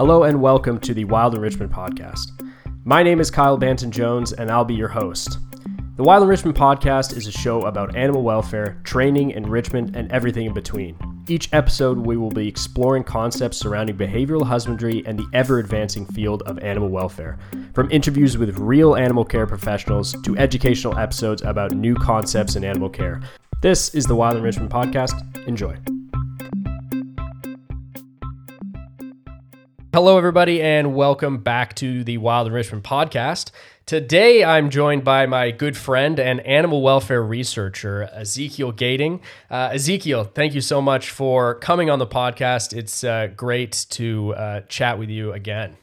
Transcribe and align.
Hello 0.00 0.22
and 0.22 0.40
welcome 0.40 0.80
to 0.80 0.94
the 0.94 1.04
Wild 1.04 1.34
Enrichment 1.34 1.70
Podcast. 1.70 2.30
My 2.84 3.02
name 3.02 3.20
is 3.20 3.30
Kyle 3.30 3.58
Banton 3.58 3.90
Jones 3.90 4.32
and 4.32 4.50
I'll 4.50 4.64
be 4.64 4.72
your 4.72 4.88
host. 4.88 5.36
The 5.96 6.02
Wild 6.02 6.22
Enrichment 6.22 6.56
Podcast 6.56 7.14
is 7.18 7.26
a 7.26 7.30
show 7.30 7.66
about 7.66 7.94
animal 7.94 8.22
welfare, 8.22 8.80
training, 8.82 9.32
enrichment, 9.32 9.94
and 9.94 10.10
everything 10.10 10.46
in 10.46 10.54
between. 10.54 10.96
Each 11.28 11.52
episode, 11.52 11.98
we 11.98 12.16
will 12.16 12.30
be 12.30 12.48
exploring 12.48 13.04
concepts 13.04 13.58
surrounding 13.58 13.98
behavioral 13.98 14.42
husbandry 14.42 15.04
and 15.04 15.18
the 15.18 15.28
ever 15.34 15.58
advancing 15.58 16.06
field 16.06 16.44
of 16.44 16.58
animal 16.60 16.88
welfare. 16.88 17.38
From 17.74 17.90
interviews 17.90 18.38
with 18.38 18.56
real 18.56 18.96
animal 18.96 19.26
care 19.26 19.46
professionals 19.46 20.16
to 20.22 20.34
educational 20.38 20.96
episodes 20.96 21.42
about 21.42 21.72
new 21.72 21.94
concepts 21.94 22.56
in 22.56 22.64
animal 22.64 22.88
care. 22.88 23.20
This 23.60 23.94
is 23.94 24.06
the 24.06 24.14
Wild 24.14 24.38
Enrichment 24.38 24.72
Podcast. 24.72 25.46
Enjoy. 25.46 25.76
Hello, 30.00 30.16
everybody, 30.16 30.62
and 30.62 30.94
welcome 30.94 31.36
back 31.36 31.74
to 31.74 32.02
the 32.02 32.16
Wild 32.16 32.46
Enrichment 32.46 32.82
Podcast. 32.82 33.50
Today, 33.84 34.42
I'm 34.42 34.70
joined 34.70 35.04
by 35.04 35.26
my 35.26 35.50
good 35.50 35.76
friend 35.76 36.18
and 36.18 36.40
animal 36.40 36.80
welfare 36.80 37.22
researcher, 37.22 38.08
Ezekiel 38.14 38.72
Gading. 38.72 39.20
Uh, 39.50 39.68
Ezekiel, 39.74 40.24
thank 40.24 40.54
you 40.54 40.62
so 40.62 40.80
much 40.80 41.10
for 41.10 41.56
coming 41.56 41.90
on 41.90 41.98
the 41.98 42.06
podcast. 42.06 42.74
It's 42.74 43.04
uh, 43.04 43.28
great 43.36 43.84
to 43.90 44.34
uh, 44.36 44.60
chat 44.70 44.98
with 44.98 45.10
you 45.10 45.34
again. 45.34 45.76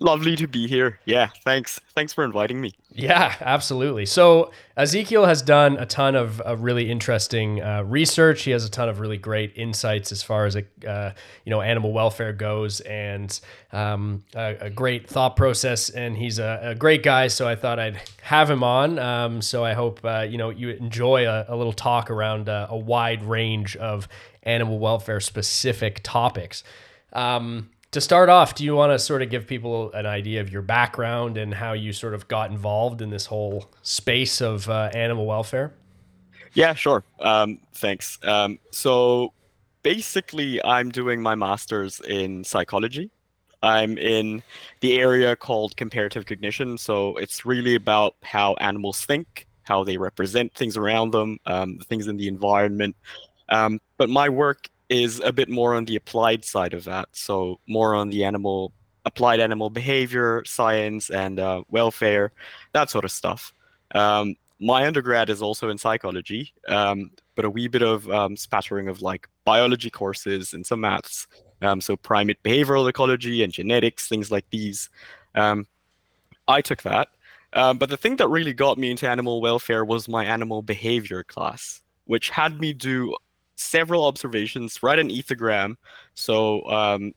Lovely 0.00 0.36
to 0.36 0.46
be 0.46 0.68
here. 0.68 1.00
Yeah, 1.06 1.30
thanks. 1.44 1.80
Thanks 1.92 2.12
for 2.12 2.22
inviting 2.22 2.60
me. 2.60 2.72
Yeah, 2.92 3.34
absolutely. 3.40 4.06
So 4.06 4.52
Ezekiel 4.76 5.26
has 5.26 5.42
done 5.42 5.76
a 5.76 5.86
ton 5.86 6.14
of, 6.14 6.40
of 6.42 6.62
really 6.62 6.88
interesting 6.88 7.60
uh, 7.60 7.82
research. 7.82 8.42
He 8.42 8.52
has 8.52 8.64
a 8.64 8.70
ton 8.70 8.88
of 8.88 9.00
really 9.00 9.16
great 9.16 9.54
insights 9.56 10.12
as 10.12 10.22
far 10.22 10.46
as 10.46 10.56
uh, 10.56 11.12
you 11.44 11.50
know 11.50 11.60
animal 11.60 11.92
welfare 11.92 12.32
goes, 12.32 12.78
and 12.82 13.40
um, 13.72 14.22
a, 14.36 14.56
a, 14.60 14.70
great 14.70 15.08
thought 15.08 15.34
process. 15.34 15.90
And 15.90 16.16
he's 16.16 16.38
a, 16.38 16.60
a, 16.62 16.74
great 16.76 17.02
guy. 17.02 17.26
So 17.26 17.48
I 17.48 17.56
thought 17.56 17.80
I'd 17.80 18.00
have 18.22 18.48
him 18.48 18.62
on. 18.62 19.00
Um, 19.00 19.42
so 19.42 19.64
I 19.64 19.72
hope 19.72 19.98
uh, 20.04 20.26
you 20.28 20.38
know 20.38 20.50
you 20.50 20.70
enjoy 20.70 21.26
a, 21.26 21.46
a 21.48 21.56
little 21.56 21.72
talk 21.72 22.08
around 22.08 22.48
uh, 22.48 22.68
a 22.70 22.78
wide 22.78 23.24
range 23.24 23.74
of 23.74 24.06
animal 24.44 24.78
welfare 24.78 25.18
specific 25.18 26.02
topics. 26.04 26.62
Um, 27.12 27.70
to 27.90 28.00
start 28.00 28.28
off, 28.28 28.54
do 28.54 28.64
you 28.64 28.74
want 28.74 28.92
to 28.92 28.98
sort 28.98 29.22
of 29.22 29.30
give 29.30 29.46
people 29.46 29.92
an 29.92 30.06
idea 30.06 30.40
of 30.40 30.52
your 30.52 30.62
background 30.62 31.38
and 31.38 31.54
how 31.54 31.72
you 31.72 31.92
sort 31.92 32.14
of 32.14 32.28
got 32.28 32.50
involved 32.50 33.00
in 33.00 33.10
this 33.10 33.26
whole 33.26 33.70
space 33.82 34.40
of 34.40 34.68
uh, 34.68 34.90
animal 34.92 35.26
welfare? 35.26 35.72
Yeah, 36.52 36.74
sure. 36.74 37.04
Um, 37.20 37.60
thanks. 37.74 38.18
Um, 38.22 38.58
so 38.70 39.32
basically, 39.82 40.62
I'm 40.64 40.90
doing 40.90 41.22
my 41.22 41.34
master's 41.34 42.00
in 42.00 42.44
psychology. 42.44 43.10
I'm 43.62 43.98
in 43.98 44.42
the 44.80 45.00
area 45.00 45.34
called 45.34 45.76
comparative 45.76 46.26
cognition. 46.26 46.78
So 46.78 47.16
it's 47.16 47.44
really 47.44 47.74
about 47.74 48.16
how 48.22 48.54
animals 48.54 49.04
think, 49.04 49.46
how 49.62 49.82
they 49.82 49.96
represent 49.96 50.54
things 50.54 50.76
around 50.76 51.12
them, 51.12 51.38
um, 51.46 51.78
things 51.88 52.06
in 52.06 52.16
the 52.16 52.28
environment. 52.28 52.96
Um, 53.48 53.80
but 53.96 54.10
my 54.10 54.28
work 54.28 54.68
is 54.88 55.20
a 55.20 55.32
bit 55.32 55.48
more 55.48 55.74
on 55.74 55.84
the 55.84 55.96
applied 55.96 56.44
side 56.44 56.74
of 56.74 56.84
that. 56.84 57.08
So 57.12 57.60
more 57.66 57.94
on 57.94 58.10
the 58.10 58.24
animal 58.24 58.72
applied 59.04 59.40
animal 59.40 59.70
behavior 59.70 60.42
science 60.44 61.10
and 61.10 61.40
uh, 61.40 61.62
welfare, 61.70 62.32
that 62.72 62.90
sort 62.90 63.04
of 63.04 63.10
stuff. 63.10 63.52
Um, 63.94 64.36
my 64.60 64.86
undergrad 64.86 65.30
is 65.30 65.40
also 65.40 65.70
in 65.70 65.78
psychology, 65.78 66.52
um, 66.68 67.10
but 67.34 67.44
a 67.44 67.50
wee 67.50 67.68
bit 67.68 67.82
of 67.82 68.10
um, 68.10 68.36
spattering 68.36 68.88
of 68.88 69.00
like 69.00 69.28
biology 69.44 69.90
courses 69.90 70.52
and 70.52 70.66
some 70.66 70.80
maths. 70.80 71.26
Um, 71.62 71.80
so 71.80 71.96
primate 71.96 72.42
behavioral 72.42 72.88
ecology 72.88 73.42
and 73.42 73.52
genetics, 73.52 74.08
things 74.08 74.30
like 74.30 74.44
these. 74.50 74.90
Um, 75.34 75.66
I 76.46 76.60
took 76.60 76.82
that. 76.82 77.08
Um, 77.54 77.78
but 77.78 77.88
the 77.88 77.96
thing 77.96 78.16
that 78.16 78.28
really 78.28 78.52
got 78.52 78.78
me 78.78 78.90
into 78.90 79.08
animal 79.08 79.40
welfare 79.40 79.84
was 79.84 80.08
my 80.08 80.24
animal 80.24 80.60
behavior 80.60 81.24
class, 81.24 81.80
which 82.04 82.30
had 82.30 82.60
me 82.60 82.72
do 82.72 83.16
several 83.58 84.06
observations, 84.06 84.82
write 84.82 84.98
an 84.98 85.10
ethogram. 85.10 85.76
So 86.14 86.64
um, 86.68 87.12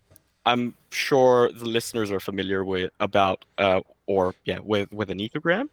I'm 0.45 0.75
sure 0.91 1.51
the 1.51 1.65
listeners 1.65 2.11
are 2.11 2.19
familiar 2.19 2.65
with 2.65 2.91
about 2.99 3.45
uh, 3.57 3.81
or 4.07 4.35
yeah 4.45 4.59
with 4.59 4.91
with 4.91 5.09
an 5.09 5.19
ethogram. 5.19 5.69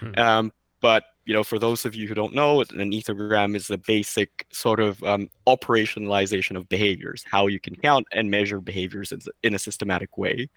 Mm-hmm. 0.00 0.18
Um, 0.18 0.52
but 0.80 1.04
you 1.24 1.34
know, 1.34 1.44
for 1.44 1.58
those 1.58 1.84
of 1.84 1.94
you 1.94 2.08
who 2.08 2.14
don't 2.14 2.34
know, 2.34 2.60
an 2.60 2.90
ethogram 2.90 3.54
is 3.54 3.70
a 3.70 3.78
basic 3.78 4.46
sort 4.52 4.80
of 4.80 5.02
um, 5.04 5.30
operationalization 5.46 6.56
of 6.56 6.68
behaviors, 6.68 7.24
how 7.30 7.46
you 7.46 7.60
can 7.60 7.76
count 7.76 8.06
and 8.12 8.28
measure 8.28 8.60
behaviors 8.60 9.12
in, 9.12 9.20
in 9.44 9.54
a 9.54 9.58
systematic 9.58 10.18
way. 10.18 10.48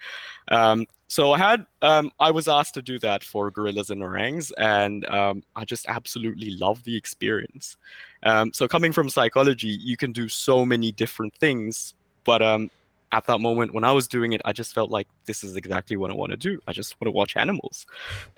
Um, 0.47 0.87
so 1.15 1.31
I 1.31 1.37
had 1.37 1.65
um, 1.81 2.11
I 2.19 2.29
was 2.29 2.49
asked 2.49 2.73
to 2.73 2.81
do 2.81 2.99
that 2.99 3.23
for 3.23 3.49
gorillas 3.49 3.89
and 3.89 4.03
orangs, 4.03 4.51
and 4.57 5.05
um, 5.05 5.43
I 5.55 5.63
just 5.63 5.85
absolutely 5.87 6.57
love 6.57 6.83
the 6.83 6.93
experience. 6.93 7.77
Um, 8.23 8.51
so 8.51 8.67
coming 8.67 8.91
from 8.91 9.07
psychology, 9.07 9.69
you 9.69 9.95
can 9.95 10.11
do 10.11 10.27
so 10.27 10.65
many 10.65 10.91
different 10.91 11.33
things, 11.35 11.93
but 12.25 12.41
um, 12.41 12.69
at 13.13 13.23
that 13.27 13.39
moment 13.39 13.73
when 13.73 13.85
I 13.85 13.93
was 13.93 14.09
doing 14.09 14.33
it, 14.33 14.41
I 14.43 14.51
just 14.51 14.73
felt 14.73 14.91
like 14.91 15.07
this 15.25 15.41
is 15.41 15.55
exactly 15.55 15.95
what 15.95 16.11
I 16.11 16.15
want 16.15 16.31
to 16.31 16.37
do. 16.37 16.59
I 16.67 16.73
just 16.73 16.99
want 16.99 17.07
to 17.07 17.11
watch 17.11 17.37
animals. 17.37 17.85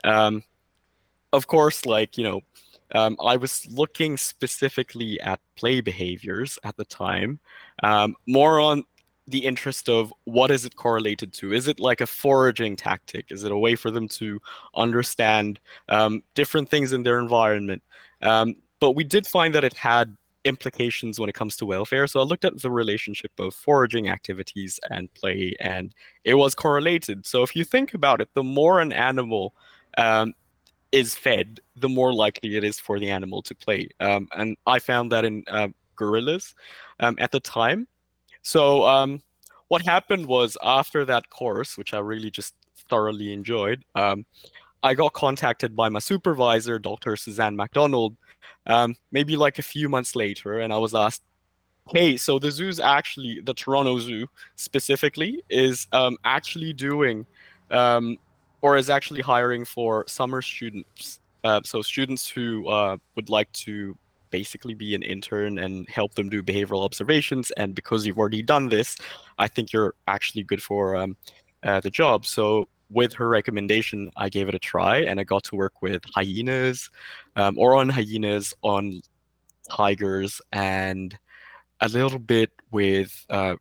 Um, 0.04 0.44
of 1.34 1.48
course, 1.48 1.84
like 1.84 2.16
you 2.16 2.26
know, 2.26 2.42
um, 2.94 3.18
I 3.26 3.38
was 3.38 3.66
looking 3.72 4.18
specifically 4.18 5.20
at 5.22 5.40
play 5.56 5.82
behaviors 5.82 6.60
at 6.64 6.78
the 6.78 6.86
time, 6.86 7.40
um, 7.82 8.16
more 8.28 8.60
on 8.60 8.84
the 9.28 9.46
interest 9.46 9.90
of 9.90 10.14
what 10.24 10.52
is 10.52 10.66
it 10.66 10.76
correlated 10.76 11.34
to? 11.34 11.54
Is 11.54 11.68
it 11.68 11.80
like 11.80 12.02
a 12.02 12.08
foraging 12.08 12.76
tactic? 12.76 13.26
Is 13.30 13.44
it 13.44 13.52
a 13.52 13.58
way 13.58 13.76
for 13.76 13.92
them 13.92 14.08
to 14.10 14.40
understand 14.76 15.60
um, 15.90 16.24
different 16.34 16.70
things 16.70 16.94
in 16.94 17.04
their 17.04 17.20
environment? 17.20 17.84
Um, 18.22 18.56
but 18.80 18.92
we 18.92 19.04
did 19.04 19.28
find 19.28 19.54
that 19.56 19.64
it 19.64 19.74
had 19.74 20.16
implications 20.46 21.20
when 21.20 21.30
it 21.30 21.36
comes 21.36 21.58
to 21.58 21.66
welfare. 21.66 22.08
So 22.08 22.20
I 22.22 22.24
looked 22.24 22.46
at 22.46 22.62
the 22.62 22.72
relationship 22.72 23.32
of 23.38 23.54
foraging 23.54 24.10
activities 24.10 24.80
and 24.90 25.14
play, 25.14 25.56
and 25.60 25.94
it 26.24 26.36
was 26.36 26.56
correlated. 26.56 27.26
So 27.26 27.44
if 27.44 27.56
you 27.56 27.64
think 27.64 27.94
about 27.94 28.22
it, 28.22 28.30
the 28.34 28.44
more 28.44 28.80
an 28.80 28.94
animal 28.94 29.54
um, 29.98 30.34
is 30.92 31.16
fed, 31.16 31.60
the 31.76 31.90
more 31.90 32.14
likely 32.14 32.56
it 32.56 32.64
is 32.64 32.80
for 32.80 32.98
the 33.00 33.10
animal 33.10 33.42
to 33.44 33.56
play. 33.56 33.90
Um, 34.00 34.30
and 34.36 34.56
I 34.66 34.80
found 34.80 35.12
that 35.12 35.26
in 35.26 35.44
uh, 35.48 35.68
gorillas 35.96 36.56
um, 37.02 37.16
at 37.20 37.32
the 37.32 37.42
time. 37.42 37.88
So 38.48 38.86
um, 38.86 39.22
what 39.68 39.82
happened 39.82 40.26
was 40.26 40.58
after 40.64 41.04
that 41.04 41.30
course, 41.30 41.78
which 41.78 41.94
I 41.94 42.00
really 42.00 42.32
just 42.32 42.54
thoroughly 42.90 43.34
enjoyed, 43.34 43.84
um, 43.94 44.26
I 44.82 44.94
got 44.94 45.12
contacted 45.12 45.76
by 45.76 45.90
my 45.90 46.00
supervisor, 46.00 46.80
Dr. 46.80 47.18
Suzanne 47.18 47.58
MacDonald, 47.58 48.16
um, 48.66 48.96
maybe 49.12 49.36
like 49.36 49.60
a 49.60 49.62
few 49.62 49.90
months 49.90 50.16
later, 50.16 50.62
and 50.62 50.72
I 50.72 50.78
was 50.78 50.96
asked, 50.96 51.24
"Hey, 51.92 52.16
so 52.16 52.40
the 52.40 52.50
zoo's 52.50 52.80
actually 52.80 53.42
the 53.42 53.54
Toronto 53.54 54.00
Zoo 54.00 54.28
specifically 54.56 55.44
is 55.50 55.86
um, 55.92 56.16
actually 56.24 56.72
doing, 56.72 57.26
um, 57.70 58.18
or 58.62 58.78
is 58.78 58.90
actually 58.90 59.22
hiring 59.22 59.66
for 59.66 60.06
summer 60.08 60.42
students, 60.42 61.20
uh, 61.44 61.60
so 61.66 61.82
students 61.82 62.30
who 62.30 62.66
uh, 62.70 62.96
would 63.16 63.30
like 63.30 63.52
to 63.68 63.98
basically 64.38 64.76
be 64.76 64.94
an 64.94 65.04
intern 65.16 65.58
and 65.58 65.90
help 65.90 66.12
them 66.14 66.30
do 66.30 66.44
behavioral 66.44 66.84
observations. 66.90 67.46
And 67.60 67.70
because 67.80 68.06
you've 68.06 68.20
already 68.20 68.44
done 68.44 68.70
this, 68.70 68.90
I 69.46 69.48
think 69.54 69.66
you're 69.74 69.96
actually 70.16 70.44
good 70.44 70.62
for 70.70 70.96
um, 70.96 71.18
uh, 71.64 71.80
the 71.86 71.90
job. 72.02 72.20
So 72.26 72.44
with 73.00 73.12
her 73.20 73.28
recommendation, 73.40 74.00
I 74.16 74.28
gave 74.30 74.48
it 74.50 74.56
a 74.56 74.60
try 74.60 74.98
and 75.08 75.20
I 75.20 75.24
got 75.24 75.44
to 75.46 75.56
work 75.56 75.82
with 75.82 76.02
hyenas 76.16 76.90
um, 77.36 77.58
or 77.58 77.70
on 77.80 77.90
hyenas, 77.90 78.54
on 78.62 79.02
tigers, 79.70 80.42
and 80.52 81.18
a 81.82 81.90
little 81.90 82.20
bit 82.20 82.52
with 82.72 83.12
uh, 83.30 83.56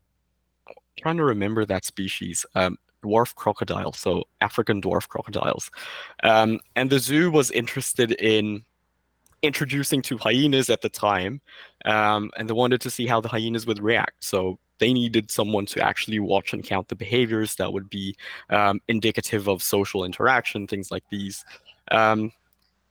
trying 1.01 1.17
to 1.17 1.25
remember 1.25 1.65
that 1.65 1.85
species. 1.85 2.45
Um, 2.55 2.77
dwarf 3.05 3.35
crocodile, 3.35 3.93
so 3.93 4.25
African 4.41 4.81
dwarf 4.83 5.09
crocodiles. 5.09 5.71
Um, 6.23 6.61
and 6.75 6.91
the 6.91 6.99
zoo 6.99 7.31
was 7.31 7.51
interested 7.51 8.13
in 8.13 8.65
introducing 9.47 10.03
to 10.03 10.19
hyenas 10.19 10.71
at 10.71 10.83
the 10.83 10.89
time, 10.89 11.41
um, 11.85 12.31
and 12.37 12.49
they 12.49 12.53
wanted 12.55 12.81
to 12.83 12.91
see 12.91 13.07
how 13.07 13.21
the 13.21 13.29
hyenas 13.29 13.67
would 13.67 13.83
react. 13.83 14.25
So 14.25 14.59
they 14.79 14.93
needed 14.93 15.31
someone 15.31 15.67
to 15.67 15.83
actually 15.83 16.21
watch 16.21 16.53
and 16.53 16.63
count 16.63 16.89
the 16.89 16.97
behaviors 16.97 17.55
that 17.57 17.73
would 17.73 17.89
be 17.89 18.17
um, 18.51 18.81
indicative 18.89 19.49
of 19.49 19.63
social 19.63 20.05
interaction, 20.05 20.67
things 20.67 20.91
like 20.91 21.05
these. 21.11 21.45
Um, 21.91 22.33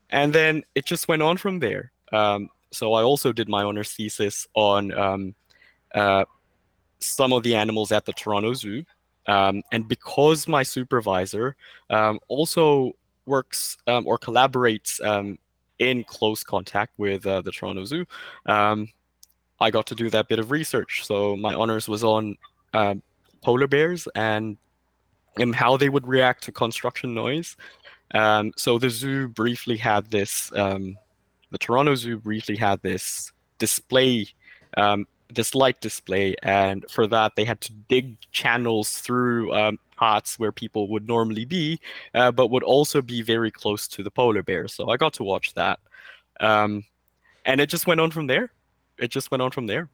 and 0.09 0.33
then 0.33 0.63
it 0.73 0.85
just 0.85 1.07
went 1.07 1.21
on 1.21 1.37
from 1.37 1.59
there. 1.59 1.91
Um, 2.11 2.49
so 2.71 2.93
I 2.93 3.03
also 3.03 3.31
did 3.31 3.49
my 3.49 3.63
honors 3.63 3.91
thesis 3.91 4.47
on 4.55 4.93
um, 4.97 5.35
uh, 5.93 6.25
some 6.99 7.33
of 7.33 7.43
the 7.43 7.55
animals 7.55 7.91
at 7.91 8.05
the 8.05 8.13
Toronto 8.13 8.53
Zoo. 8.53 8.83
Um, 9.27 9.63
and 9.71 9.87
because 9.87 10.47
my 10.47 10.63
supervisor 10.63 11.55
also 12.27 12.93
works 13.25 13.77
or 13.87 14.19
collaborates 14.19 14.99
in 15.79 16.03
close 16.03 16.43
contact 16.43 16.93
with 16.97 17.25
uh, 17.25 17.41
the 17.41 17.51
Toronto 17.51 17.85
Zoo, 17.85 18.05
um, 18.45 18.87
I 19.59 19.71
got 19.71 19.87
to 19.87 19.95
do 19.95 20.09
that 20.09 20.27
bit 20.27 20.39
of 20.39 20.51
research. 20.51 21.05
So 21.05 21.35
my 21.35 21.53
honors 21.53 21.87
was 21.87 22.03
on 22.03 22.37
um, 22.73 23.01
polar 23.41 23.67
bears 23.67 24.07
and 24.15 24.57
and 25.37 25.53
how 25.53 25.77
they 25.77 25.89
would 25.89 26.07
react 26.07 26.43
to 26.43 26.51
construction 26.51 27.13
noise. 27.13 27.57
Um, 28.13 28.53
so 28.55 28.79
the 28.79 28.89
zoo 28.89 29.27
briefly 29.27 29.77
had 29.77 30.09
this, 30.09 30.51
um, 30.55 30.97
the 31.51 31.57
Toronto 31.57 31.95
Zoo 31.95 32.17
briefly 32.17 32.55
had 32.55 32.81
this 32.81 33.31
display, 33.57 34.27
um, 34.77 35.05
this 35.35 35.55
light 35.55 35.79
display, 35.81 36.35
and 36.43 36.85
for 36.89 37.07
that 37.07 37.35
they 37.35 37.45
had 37.45 37.61
to 37.61 37.73
dig 37.89 38.17
channels 38.31 38.99
through 38.99 39.53
um, 39.53 39.79
parts 39.95 40.39
where 40.39 40.51
people 40.51 40.87
would 40.89 41.07
normally 41.07 41.45
be, 41.45 41.79
uh, 42.13 42.31
but 42.31 42.49
would 42.49 42.63
also 42.63 43.01
be 43.01 43.21
very 43.21 43.51
close 43.51 43.87
to 43.89 44.03
the 44.03 44.11
polar 44.11 44.43
bear. 44.43 44.67
So 44.67 44.89
I 44.89 44.97
got 44.97 45.13
to 45.13 45.23
watch 45.23 45.53
that, 45.53 45.79
um, 46.39 46.83
and 47.45 47.61
it 47.61 47.69
just 47.69 47.87
went 47.87 48.01
on 48.01 48.11
from 48.11 48.27
there. 48.27 48.51
It 48.97 49.09
just 49.09 49.31
went 49.31 49.41
on 49.41 49.51
from 49.51 49.67
there. 49.67 49.89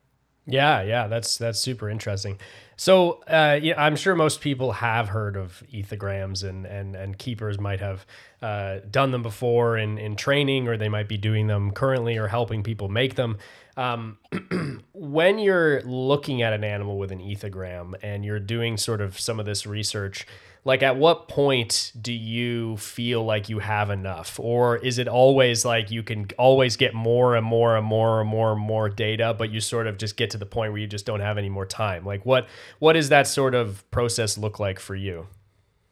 Yeah, 0.47 0.81
yeah, 0.81 1.07
that's 1.07 1.37
that's 1.37 1.59
super 1.59 1.87
interesting. 1.89 2.39
So, 2.75 3.21
uh, 3.27 3.59
yeah, 3.61 3.79
I'm 3.79 3.95
sure 3.95 4.15
most 4.15 4.41
people 4.41 4.71
have 4.71 5.09
heard 5.09 5.37
of 5.37 5.61
ethograms, 5.71 6.43
and 6.43 6.65
and 6.65 6.95
and 6.95 7.17
keepers 7.17 7.59
might 7.59 7.79
have 7.79 8.07
uh, 8.41 8.79
done 8.89 9.11
them 9.11 9.21
before 9.21 9.77
in 9.77 9.99
in 9.99 10.15
training, 10.15 10.67
or 10.67 10.77
they 10.77 10.89
might 10.89 11.07
be 11.07 11.17
doing 11.17 11.45
them 11.45 11.71
currently, 11.71 12.17
or 12.17 12.27
helping 12.27 12.63
people 12.63 12.89
make 12.89 13.15
them. 13.15 13.37
Um, 13.77 14.17
when 14.93 15.39
you're 15.39 15.81
looking 15.83 16.41
at 16.41 16.53
an 16.53 16.63
animal 16.63 16.97
with 16.97 17.11
an 17.11 17.19
ethogram 17.19 17.93
and 18.03 18.25
you're 18.25 18.39
doing 18.39 18.77
sort 18.77 19.01
of 19.01 19.19
some 19.19 19.39
of 19.39 19.45
this 19.45 19.65
research, 19.65 20.25
like 20.63 20.83
at 20.83 20.95
what 20.97 21.27
point 21.27 21.91
do 21.99 22.13
you 22.13 22.77
feel 22.77 23.23
like 23.23 23.49
you 23.49 23.59
have 23.59 23.89
enough? 23.89 24.39
Or 24.39 24.77
is 24.77 24.99
it 24.99 25.07
always 25.07 25.65
like 25.65 25.89
you 25.89 26.03
can 26.03 26.27
always 26.37 26.77
get 26.77 26.93
more 26.93 27.35
and 27.35 27.45
more 27.45 27.75
and 27.77 27.85
more 27.85 28.21
and 28.21 28.29
more 28.29 28.51
and 28.51 28.61
more 28.61 28.89
data 28.89 29.33
but 29.37 29.49
you 29.49 29.59
sort 29.59 29.87
of 29.87 29.97
just 29.97 30.17
get 30.17 30.29
to 30.31 30.37
the 30.37 30.45
point 30.45 30.71
where 30.71 30.81
you 30.81 30.87
just 30.87 31.05
don't 31.05 31.19
have 31.19 31.37
any 31.37 31.49
more 31.49 31.65
time? 31.65 32.05
Like 32.05 32.25
what 32.25 32.47
what 32.79 32.93
does 32.93 33.09
that 33.09 33.27
sort 33.27 33.55
of 33.55 33.89
process 33.91 34.37
look 34.37 34.59
like 34.59 34.79
for 34.79 34.95
you? 34.95 35.27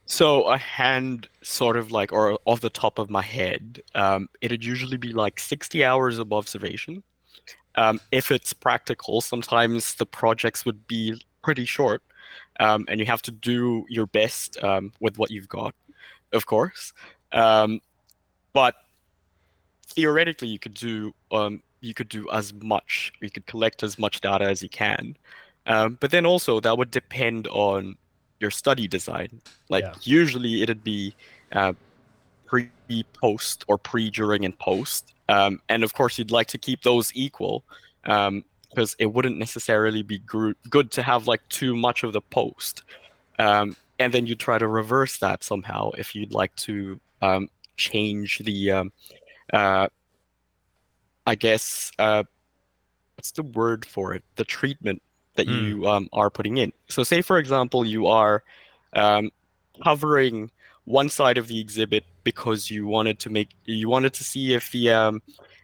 So 0.06 0.44
a 0.44 0.58
hand 0.58 1.30
sort 1.44 1.78
of 1.78 1.92
like 1.92 2.12
or 2.12 2.40
off 2.46 2.62
the 2.62 2.70
top 2.70 3.00
of 3.00 3.10
my 3.10 3.22
head 3.22 3.81
um, 3.96 4.28
it'd 4.42 4.64
usually 4.64 4.98
be 4.98 5.14
like 5.14 5.40
60 5.40 5.84
hours 5.84 6.20
of 6.20 6.34
observation 6.34 7.04
um, 7.80 8.00
if 8.12 8.31
it's 8.31 8.52
practical 8.54 9.22
sometimes 9.22 9.96
the 9.96 10.06
projects 10.06 10.66
would 10.66 10.81
be 10.88 11.20
pretty 11.42 11.66
short 11.66 12.02
um, 12.60 12.86
and 12.88 13.00
you 13.00 13.06
have 13.06 13.22
to 13.24 13.31
do 13.31 13.86
your 13.90 14.06
best 14.08 14.62
um, 14.64 14.92
with 15.00 15.18
what 15.18 15.31
you've 15.31 15.48
got, 15.48 15.74
of 16.34 16.46
course. 16.46 16.94
Um, 17.31 17.81
but 18.54 18.76
theoretically, 19.88 20.50
you 20.50 20.60
could 20.60 20.74
do 20.74 21.14
um, 21.31 21.64
you 21.81 21.94
could 21.94 22.10
do 22.10 22.30
as 22.31 22.54
much, 22.54 23.14
you 23.22 23.30
could 23.30 23.46
collect 23.46 23.84
as 23.84 23.98
much 23.98 24.20
data 24.22 24.46
as 24.46 24.62
you 24.62 24.70
can. 24.70 25.16
Um, 25.66 25.98
but 26.00 26.12
then 26.12 26.26
also 26.26 26.60
that 26.60 26.78
would 26.78 26.92
depend 26.92 27.48
on 27.48 27.96
your 28.40 28.52
study 28.52 28.88
design. 28.88 29.42
Like 29.70 29.84
yeah. 29.84 29.94
usually 30.04 30.62
it'd 30.62 30.84
be 30.84 31.16
uh, 31.54 31.74
pre, 32.46 32.70
post, 33.14 33.64
or 33.68 33.78
pre, 33.78 34.10
during, 34.10 34.44
and 34.44 34.58
post. 34.60 35.14
Um, 35.30 35.62
and 35.70 35.84
of 35.84 35.94
course, 35.94 36.18
you'd 36.18 36.31
like 36.31 36.48
to 36.48 36.58
keep 36.58 36.81
those 36.81 37.12
equal. 37.16 37.64
Um, 38.06 38.44
because 38.70 38.96
it 39.00 39.08
wouldn't 39.08 39.38
necessarily 39.38 40.04
be 40.04 40.20
good 40.70 40.92
to 40.92 41.02
have 41.02 41.28
like 41.28 41.42
too 41.50 41.76
much 41.76 42.04
of 42.04 42.14
the 42.14 42.22
post. 42.22 42.84
Um, 43.40 43.76
and 43.98 44.14
then 44.14 44.28
you 44.28 44.36
try 44.36 44.58
to 44.58 44.68
reverse 44.68 45.18
that 45.18 45.44
somehow 45.44 45.92
if 45.92 46.16
you'd 46.16 46.34
like 46.34 46.56
to 46.58 47.00
um, 47.22 47.50
change 47.78 48.40
the, 48.40 48.72
um, 48.72 48.92
uh, 49.52 49.88
I 51.26 51.36
guess, 51.36 51.92
uh, 52.00 52.24
what's 53.16 53.31
the 53.31 53.44
word 53.44 53.86
for 53.86 54.14
it? 54.14 54.24
The 54.36 54.46
treatment 54.46 55.02
that 55.36 55.48
mm. 55.48 55.68
you 55.68 55.88
um, 55.88 56.10
are 56.14 56.30
putting 56.30 56.58
in. 56.58 56.72
So, 56.88 57.04
say 57.04 57.22
for 57.22 57.40
example, 57.40 57.86
you 57.86 58.08
are 58.08 58.44
um, 58.94 59.31
covering 59.84 60.52
one 60.86 61.10
side 61.10 61.38
of 61.38 61.48
the 61.48 61.60
exhibit 61.60 62.04
because 62.24 62.70
you 62.72 62.88
wanted 62.88 63.20
to 63.20 63.30
make 63.30 63.50
you 63.66 63.90
wanted 63.90 64.14
to 64.14 64.24
see 64.24 64.54
if 64.54 64.72
the 64.72 64.92
um, 64.92 65.22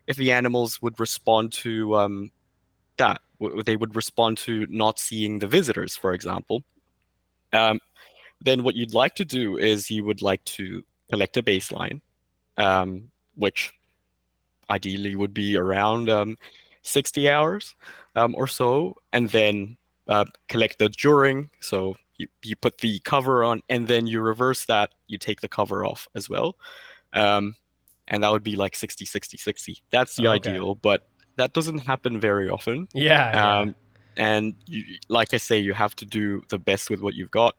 if 0.08 0.18
the 0.18 0.32
animals 0.32 0.82
would 0.82 1.00
respond 1.00 1.52
to 1.54 1.96
um, 1.96 2.32
that. 2.98 3.22
They 3.66 3.76
would 3.76 3.96
respond 3.96 4.38
to 4.40 4.66
not 4.70 4.98
seeing 4.98 5.40
the 5.40 5.48
visitors, 5.48 5.98
for 5.98 6.14
example. 6.14 6.64
Um, 7.52 7.80
then 8.42 8.64
what 8.64 8.76
you'd 8.76 8.94
like 8.94 9.16
to 9.16 9.26
do 9.26 9.58
is 9.58 9.92
you 9.92 10.06
would 10.06 10.22
like 10.22 10.44
to 10.46 10.84
collect 11.10 11.36
a 11.38 11.44
baseline, 11.44 12.02
um, 12.58 13.12
which 13.36 13.74
ideally 14.70 15.16
would 15.16 15.34
be 15.34 15.58
around 15.58 16.10
um, 16.10 16.38
60 16.84 17.30
hours 17.30 17.76
um, 18.16 18.36
or 18.36 18.48
so, 18.48 18.96
and 19.12 19.30
then 19.30 19.78
uh, 20.08 20.26
collect 20.48 20.80
the 20.80 20.90
during. 20.90 21.50
So 21.60 21.96
you, 22.18 22.28
you 22.44 22.56
put 22.56 22.78
the 22.80 23.00
cover 23.00 23.44
on, 23.44 23.62
and 23.70 23.88
then 23.88 24.08
you 24.08 24.22
reverse 24.22 24.66
that, 24.66 24.94
you 25.08 25.18
take 25.18 25.42
the 25.42 25.48
cover 25.48 25.86
off 25.86 26.08
as 26.16 26.30
well. 26.30 26.56
Um, 27.14 27.56
and 28.08 28.24
that 28.24 28.32
would 28.32 28.44
be 28.44 28.56
like 28.56 28.76
60, 28.76 29.06
60, 29.06 29.38
60. 29.38 29.82
That's 29.92 30.16
the 30.16 30.28
okay. 30.28 30.52
ideal, 30.52 30.76
but 30.76 31.08
that 31.38 31.54
doesn't 31.54 31.80
happen 31.80 32.20
very 32.20 32.50
often. 32.50 32.88
Yeah. 32.94 33.60
Um, 33.60 33.76
and 34.18 34.56
you, 34.66 34.84
like 35.10 35.34
I 35.34 35.38
say, 35.38 35.60
you 35.60 35.74
have 35.74 35.96
to 35.98 36.06
do 36.06 36.42
the 36.50 36.60
best 36.60 36.90
with 36.90 37.02
what 37.02 37.16
you've 37.16 37.32
got. 37.32 37.56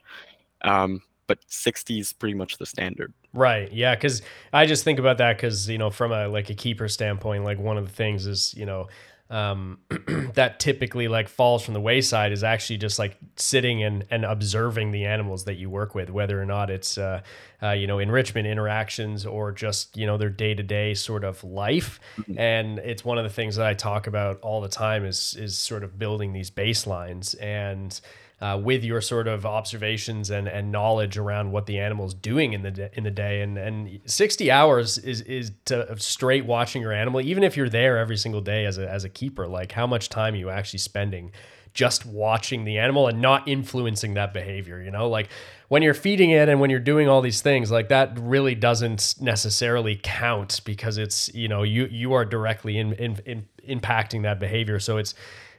Um, 0.62 1.02
but 1.26 1.38
60 1.48 1.98
is 1.98 2.12
pretty 2.12 2.34
much 2.34 2.58
the 2.58 2.66
standard. 2.66 3.12
Right. 3.34 3.70
Yeah. 3.72 3.94
Cause 3.96 4.22
I 4.52 4.64
just 4.66 4.84
think 4.84 4.98
about 4.98 5.18
that 5.18 5.36
because, 5.36 5.68
you 5.68 5.78
know, 5.78 5.90
from 5.90 6.12
a 6.12 6.28
like 6.28 6.48
a 6.50 6.54
keeper 6.54 6.88
standpoint, 6.88 7.44
like 7.44 7.58
one 7.58 7.76
of 7.76 7.86
the 7.86 7.92
things 7.92 8.26
is, 8.26 8.54
you 8.54 8.64
know, 8.64 8.88
um, 9.28 9.78
that 10.34 10.60
typically 10.60 11.08
like 11.08 11.28
falls 11.28 11.64
from 11.64 11.74
the 11.74 11.80
wayside 11.80 12.32
is 12.32 12.44
actually 12.44 12.76
just 12.76 12.98
like 12.98 13.16
sitting 13.36 13.82
and, 13.82 14.04
and 14.10 14.24
observing 14.24 14.92
the 14.92 15.04
animals 15.04 15.44
that 15.44 15.54
you 15.54 15.68
work 15.68 15.94
with, 15.94 16.10
whether 16.10 16.40
or 16.40 16.46
not 16.46 16.70
it's, 16.70 16.96
uh, 16.96 17.20
uh, 17.62 17.70
you 17.70 17.86
know, 17.86 17.98
enrichment 17.98 18.46
interactions 18.46 19.26
or 19.26 19.50
just, 19.50 19.96
you 19.96 20.06
know, 20.06 20.16
their 20.16 20.30
day 20.30 20.54
to 20.54 20.62
day 20.62 20.94
sort 20.94 21.24
of 21.24 21.42
life. 21.42 21.98
Mm-hmm. 22.18 22.38
And 22.38 22.78
it's 22.80 23.04
one 23.04 23.18
of 23.18 23.24
the 23.24 23.30
things 23.30 23.56
that 23.56 23.66
I 23.66 23.74
talk 23.74 24.06
about 24.06 24.40
all 24.40 24.60
the 24.60 24.68
time 24.68 25.04
is, 25.04 25.34
is 25.38 25.58
sort 25.58 25.82
of 25.82 25.98
building 25.98 26.32
these 26.32 26.50
baselines 26.50 27.34
and, 27.42 28.00
uh, 28.38 28.60
with 28.62 28.84
your 28.84 29.00
sort 29.00 29.26
of 29.26 29.46
observations 29.46 30.30
and, 30.30 30.46
and 30.46 30.70
knowledge 30.70 31.16
around 31.16 31.52
what 31.52 31.64
the 31.64 31.78
animal's 31.78 32.12
doing 32.12 32.52
in 32.52 32.62
the 32.62 32.90
in 32.96 33.04
the 33.04 33.10
day. 33.10 33.40
And 33.40 33.56
and 33.56 34.00
60 34.04 34.50
hours 34.50 34.98
is 34.98 35.22
is 35.22 35.52
to 35.66 35.98
straight 35.98 36.44
watching 36.44 36.82
your 36.82 36.92
animal 36.92 37.20
even 37.20 37.42
if 37.42 37.56
you're 37.56 37.68
there 37.68 37.96
every 37.98 38.16
single 38.16 38.42
day 38.42 38.66
as 38.66 38.76
a 38.76 38.90
as 38.90 39.04
a 39.04 39.08
keeper 39.08 39.46
like 39.46 39.72
how 39.72 39.86
much 39.86 40.08
time 40.08 40.34
are 40.34 40.36
you 40.36 40.50
actually 40.50 40.78
spending 40.78 41.32
just 41.72 42.06
watching 42.06 42.64
the 42.64 42.78
animal 42.78 43.06
and 43.06 43.20
not 43.20 43.46
influencing 43.48 44.14
that 44.14 44.34
behavior 44.34 44.82
you 44.82 44.90
know? 44.90 45.08
Like 45.08 45.28
when 45.68 45.82
you're 45.82 45.94
feeding 45.94 46.30
it 46.30 46.48
and 46.48 46.60
when 46.60 46.68
you're 46.68 46.78
doing 46.78 47.08
all 47.08 47.22
these 47.22 47.40
things 47.40 47.70
like 47.70 47.88
that 47.88 48.18
really 48.18 48.54
doesn't 48.54 49.14
necessarily 49.18 49.98
count 50.02 50.60
because 50.64 50.98
it's 50.98 51.32
you 51.34 51.48
know 51.48 51.62
you 51.62 51.86
you 51.86 52.12
are 52.12 52.24
directly 52.26 52.76
in, 52.76 52.92
in, 52.94 53.18
in 53.24 53.48
impacting 53.66 54.22
that 54.22 54.38
behavior. 54.38 54.78
So 54.78 54.98
it's 54.98 55.14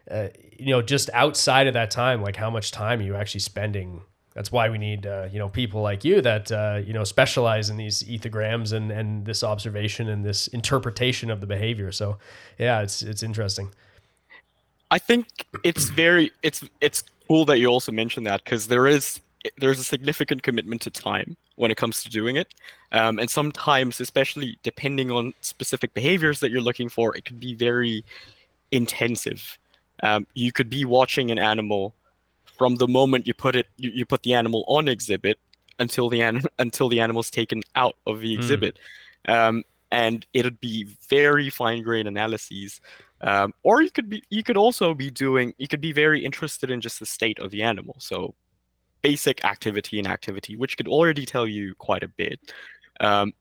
uh, 0.10 0.28
you 0.58 0.72
know, 0.72 0.82
just 0.82 1.10
outside 1.14 1.68
of 1.68 1.74
that 1.74 1.92
time, 1.92 2.22
like 2.22 2.36
how 2.36 2.50
much 2.50 2.72
time 2.72 3.00
are 3.00 3.04
you 3.04 3.16
actually 3.16 3.42
spending? 3.42 4.02
That's 4.34 4.52
why 4.52 4.70
we 4.70 4.78
need, 4.78 5.08
uh, 5.08 5.30
you 5.32 5.40
know, 5.40 5.50
people 5.50 5.82
like 5.82 6.06
you 6.06 6.22
that, 6.22 6.52
uh, 6.52 6.82
you 6.86 6.94
know, 6.94 7.04
specialize 7.04 7.70
in 7.70 7.78
these 7.78 8.04
ethograms 8.04 8.72
and, 8.72 8.92
and 8.92 9.26
this 9.26 9.44
observation 9.44 10.10
and 10.10 10.24
this 10.24 10.48
interpretation 10.48 11.32
of 11.32 11.42
the 11.42 11.48
behavior. 11.48 11.92
So 11.92 12.18
yeah, 12.60 12.82
it's, 12.82 13.02
it's 13.02 13.24
interesting. 13.24 13.72
I 14.92 15.00
think 15.00 15.28
it's 15.64 15.86
very, 15.86 16.32
it's, 16.44 16.64
it's 16.82 17.04
cool 17.28 17.46
that 17.46 17.60
you 17.60 17.68
also 17.68 17.92
mentioned 17.92 18.28
that 18.28 18.44
because 18.44 18.68
there 18.68 18.86
is, 18.86 19.20
there's 19.58 19.80
a 19.80 19.84
significant 19.84 20.44
commitment 20.44 20.82
to 20.82 20.92
time 20.92 21.36
when 21.56 21.72
it 21.72 21.78
comes 21.78 22.04
to 22.04 22.10
doing 22.10 22.36
it. 22.36 22.54
Um, 22.92 23.18
and 23.18 23.30
sometimes, 23.30 24.00
especially 24.00 24.58
depending 24.62 25.10
on 25.10 25.34
specific 25.42 25.94
behaviors 25.94 26.40
that 26.42 26.52
you're 26.52 26.62
looking 26.62 26.90
for, 26.90 27.16
it 27.16 27.26
can 27.26 27.38
be 27.40 27.56
very 27.56 28.06
intensive. 28.72 29.58
Um, 30.04 30.28
you 30.34 30.52
could 30.52 30.70
be 30.70 30.86
watching 30.86 31.32
an 31.32 31.40
animal 31.40 31.96
from 32.58 32.76
the 32.76 32.88
moment 32.88 33.28
you 33.28 33.34
put 33.34 33.56
it 33.56 33.68
you, 33.78 33.92
you 33.92 34.06
put 34.06 34.24
the 34.24 34.34
animal 34.34 34.64
on 34.68 34.88
exhibit 34.88 35.40
until 35.80 36.10
the 36.10 36.22
an- 36.22 36.44
until 36.60 36.90
the 36.90 37.00
animal's 37.00 37.30
taken 37.30 37.62
out 37.76 37.96
of 38.06 38.20
the 38.20 38.34
hmm. 38.34 38.40
exhibit. 38.40 38.80
Mm. 39.28 39.34
Um, 39.34 39.64
and 39.92 40.26
it'd 40.34 40.60
be 40.60 40.84
very 41.10 41.50
fine 41.50 41.82
grained 41.82 42.08
analyses. 42.08 42.82
Um, 43.22 43.54
or 43.64 43.82
you 43.82 43.90
could 43.90 44.10
be 44.10 44.24
you 44.30 44.44
could 44.44 44.58
also 44.58 44.94
be 44.94 45.10
doing 45.10 45.54
you 45.58 45.68
could 45.68 45.82
be 45.82 45.92
very 45.92 46.24
interested 46.24 46.70
in 46.70 46.82
just 46.82 47.00
the 47.00 47.06
state 47.06 47.40
of 47.40 47.52
the 47.52 47.64
animal. 47.64 47.96
So 48.00 48.36
basic 49.02 49.46
activity 49.46 50.00
and 50.00 50.08
activity, 50.08 50.56
which 50.56 50.78
could 50.78 50.88
already 50.88 51.26
tell 51.26 51.48
you 51.48 51.74
quite 51.76 52.04
a 52.04 52.08
bit. 52.08 52.40
Um, 53.00 53.34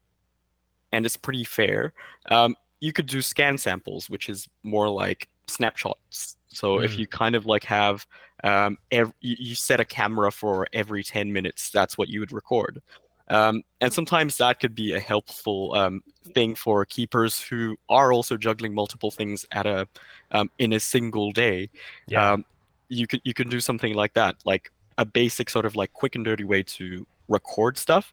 and 0.93 1.05
it's 1.05 1.17
pretty 1.17 1.45
fair. 1.45 1.93
Um, 2.31 2.57
you 2.81 2.93
could 2.93 3.07
do 3.07 3.21
scan 3.21 3.59
samples, 3.59 4.09
which 4.09 4.29
is 4.29 4.49
more 4.63 4.89
like 4.89 5.29
snapshots 5.49 6.37
so 6.57 6.79
mm. 6.79 6.85
if 6.85 6.99
you 6.99 7.07
kind 7.07 7.35
of 7.35 7.47
like 7.47 7.65
have 7.65 8.07
um, 8.45 8.79
you 9.21 9.55
set 9.55 9.81
a 9.81 9.85
camera 9.85 10.31
for 10.31 10.67
every 10.73 11.03
10 11.03 11.33
minutes, 11.33 11.71
that's 11.71 11.99
what 11.99 12.09
you 12.09 12.21
would 12.21 12.33
record. 12.33 12.83
Um, 13.29 13.63
and 13.81 13.93
sometimes 13.93 14.37
that 14.39 14.61
could 14.61 14.75
be 14.75 14.95
a 14.95 15.01
helpful 15.01 15.75
um, 15.75 16.03
thing 16.33 16.55
for 16.55 16.85
keepers 16.85 17.41
who 17.41 17.77
are 17.89 18.13
also 18.13 18.37
juggling 18.37 18.73
multiple 18.73 19.11
things 19.11 19.45
at 19.53 19.67
a 19.67 19.89
um, 20.31 20.51
in 20.59 20.73
a 20.73 20.81
single 20.81 21.33
day. 21.33 21.69
Yeah. 22.07 22.33
Um, 22.33 22.45
you 22.89 23.07
can 23.07 23.21
you 23.25 23.35
can 23.35 23.49
do 23.49 23.61
something 23.61 23.95
like 23.95 24.15
that. 24.15 24.37
Like 24.45 24.71
a 24.97 25.05
basic 25.05 25.51
sort 25.51 25.67
of 25.67 25.75
like 25.75 25.93
quick 25.93 26.15
and 26.15 26.25
dirty 26.25 26.45
way 26.45 26.63
to 26.63 27.05
record 27.29 27.79
stuff. 27.79 28.13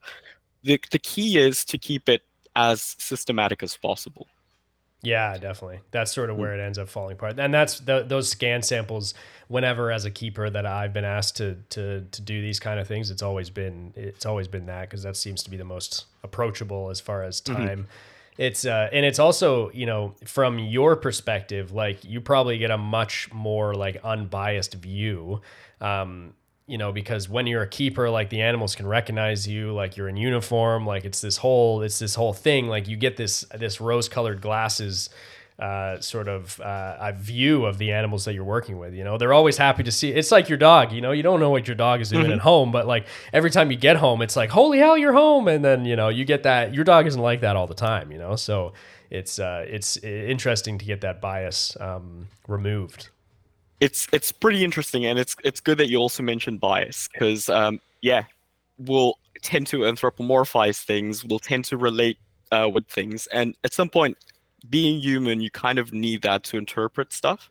The 0.64 0.80
the 0.92 1.00
key 1.00 1.38
is 1.38 1.64
to 1.66 1.78
keep 1.78 2.10
it 2.10 2.24
as 2.56 2.96
systematic 2.98 3.62
as 3.62 3.78
possible. 3.78 4.28
Yeah, 5.04 5.38
definitely. 5.38 5.82
That's 5.92 6.14
sort 6.14 6.30
of 6.30 6.38
where 6.38 6.58
it 6.58 6.64
ends 6.64 6.80
up 6.80 6.88
falling 6.88 7.14
apart. 7.14 7.38
And 7.38 7.54
that's 7.54 7.80
the, 7.80 8.04
those 8.08 8.30
scan 8.30 8.62
samples. 8.62 9.14
Whenever, 9.50 9.92
as 9.92 10.06
a 10.06 10.10
keeper, 10.12 10.50
that 10.50 10.66
I've 10.66 10.94
been 10.94 11.04
asked 11.04 11.36
to 11.38 11.58
to 11.72 12.06
to 12.10 12.22
do 12.22 12.42
these 12.42 12.60
kind 12.60 12.80
of 12.80 12.88
things, 12.88 13.12
it's 13.12 13.22
always 13.22 13.50
been 13.50 13.94
it's 13.98 14.26
always 14.26 14.48
been 14.48 14.66
that 14.68 14.90
because 14.90 15.04
that 15.04 15.18
seems 15.18 15.44
to 15.44 15.50
be 15.50 15.58
the 15.58 15.66
most 15.66 16.06
approachable 16.24 16.90
as 16.90 17.02
far 17.02 17.22
as 17.24 17.42
time. 17.42 17.80
Mm-hmm. 17.80 17.82
It's 18.38 18.66
uh, 18.66 18.90
and 18.94 19.06
it's 19.06 19.20
also 19.20 19.70
you 19.72 19.86
know 19.86 20.16
from 20.24 20.58
your 20.58 20.96
perspective, 20.96 21.74
like 21.74 22.04
you 22.06 22.22
probably 22.22 22.58
get 22.58 22.72
a 22.72 22.78
much 22.78 23.32
more 23.34 23.76
like 23.76 24.00
unbiased 24.06 24.76
view. 24.76 25.42
Um, 25.82 26.34
you 26.74 26.80
know 26.80 26.92
because 26.92 27.30
when 27.30 27.46
you're 27.46 27.62
a 27.62 27.68
keeper 27.68 28.10
like 28.10 28.32
the 28.32 28.42
animals 28.42 28.74
can 28.74 28.88
recognize 28.88 29.48
you 29.48 29.72
like 29.72 29.96
you're 29.96 30.10
in 30.10 30.18
uniform 30.18 30.88
like 30.88 31.06
it's 31.06 31.22
this 31.22 31.38
whole 31.38 31.84
it's 31.84 32.00
this 32.00 32.16
whole 32.16 32.34
thing 32.34 32.68
like 32.68 32.88
you 32.88 32.98
get 32.98 33.16
this 33.16 33.46
this 33.54 33.80
rose 33.80 34.10
colored 34.10 34.42
glasses 34.42 35.12
uh, 35.60 36.02
sort 36.02 36.28
of 36.28 36.60
uh, 36.62 36.98
a 37.00 37.14
view 37.14 37.66
of 37.66 37.78
the 37.78 37.92
animals 37.92 38.26
that 38.26 38.34
you're 38.34 38.44
working 38.44 38.80
with. 38.80 38.96
You 38.96 39.04
know, 39.04 39.20
they're 39.20 39.34
always 39.34 39.56
happy 39.56 39.84
to 39.84 39.92
see. 39.92 40.10
It's 40.12 40.32
like 40.32 40.50
your 40.50 40.58
dog. 40.58 40.92
You 40.92 41.00
know, 41.00 41.12
you 41.12 41.22
don't 41.22 41.40
know 41.40 41.52
what 41.52 41.68
your 41.68 41.76
dog 41.76 42.02
is 42.02 42.10
doing 42.10 42.24
mm-hmm. 42.24 42.34
at 42.34 42.40
home, 42.40 42.72
but 42.72 42.88
like 42.88 43.06
every 43.32 43.52
time 43.52 43.70
you 43.70 43.78
get 43.78 43.98
home, 43.98 44.24
it's 44.24 44.36
like, 44.36 44.50
holy 44.50 44.80
hell, 44.80 44.98
you're 44.98 45.14
home, 45.14 45.48
and 45.48 45.64
then 45.64 45.86
you 45.86 45.96
know 45.96 46.10
you 46.10 46.26
get 46.26 46.42
that. 46.42 46.74
Your 46.74 46.84
dog 46.84 47.06
isn't 47.06 47.22
like 47.22 47.42
that 47.42 47.56
all 47.56 47.68
the 47.68 47.76
time. 47.76 48.12
You 48.12 48.18
know, 48.18 48.36
so 48.36 48.74
it's 49.12 49.38
uh, 49.38 49.64
it's 49.68 49.96
interesting 49.98 50.80
to 50.80 50.86
get 50.86 51.02
that 51.02 51.22
bias 51.22 51.78
um, 51.80 52.30
removed 52.48 53.10
it's 53.84 54.08
it's 54.14 54.32
pretty 54.32 54.64
interesting, 54.64 55.06
and 55.06 55.20
it's 55.20 55.36
it's 55.44 55.60
good 55.60 55.78
that 55.78 55.90
you 55.90 55.98
also 55.98 56.24
mentioned 56.24 56.62
bias 56.62 57.10
because 57.12 57.50
um, 57.50 57.82
yeah, 58.02 58.24
we'll 58.78 59.16
tend 59.42 59.68
to 59.68 59.80
anthropomorphize 59.80 60.82
things, 60.82 61.26
we'll 61.26 61.38
tend 61.38 61.66
to 61.66 61.76
relate 61.76 62.18
uh, 62.54 62.70
with 62.74 62.88
things, 62.88 63.28
and 63.28 63.56
at 63.66 63.74
some 63.74 63.90
point, 63.90 64.18
being 64.70 65.02
human, 65.02 65.42
you 65.42 65.52
kind 65.52 65.80
of 65.80 65.92
need 65.92 66.22
that 66.22 66.44
to 66.46 66.58
interpret 66.58 67.12
stuff. 67.12 67.50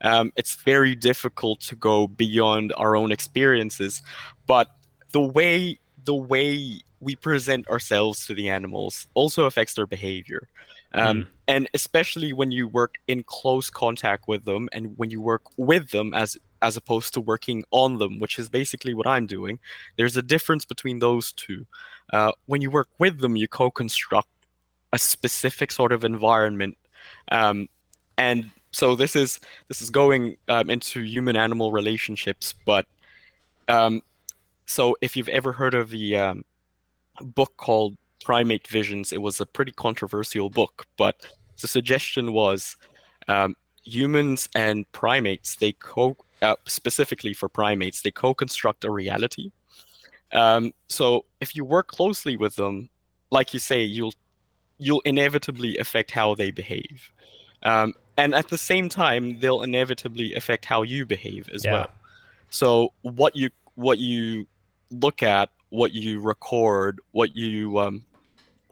Um, 0.00 0.32
it's 0.36 0.54
very 0.54 0.94
difficult 0.94 1.60
to 1.60 1.76
go 1.76 2.08
beyond 2.08 2.72
our 2.78 2.96
own 2.96 3.12
experiences, 3.12 4.00
but 4.46 4.68
the 5.12 5.20
way 5.20 5.78
the 6.04 6.14
way 6.14 6.80
we 7.00 7.14
present 7.14 7.68
ourselves 7.68 8.26
to 8.26 8.34
the 8.34 8.48
animals 8.48 9.06
also 9.12 9.44
affects 9.44 9.74
their 9.74 9.86
behavior. 9.86 10.48
Um, 10.94 11.22
mm. 11.22 11.26
And 11.48 11.68
especially 11.74 12.32
when 12.32 12.50
you 12.50 12.68
work 12.68 12.94
in 13.08 13.24
close 13.24 13.68
contact 13.68 14.28
with 14.28 14.44
them 14.44 14.68
and 14.72 14.96
when 14.96 15.10
you 15.10 15.20
work 15.20 15.42
with 15.56 15.90
them 15.90 16.14
as 16.14 16.38
as 16.62 16.78
opposed 16.78 17.12
to 17.12 17.20
working 17.20 17.62
on 17.72 17.98
them, 17.98 18.18
which 18.18 18.38
is 18.38 18.48
basically 18.48 18.94
what 18.94 19.06
I'm 19.06 19.26
doing, 19.26 19.58
there's 19.96 20.16
a 20.16 20.22
difference 20.22 20.64
between 20.64 20.98
those 20.98 21.32
two. 21.32 21.66
Uh, 22.12 22.32
when 22.46 22.62
you 22.62 22.70
work 22.70 22.88
with 22.98 23.18
them, 23.18 23.36
you 23.36 23.46
co-construct 23.46 24.28
a 24.94 24.98
specific 24.98 25.70
sort 25.70 25.92
of 25.92 26.04
environment, 26.04 26.78
um, 27.32 27.68
and 28.16 28.50
so 28.70 28.94
this 28.94 29.14
is 29.14 29.40
this 29.68 29.82
is 29.82 29.90
going 29.90 30.36
um, 30.48 30.70
into 30.70 31.02
human-animal 31.02 31.72
relationships. 31.72 32.54
But 32.64 32.86
um, 33.68 34.02
so 34.66 34.96
if 35.02 35.16
you've 35.16 35.28
ever 35.28 35.52
heard 35.52 35.74
of 35.74 35.90
the 35.90 36.16
um, 36.16 36.44
book 37.20 37.52
called 37.56 37.96
primate 38.24 38.66
visions, 38.66 39.12
it 39.12 39.22
was 39.22 39.40
a 39.40 39.46
pretty 39.46 39.72
controversial 39.72 40.50
book, 40.50 40.86
but 40.96 41.26
the 41.60 41.68
suggestion 41.68 42.32
was 42.32 42.76
um, 43.28 43.54
humans 43.84 44.48
and 44.54 44.90
primates, 44.92 45.56
they 45.56 45.72
co 45.72 46.16
uh, 46.42 46.56
specifically 46.66 47.32
for 47.32 47.48
primates, 47.48 48.02
they 48.02 48.10
co-construct 48.10 48.84
a 48.84 48.90
reality. 48.90 49.50
Um, 50.32 50.72
so 50.88 51.24
if 51.40 51.54
you 51.56 51.64
work 51.64 51.88
closely 51.88 52.36
with 52.36 52.56
them, 52.56 52.90
like 53.30 53.54
you 53.54 53.60
say, 53.60 53.82
you'll 53.82 54.14
you'll 54.78 55.02
inevitably 55.04 55.78
affect 55.78 56.10
how 56.10 56.34
they 56.34 56.50
behave. 56.50 57.10
Um, 57.62 57.94
and 58.16 58.34
at 58.34 58.48
the 58.48 58.58
same 58.58 58.88
time, 58.88 59.38
they'll 59.40 59.62
inevitably 59.62 60.34
affect 60.34 60.64
how 60.64 60.82
you 60.82 61.06
behave 61.06 61.48
as 61.54 61.64
yeah. 61.64 61.72
well. 61.72 61.90
So 62.50 62.92
what 63.02 63.36
you 63.36 63.50
what 63.74 63.98
you 63.98 64.46
look 64.90 65.22
at, 65.22 65.50
what 65.70 65.92
you 65.92 66.20
record, 66.20 67.00
what 67.12 67.34
you 67.34 67.78
um, 67.78 68.04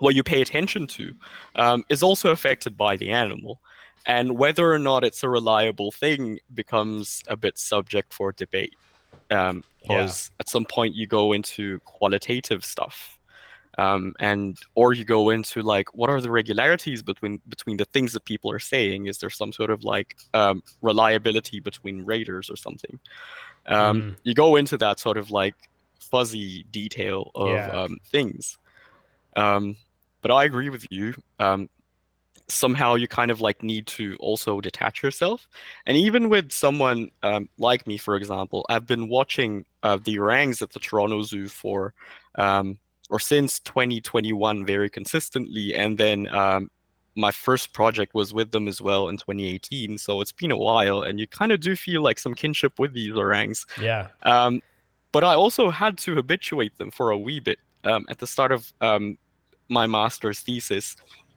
what 0.02 0.16
you 0.16 0.24
pay 0.24 0.42
attention 0.42 0.84
to 0.88 1.14
um, 1.54 1.84
is 1.88 2.02
also 2.02 2.30
affected 2.30 2.76
by 2.76 2.96
the 2.96 3.10
animal. 3.10 3.60
And 4.04 4.36
whether 4.36 4.72
or 4.72 4.80
not 4.80 5.04
it's 5.04 5.22
a 5.22 5.28
reliable 5.28 5.92
thing 5.92 6.40
becomes 6.54 7.22
a 7.28 7.36
bit 7.36 7.56
subject 7.56 8.12
for 8.12 8.32
debate. 8.32 8.74
Um, 9.30 9.62
because 9.80 10.30
yeah. 10.30 10.40
at 10.40 10.48
some 10.48 10.64
point 10.64 10.96
you 10.96 11.06
go 11.06 11.32
into 11.32 11.78
qualitative 11.84 12.64
stuff. 12.64 13.16
Um, 13.78 14.14
and 14.18 14.58
or 14.74 14.92
you 14.92 15.04
go 15.04 15.30
into 15.30 15.62
like 15.62 15.94
what 15.94 16.10
are 16.10 16.20
the 16.20 16.30
regularities 16.30 17.02
between 17.02 17.40
between 17.48 17.78
the 17.78 17.86
things 17.86 18.12
that 18.12 18.24
people 18.26 18.50
are 18.52 18.58
saying 18.58 19.06
is 19.06 19.16
there 19.16 19.30
some 19.30 19.50
sort 19.50 19.70
of 19.70 19.82
like 19.82 20.16
um, 20.34 20.62
reliability 20.82 21.58
between 21.58 22.04
raters 22.04 22.50
or 22.50 22.56
something 22.56 23.00
um, 23.68 24.02
mm. 24.02 24.16
you 24.24 24.34
go 24.34 24.56
into 24.56 24.76
that 24.76 25.00
sort 25.00 25.16
of 25.16 25.30
like 25.30 25.54
fuzzy 25.98 26.64
detail 26.70 27.30
of 27.34 27.48
yeah. 27.48 27.68
um, 27.68 27.96
things 28.10 28.58
um, 29.36 29.74
but 30.22 30.30
I 30.30 30.44
agree 30.44 30.70
with 30.70 30.86
you. 30.90 31.14
Um, 31.38 31.68
somehow 32.48 32.94
you 32.94 33.08
kind 33.08 33.30
of 33.30 33.40
like 33.40 33.62
need 33.62 33.86
to 33.86 34.16
also 34.20 34.60
detach 34.60 35.02
yourself. 35.02 35.48
And 35.86 35.96
even 35.96 36.28
with 36.28 36.52
someone 36.52 37.10
um, 37.22 37.48
like 37.58 37.86
me, 37.86 37.96
for 37.96 38.16
example, 38.16 38.64
I've 38.68 38.86
been 38.86 39.08
watching 39.08 39.64
uh, 39.82 39.98
the 40.02 40.18
orangs 40.18 40.62
at 40.62 40.70
the 40.70 40.80
Toronto 40.80 41.22
Zoo 41.22 41.48
for 41.48 41.94
um, 42.36 42.78
or 43.10 43.20
since 43.20 43.60
2021 43.60 44.64
very 44.64 44.88
consistently, 44.88 45.74
and 45.74 45.98
then 45.98 46.34
um, 46.34 46.70
my 47.14 47.30
first 47.30 47.74
project 47.74 48.14
was 48.14 48.32
with 48.32 48.52
them 48.52 48.68
as 48.68 48.80
well 48.80 49.08
in 49.08 49.18
2018. 49.18 49.98
So 49.98 50.20
it's 50.22 50.32
been 50.32 50.50
a 50.50 50.56
while, 50.56 51.02
and 51.02 51.20
you 51.20 51.26
kind 51.26 51.52
of 51.52 51.60
do 51.60 51.76
feel 51.76 52.02
like 52.02 52.18
some 52.18 52.34
kinship 52.34 52.78
with 52.78 52.94
these 52.94 53.14
orangs. 53.14 53.66
Yeah. 53.80 54.08
Um, 54.22 54.62
but 55.12 55.24
I 55.24 55.34
also 55.34 55.68
had 55.68 55.98
to 55.98 56.14
habituate 56.14 56.78
them 56.78 56.90
for 56.90 57.10
a 57.10 57.18
wee 57.18 57.40
bit. 57.40 57.58
Um, 57.84 58.06
at 58.08 58.18
the 58.18 58.28
start 58.28 58.52
of 58.52 58.72
um, 58.80 59.18
my 59.72 59.86
master's 59.86 60.40
thesis, 60.40 60.96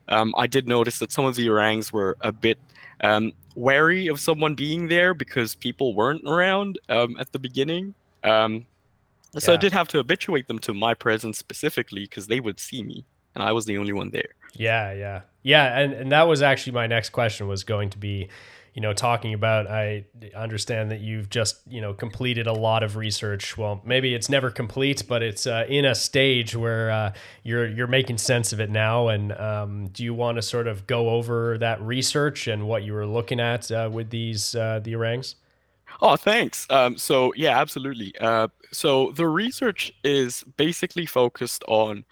um, 0.10 0.34
I 0.38 0.48
did 0.48 0.68
notice 0.68 1.00
that 1.00 1.12
some 1.12 1.25
of 1.25 1.36
the 1.36 1.50
orangs 1.50 1.92
were 1.92 2.18
a 2.22 2.32
bit 2.32 2.60
um, 3.01 3.34
wary 3.56 4.08
of 4.08 4.20
someone 4.20 4.56
being 4.56 4.88
there 4.88 5.13
because 5.13 5.56
people 5.56 5.94
weren't 5.94 6.24
around 6.25 6.80
um, 6.89 7.18
at 7.20 7.32
the 7.32 7.39
beginning. 7.39 7.94
Um, 8.24 8.65
so 9.38 9.51
yeah. 9.51 9.58
I 9.58 9.62
did 9.62 9.74
have 9.74 9.88
to 9.89 9.98
habituate 9.98 10.48
them 10.48 10.60
to 10.60 10.74
my 10.74 10.94
presence 10.94 11.38
specifically 11.38 12.01
because 12.01 12.27
they 12.27 12.39
would 12.39 12.60
see 12.60 12.84
me 12.84 13.06
and 13.36 13.44
I 13.44 13.51
was 13.51 13.65
the 13.65 13.77
only 13.77 13.94
one 13.94 14.10
there. 14.10 14.30
Yeah, 14.54 14.94
yeah, 14.94 15.22
yeah, 15.44 15.77
and 15.77 15.94
and 15.94 16.12
that 16.12 16.24
was 16.24 16.42
actually 16.42 16.74
my 16.74 16.88
next 16.88 17.10
question 17.10 17.48
was 17.48 17.63
going 17.63 17.89
to 17.92 17.98
be 17.98 18.30
you 18.75 18.82
know, 18.82 18.91
talking 18.91 19.34
about, 19.34 19.67
I 19.67 20.03
understand 20.36 20.91
that 20.91 21.00
you've 21.00 21.29
just, 21.29 21.62
you 21.65 21.79
know, 21.79 21.94
completed 21.94 22.46
a 22.46 22.51
lot 22.51 22.84
of 22.84 22.98
research. 22.98 23.58
Well, 23.58 23.82
maybe 23.86 24.13
it's 24.13 24.27
never 24.27 24.51
complete, 24.51 25.03
but 25.08 25.24
it's 25.24 25.48
uh, 25.48 25.65
in 25.70 25.86
a 25.86 25.96
stage 25.96 26.58
where 26.58 26.91
uh, 26.91 27.13
you're 27.44 27.67
you're 27.67 27.88
making 27.88 28.17
sense 28.17 28.51
of 28.51 28.60
it 28.60 28.70
now. 28.70 29.08
And 29.08 29.32
um, 29.32 29.88
do 29.88 30.03
you 30.03 30.13
want 30.13 30.36
to 30.36 30.41
sort 30.41 30.67
of 30.67 30.86
go 30.88 31.10
over 31.10 31.58
that 31.60 31.82
research 31.82 32.48
and 32.48 32.67
what 32.67 32.84
you 32.84 32.91
were 32.91 33.08
looking 33.08 33.39
at 33.39 33.72
uh, 33.72 33.89
with 33.91 34.10
these 34.10 34.55
uh, 34.55 34.82
the 34.84 34.94
orangs? 34.94 35.36
Oh, 36.01 36.17
thanks. 36.17 36.67
Um, 36.70 36.98
so 36.98 37.34
yeah, 37.38 37.58
absolutely. 37.58 38.13
Uh, 38.20 38.50
so 38.74 39.12
the 39.12 39.25
research 39.25 39.94
is 40.03 40.44
basically 40.58 41.05
focused 41.05 41.63
on 41.70 42.03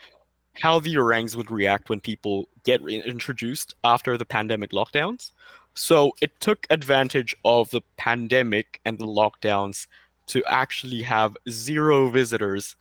how 0.62 0.80
the 0.80 0.96
orangs 0.96 1.36
would 1.36 1.52
react 1.52 1.90
when 1.90 2.00
people 2.00 2.48
get 2.64 2.80
introduced 2.88 3.76
after 3.84 4.18
the 4.18 4.26
pandemic 4.26 4.72
lockdowns. 4.72 5.32
So 5.76 6.14
it 6.22 6.40
took 6.40 6.68
advantage 6.70 7.36
of 7.44 7.70
the 7.72 7.82
pandemic 7.98 8.80
and 8.86 8.98
the 8.98 9.08
lockdowns 9.08 9.88
to 10.28 10.44
actually 10.46 11.02
have 11.02 11.36
zero 11.50 12.10
visitors 12.10 12.76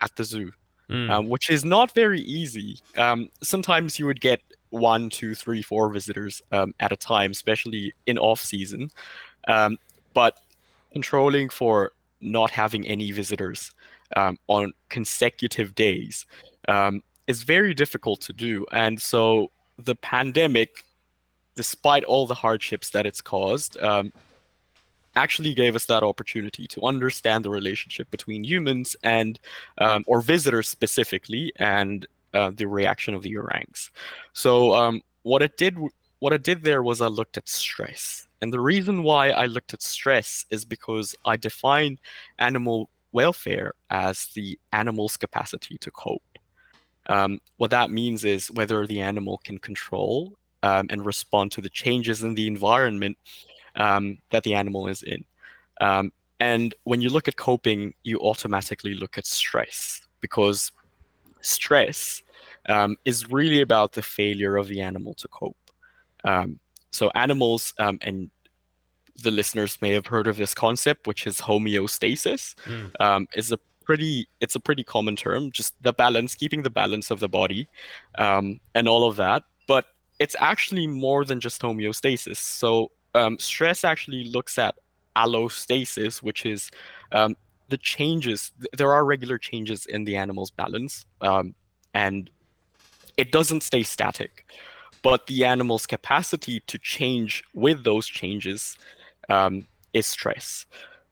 at 0.00 0.14
the 0.16 0.24
zoo, 0.24 0.52
mm. 0.88 1.10
um, 1.10 1.28
which 1.28 1.50
is 1.50 1.64
not 1.64 1.92
very 1.94 2.20
easy. 2.20 2.78
Um, 2.96 3.28
sometimes 3.42 3.98
you 3.98 4.06
would 4.06 4.20
get 4.20 4.40
one, 4.70 5.10
two, 5.10 5.34
three, 5.34 5.62
four 5.62 5.90
visitors 5.90 6.42
um, 6.52 6.74
at 6.80 6.92
a 6.92 6.96
time, 6.96 7.32
especially 7.32 7.92
in 8.06 8.18
off 8.18 8.40
season. 8.40 8.90
Um, 9.48 9.78
but 10.14 10.38
controlling 10.92 11.48
for 11.48 11.92
not 12.20 12.50
having 12.50 12.86
any 12.86 13.10
visitors 13.10 13.72
um, 14.16 14.38
on 14.46 14.72
consecutive 14.88 15.74
days 15.74 16.26
um, 16.68 17.02
is 17.26 17.42
very 17.42 17.74
difficult 17.74 18.20
to 18.22 18.32
do. 18.32 18.66
And 18.72 19.00
so 19.00 19.50
the 19.78 19.94
pandemic 19.94 20.84
despite 21.58 22.04
all 22.04 22.24
the 22.24 22.40
hardships 22.46 22.90
that 22.90 23.04
it's 23.04 23.20
caused, 23.20 23.76
um, 23.82 24.12
actually 25.16 25.52
gave 25.52 25.74
us 25.74 25.86
that 25.86 26.04
opportunity 26.04 26.68
to 26.68 26.80
understand 26.82 27.44
the 27.44 27.50
relationship 27.50 28.08
between 28.12 28.44
humans 28.44 28.94
and 29.02 29.40
um, 29.78 30.04
or 30.06 30.20
visitors 30.20 30.68
specifically 30.68 31.52
and 31.56 32.06
uh, 32.32 32.52
the 32.54 32.64
reaction 32.64 33.12
of 33.12 33.24
the 33.24 33.36
orangs. 33.36 33.90
So 34.34 34.72
um, 34.72 35.02
what 35.24 35.42
it 35.42 35.56
did 35.56 35.74
what 36.20 36.32
it 36.32 36.44
did 36.44 36.62
there 36.62 36.84
was 36.84 37.00
I 37.00 37.08
looked 37.08 37.36
at 37.36 37.48
stress. 37.48 38.28
And 38.40 38.52
the 38.52 38.60
reason 38.60 39.02
why 39.02 39.30
I 39.30 39.46
looked 39.46 39.74
at 39.74 39.82
stress 39.82 40.46
is 40.50 40.64
because 40.64 41.16
I 41.24 41.36
define 41.36 41.98
animal 42.38 42.88
welfare 43.10 43.72
as 43.90 44.26
the 44.36 44.56
animal's 44.72 45.16
capacity 45.16 45.76
to 45.78 45.90
cope. 45.90 46.22
Um, 47.06 47.40
what 47.56 47.72
that 47.72 47.90
means 47.90 48.24
is 48.24 48.52
whether 48.52 48.86
the 48.86 49.00
animal 49.00 49.38
can 49.42 49.58
control 49.58 50.38
um, 50.62 50.86
and 50.90 51.04
respond 51.04 51.52
to 51.52 51.60
the 51.60 51.68
changes 51.68 52.22
in 52.22 52.34
the 52.34 52.46
environment 52.46 53.16
um, 53.76 54.18
that 54.30 54.42
the 54.42 54.54
animal 54.54 54.88
is 54.88 55.02
in. 55.02 55.24
Um, 55.80 56.12
and 56.40 56.74
when 56.84 57.00
you 57.00 57.10
look 57.10 57.28
at 57.28 57.36
coping, 57.36 57.94
you 58.04 58.18
automatically 58.20 58.94
look 58.94 59.18
at 59.18 59.26
stress 59.26 60.00
because 60.20 60.72
stress 61.40 62.22
um, 62.68 62.96
is 63.04 63.30
really 63.30 63.60
about 63.60 63.92
the 63.92 64.02
failure 64.02 64.56
of 64.56 64.68
the 64.68 64.80
animal 64.80 65.14
to 65.14 65.28
cope. 65.28 65.56
Um, 66.24 66.58
so 66.90 67.10
animals, 67.14 67.74
and 67.78 68.30
the 69.22 69.30
listeners 69.30 69.78
may 69.80 69.92
have 69.92 70.06
heard 70.06 70.26
of 70.26 70.36
this 70.36 70.54
concept, 70.54 71.06
which 71.06 71.26
is 71.26 71.40
homeostasis, 71.40 72.54
mm. 72.64 73.26
is 73.34 73.52
a 73.52 73.58
pretty 73.88 74.28
it's 74.40 74.54
a 74.54 74.60
pretty 74.60 74.84
common 74.84 75.16
term 75.16 75.50
just 75.50 75.72
the 75.82 75.94
balance 75.94 76.34
keeping 76.34 76.62
the 76.62 76.68
balance 76.68 77.10
of 77.10 77.20
the 77.20 77.28
body 77.28 77.66
um, 78.18 78.60
and 78.74 78.86
all 78.86 79.08
of 79.08 79.16
that 79.16 79.42
but 79.66 79.86
it's 80.18 80.36
actually 80.38 80.86
more 80.86 81.24
than 81.24 81.40
just 81.40 81.62
homeostasis 81.62 82.36
so 82.36 82.90
um, 83.14 83.38
stress 83.38 83.84
actually 83.84 84.24
looks 84.24 84.58
at 84.58 84.74
allostasis 85.16 86.22
which 86.22 86.46
is 86.46 86.70
um, 87.12 87.36
the 87.68 87.78
changes 87.78 88.52
there 88.76 88.92
are 88.92 89.04
regular 89.04 89.38
changes 89.38 89.86
in 89.86 90.04
the 90.04 90.16
animal's 90.16 90.50
balance 90.50 91.04
um, 91.20 91.54
and 91.94 92.30
it 93.16 93.32
doesn't 93.32 93.62
stay 93.62 93.82
static 93.82 94.46
but 95.02 95.26
the 95.26 95.44
animal's 95.44 95.86
capacity 95.86 96.60
to 96.66 96.78
change 96.78 97.44
with 97.54 97.84
those 97.84 98.06
changes 98.06 98.76
um, 99.28 99.66
is 99.92 100.06
stress 100.06 100.66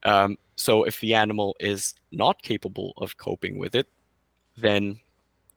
um, 0.04 0.38
so 0.56 0.84
if 0.84 1.00
the 1.00 1.14
animal 1.14 1.54
is 1.60 1.94
not 2.12 2.40
capable 2.42 2.94
of 2.96 3.16
coping 3.18 3.58
with 3.58 3.75
it, 3.75 3.88
then 4.56 4.98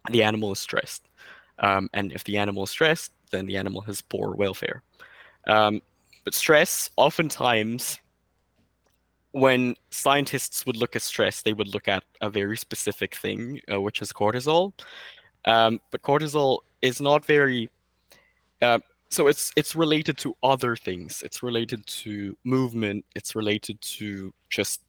the 0.10 0.24
animal 0.24 0.52
is 0.52 0.60
stressed. 0.60 1.08
Um, 1.60 1.90
and 1.94 2.12
if 2.12 2.24
the 2.26 2.38
animal 2.38 2.64
is 2.64 2.70
stressed, 2.70 3.12
then 3.32 3.46
the 3.46 3.58
animal 3.58 3.82
has 3.82 4.02
poor 4.02 4.34
welfare. 4.36 4.84
Um, 5.48 5.82
but 6.26 6.34
stress, 6.34 6.90
oftentimes, 6.96 8.00
when 9.32 9.76
scientists 9.90 10.66
would 10.66 10.78
look 10.78 10.96
at 10.96 11.02
stress, 11.02 11.42
they 11.42 11.54
would 11.54 11.74
look 11.74 11.88
at 11.88 12.04
a 12.22 12.30
very 12.30 12.58
specific 12.58 13.16
thing, 13.16 13.62
uh, 13.72 13.80
which 13.80 14.02
is 14.02 14.12
cortisol. 14.12 14.74
Um, 15.46 15.80
but 15.92 16.02
cortisol 16.02 16.60
is 16.82 17.00
not 17.00 17.26
very. 17.26 17.70
Uh, 18.62 18.80
so 19.10 19.28
it's 19.28 19.52
it's 19.56 19.76
related 19.76 20.18
to 20.20 20.36
other 20.44 20.76
things. 20.76 21.24
It's 21.24 21.42
related 21.42 21.86
to 22.04 22.38
movement. 22.44 23.06
It's 23.16 23.36
related 23.36 23.82
to 23.82 24.34
just 24.50 24.82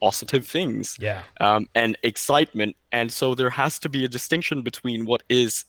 positive 0.00 0.46
things 0.46 0.96
yeah 1.00 1.22
um, 1.40 1.66
and 1.74 1.96
excitement 2.02 2.76
and 2.92 3.10
so 3.10 3.34
there 3.34 3.50
has 3.50 3.78
to 3.78 3.88
be 3.88 4.04
a 4.04 4.08
distinction 4.08 4.62
between 4.62 5.06
what 5.06 5.22
is 5.28 5.64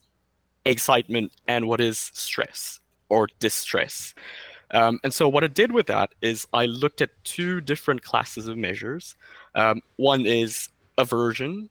excitement 0.67 1.31
and 1.47 1.67
what 1.67 1.81
is 1.81 2.11
stress 2.13 2.79
or 3.09 3.27
distress. 3.39 4.13
Um, 4.71 4.99
and 5.03 5.13
so 5.13 5.29
what 5.29 5.45
i 5.45 5.47
did 5.47 5.71
with 5.71 5.87
that 5.87 6.13
is 6.21 6.45
i 6.51 6.65
looked 6.65 7.01
at 7.01 7.09
two 7.23 7.61
different 7.61 8.03
classes 8.03 8.47
of 8.47 8.57
measures. 8.57 9.15
Um, 9.55 9.81
one 9.95 10.25
is 10.25 10.69
aversion 10.97 11.69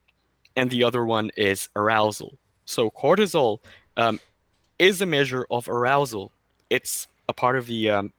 and 0.56 0.70
the 0.70 0.82
other 0.84 1.04
one 1.04 1.30
is 1.36 1.68
arousal. 1.76 2.38
So 2.64 2.90
cortisol 2.90 3.58
um, 3.96 4.18
is 4.78 5.02
a 5.02 5.06
measure 5.06 5.46
of 5.50 5.68
arousal. 5.68 6.32
It's 6.70 7.06
a 7.28 7.34
part 7.34 7.56
of 7.56 7.66
the 7.66 7.90
um, 7.90 8.12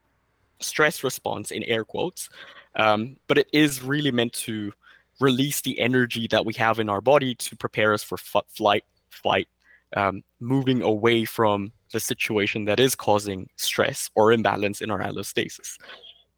stress 0.59 1.03
response 1.03 1.51
in 1.51 1.63
air 1.63 1.83
quotes 1.83 2.29
um, 2.77 3.17
but 3.27 3.37
it 3.37 3.47
is 3.51 3.81
really 3.81 4.11
meant 4.11 4.33
to 4.33 4.71
release 5.19 5.61
the 5.61 5.79
energy 5.79 6.27
that 6.27 6.45
we 6.45 6.53
have 6.53 6.79
in 6.79 6.89
our 6.89 7.01
body 7.01 7.35
to 7.35 7.55
prepare 7.55 7.93
us 7.93 8.03
for 8.03 8.17
f- 8.17 8.45
flight, 8.49 8.85
fight, 9.09 9.47
um, 9.95 10.23
moving 10.39 10.81
away 10.81 11.25
from 11.25 11.71
the 11.93 11.99
situation 11.99 12.65
that 12.65 12.79
is 12.79 12.95
causing 12.95 13.49
stress 13.55 14.09
or 14.15 14.31
imbalance 14.31 14.81
in 14.81 14.91
our 14.91 14.99
allostasis. 14.99 15.77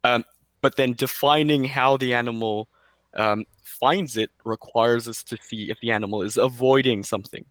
Um, 0.04 0.24
but 0.60 0.76
then 0.76 0.92
defining 0.92 1.64
how 1.64 1.96
the 1.96 2.14
animal 2.14 2.68
um, 3.14 3.44
finds 3.62 4.16
it 4.16 4.30
requires 4.44 5.08
us 5.08 5.22
to 5.24 5.38
see 5.42 5.70
if 5.70 5.80
the 5.80 5.90
animal 5.90 6.22
is 6.22 6.36
avoiding 6.36 7.02
something. 7.02 7.44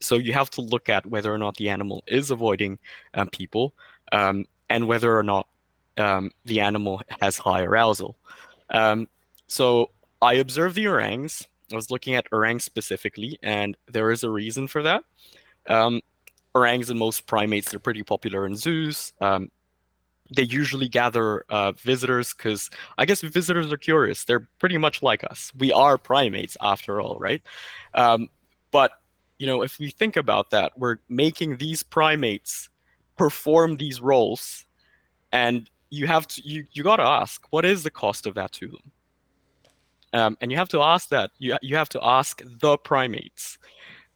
So 0.00 0.16
you 0.16 0.32
have 0.32 0.50
to 0.50 0.60
look 0.60 0.88
at 0.88 1.06
whether 1.06 1.32
or 1.32 1.38
not 1.38 1.56
the 1.56 1.68
animal 1.68 2.02
is 2.06 2.30
avoiding 2.30 2.78
um, 3.14 3.28
people 3.28 3.74
um, 4.12 4.46
and 4.70 4.86
whether 4.86 5.16
or 5.16 5.22
not 5.22 5.46
um, 5.96 6.30
the 6.44 6.60
animal 6.60 7.02
has 7.20 7.36
high 7.36 7.62
arousal. 7.62 8.16
Um, 8.70 9.08
so 9.48 9.90
I 10.22 10.34
observed 10.34 10.76
the 10.76 10.86
orangs. 10.86 11.46
I 11.72 11.76
was 11.76 11.90
looking 11.90 12.14
at 12.14 12.26
orangs 12.32 12.64
specifically, 12.64 13.38
and 13.42 13.76
there 13.86 14.10
is 14.10 14.24
a 14.24 14.30
reason 14.30 14.68
for 14.68 14.82
that. 14.82 15.04
Um, 15.68 16.00
orangs 16.54 16.90
and 16.90 16.98
most 16.98 17.26
primates 17.26 17.74
are 17.74 17.78
pretty 17.78 18.02
popular 18.02 18.46
in 18.46 18.56
zoos. 18.56 19.12
Um, 19.20 19.50
they 20.34 20.42
usually 20.42 20.88
gather 20.88 21.44
uh, 21.48 21.72
visitors 21.72 22.34
because 22.34 22.70
I 22.98 23.04
guess 23.06 23.20
visitors 23.22 23.72
are 23.72 23.78
curious. 23.78 24.24
They're 24.24 24.48
pretty 24.58 24.78
much 24.78 25.02
like 25.02 25.24
us. 25.24 25.52
We 25.58 25.72
are 25.72 25.96
primates 25.96 26.56
after 26.60 27.00
all, 27.00 27.16
right? 27.18 27.42
Um, 27.94 28.28
but 28.70 28.92
you 29.38 29.46
know, 29.46 29.62
if 29.62 29.78
we 29.78 29.90
think 29.90 30.16
about 30.16 30.50
that, 30.50 30.72
we're 30.76 30.98
making 31.08 31.56
these 31.56 31.82
primates 31.82 32.68
perform 33.16 33.76
these 33.76 34.00
roles, 34.00 34.64
and 35.32 35.70
you 35.90 36.06
have 36.06 36.26
to 36.28 36.42
you 36.46 36.66
you 36.72 36.82
got 36.82 36.96
to 36.96 37.04
ask 37.04 37.46
what 37.50 37.64
is 37.64 37.82
the 37.82 37.90
cost 37.90 38.26
of 38.26 38.34
that 38.34 38.52
to 38.52 38.68
them 38.68 38.92
um, 40.12 40.36
and 40.40 40.50
you 40.50 40.56
have 40.56 40.68
to 40.70 40.80
ask 40.80 41.08
that 41.10 41.30
you, 41.38 41.56
you 41.62 41.76
have 41.76 41.88
to 41.90 42.00
ask 42.02 42.42
the 42.60 42.76
primates 42.78 43.58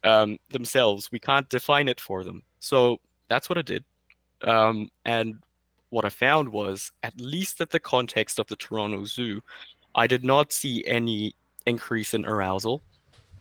um, 0.05 0.39
themselves. 0.51 1.11
We 1.13 1.19
can't 1.19 1.49
define 1.49 1.89
it 1.89 2.01
for 2.01 2.25
them. 2.25 2.43
So 2.61 2.99
that's 3.29 3.49
what 3.49 3.59
i 3.59 3.63
did. 3.63 3.85
Um, 4.43 4.91
and 5.05 5.37
what 5.91 6.05
i 6.05 6.09
found 6.09 6.49
was 6.49 6.91
at 7.03 7.19
least 7.21 7.61
at 7.61 7.71
the 7.71 7.79
context 7.79 8.39
of 8.39 8.47
the 8.47 8.57
toronto 8.57 9.05
zoo 9.05 9.43
i 9.95 10.07
did 10.07 10.25
not 10.25 10.51
see 10.51 10.83
any 10.87 11.35
increase 11.67 12.15
in 12.15 12.25
arousal. 12.25 12.83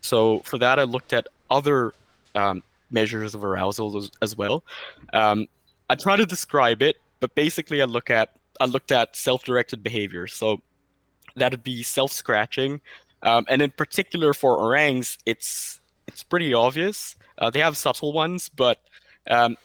So 0.02 0.40
for 0.40 0.58
that 0.60 0.80
i 0.80 0.84
looked 0.84 1.14
at 1.14 1.28
other 1.50 1.94
um, 2.36 2.62
measures 2.92 3.34
of 3.36 3.44
arousal 3.44 3.98
as, 3.98 4.12
as 4.22 4.36
well. 4.38 4.64
Um, 5.14 5.48
i 5.90 5.96
try 5.96 6.16
to 6.16 6.26
describe 6.26 6.82
it 6.82 6.98
but 7.22 7.34
basically, 7.36 7.82
I 7.82 7.86
look 7.86 8.10
at 8.10 8.32
I 8.60 8.66
looked 8.66 8.92
at 8.92 9.16
self-directed 9.16 9.82
behavior. 9.82 10.28
So 10.28 10.62
that'd 11.36 11.64
be 11.64 11.84
self-scratching, 11.84 12.82
um, 13.24 13.46
and 13.50 13.62
in 13.62 13.72
particular 13.72 14.34
for 14.34 14.58
orangs, 14.58 15.18
it's 15.26 15.80
it's 16.08 16.24
pretty 16.24 16.54
obvious. 16.54 17.16
Uh, 17.38 17.50
they 17.50 17.60
have 17.60 17.78
subtle 17.78 18.14
ones, 18.14 18.50
but 18.50 18.80
um, 19.30 19.56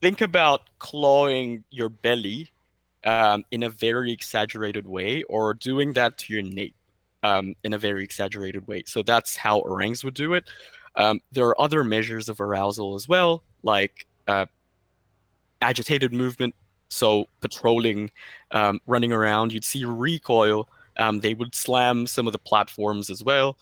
think 0.00 0.20
about 0.20 0.62
clawing 0.78 1.64
your 1.70 1.88
belly 1.88 2.50
um, 3.04 3.44
in 3.50 3.64
a 3.64 3.70
very 3.70 4.12
exaggerated 4.12 4.86
way, 4.86 5.22
or 5.24 5.54
doing 5.54 5.92
that 5.92 6.18
to 6.18 6.32
your 6.32 6.42
nape 6.42 6.74
um, 7.22 7.54
in 7.64 7.74
a 7.74 7.78
very 7.78 8.04
exaggerated 8.04 8.66
way. 8.66 8.82
So 8.86 9.02
that's 9.02 9.36
how 9.36 9.58
orangs 9.60 10.04
would 10.04 10.14
do 10.14 10.34
it. 10.34 10.44
Um, 10.96 11.20
there 11.32 11.46
are 11.46 11.60
other 11.60 11.84
measures 11.84 12.28
of 12.28 12.40
arousal 12.40 12.94
as 12.94 13.08
well, 13.08 13.42
like 13.62 14.06
uh, 14.28 14.46
agitated 15.60 16.12
movement. 16.12 16.54
So 16.92 17.26
patrolling, 17.40 18.10
um, 18.50 18.80
running 18.86 19.12
around, 19.12 19.52
you'd 19.52 19.64
see 19.64 19.84
recoil. 19.84 20.68
Um, 20.98 21.20
they 21.20 21.34
would 21.34 21.54
slam 21.54 22.06
some 22.06 22.26
of 22.26 22.32
the 22.32 22.38
platforms 22.38 23.08
as 23.08 23.24
well, 23.24 23.56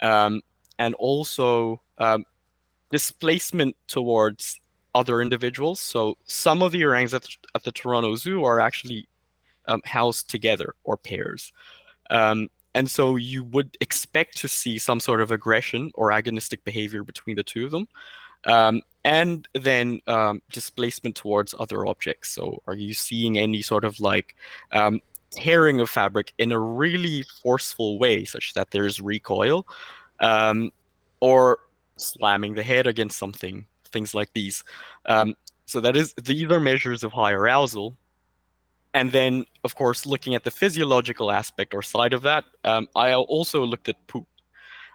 um, 0.00 0.40
and 0.78 0.94
also 0.94 1.80
um, 1.98 2.24
displacement 2.90 3.76
towards 3.88 4.60
other 4.94 5.20
individuals. 5.20 5.80
So 5.80 6.16
some 6.26 6.62
of 6.62 6.72
the 6.72 6.84
orangs 6.84 7.12
at, 7.12 7.26
at 7.54 7.64
the 7.64 7.72
Toronto 7.72 8.14
Zoo 8.14 8.44
are 8.44 8.60
actually 8.60 9.08
um, 9.66 9.82
housed 9.84 10.30
together 10.30 10.74
or 10.84 10.96
pairs. 10.96 11.52
Um, 12.10 12.48
and 12.74 12.88
so 12.88 13.16
you 13.16 13.42
would 13.44 13.76
expect 13.80 14.36
to 14.38 14.48
see 14.48 14.78
some 14.78 15.00
sort 15.00 15.20
of 15.20 15.32
aggression 15.32 15.90
or 15.94 16.10
agonistic 16.10 16.62
behavior 16.64 17.02
between 17.02 17.36
the 17.36 17.42
two 17.42 17.64
of 17.64 17.72
them. 17.72 17.88
And 19.06 19.48
then 19.54 20.00
um, 20.08 20.42
displacement 20.50 21.14
towards 21.14 21.54
other 21.58 21.86
objects. 21.86 22.30
So 22.30 22.60
are 22.66 22.74
you 22.74 22.92
seeing 22.92 23.38
any 23.38 23.62
sort 23.62 23.84
of 23.84 24.00
like 24.00 24.34
um, 24.72 25.00
tearing 25.30 25.80
of 25.80 25.88
fabric 25.88 26.32
in 26.38 26.50
a 26.50 26.58
really 26.58 27.24
forceful 27.42 27.98
way, 27.98 28.24
such 28.24 28.52
that 28.54 28.70
there's 28.70 29.00
recoil, 29.00 29.66
um, 30.20 30.72
or 31.20 31.60
slamming 31.96 32.54
the 32.54 32.62
head 32.62 32.86
against 32.86 33.18
something, 33.18 33.66
things 33.92 34.14
like 34.14 34.30
these. 34.34 34.64
Um, 35.06 35.34
so 35.66 35.80
that 35.80 35.96
is 35.96 36.14
these 36.14 36.50
are 36.50 36.60
measures 36.60 37.04
of 37.04 37.12
high 37.12 37.32
arousal. 37.32 37.96
And 38.94 39.12
then, 39.12 39.44
of 39.62 39.74
course, 39.74 40.06
looking 40.06 40.34
at 40.34 40.42
the 40.42 40.50
physiological 40.50 41.30
aspect 41.30 41.74
or 41.74 41.82
side 41.82 42.14
of 42.14 42.22
that, 42.22 42.44
um, 42.64 42.88
I 42.96 43.12
also 43.12 43.62
looked 43.62 43.88
at 43.88 43.96
poop. 44.06 44.26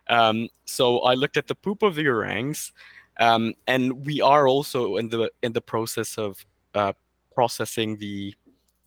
Um, 0.09 0.49
so 0.65 0.99
I 0.99 1.13
looked 1.13 1.37
at 1.37 1.47
the 1.47 1.55
poop 1.55 1.83
of 1.83 1.95
the 1.95 2.07
orangs, 2.07 2.73
um, 3.21 3.53
and 3.67 4.05
we 4.05 4.19
are 4.19 4.47
also 4.47 4.97
in 4.97 5.07
the 5.07 5.31
in 5.43 5.53
the 5.53 5.61
process 5.61 6.17
of 6.17 6.43
uh, 6.73 6.91
processing 7.33 7.95
the 7.97 8.33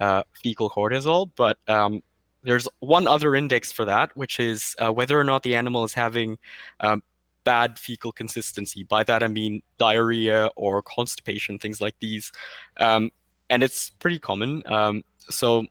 uh, 0.00 0.24
fecal 0.42 0.68
cortisol, 0.68 1.30
but 1.36 1.56
um, 1.68 2.02
there's 2.42 2.68
one 2.80 3.06
other 3.06 3.36
index 3.36 3.72
for 3.72 3.84
that, 3.84 4.14
which 4.16 4.40
is 4.40 4.74
uh, 4.84 4.92
whether 4.92 5.18
or 5.18 5.24
not 5.24 5.44
the 5.44 5.54
animal 5.54 5.84
is 5.84 5.94
having 5.94 6.36
um, 6.80 7.02
bad 7.44 7.78
fecal 7.78 8.10
consistency. 8.10 8.82
By 8.82 9.04
that 9.04 9.22
I 9.22 9.28
mean 9.28 9.62
diarrhea 9.78 10.50
or 10.56 10.82
constipation, 10.82 11.58
things 11.58 11.80
like 11.80 11.94
these. 12.00 12.32
Um, 12.78 13.10
and 13.50 13.62
it's 13.62 13.90
pretty 13.90 14.18
common. 14.18 14.62
Um, 14.66 15.04
so 15.30 15.64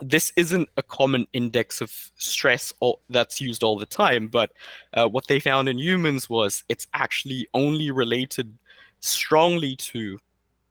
this 0.00 0.32
isn't 0.36 0.68
a 0.76 0.82
common 0.82 1.26
index 1.32 1.80
of 1.80 1.92
stress 2.16 2.72
or, 2.80 2.98
that's 3.10 3.40
used 3.40 3.62
all 3.62 3.78
the 3.78 3.86
time, 3.86 4.28
but 4.28 4.52
uh, 4.94 5.06
what 5.06 5.26
they 5.26 5.38
found 5.38 5.68
in 5.68 5.78
humans 5.78 6.30
was 6.30 6.64
it's 6.68 6.86
actually 6.94 7.46
only 7.54 7.90
related 7.90 8.56
strongly 9.00 9.76
to 9.76 10.18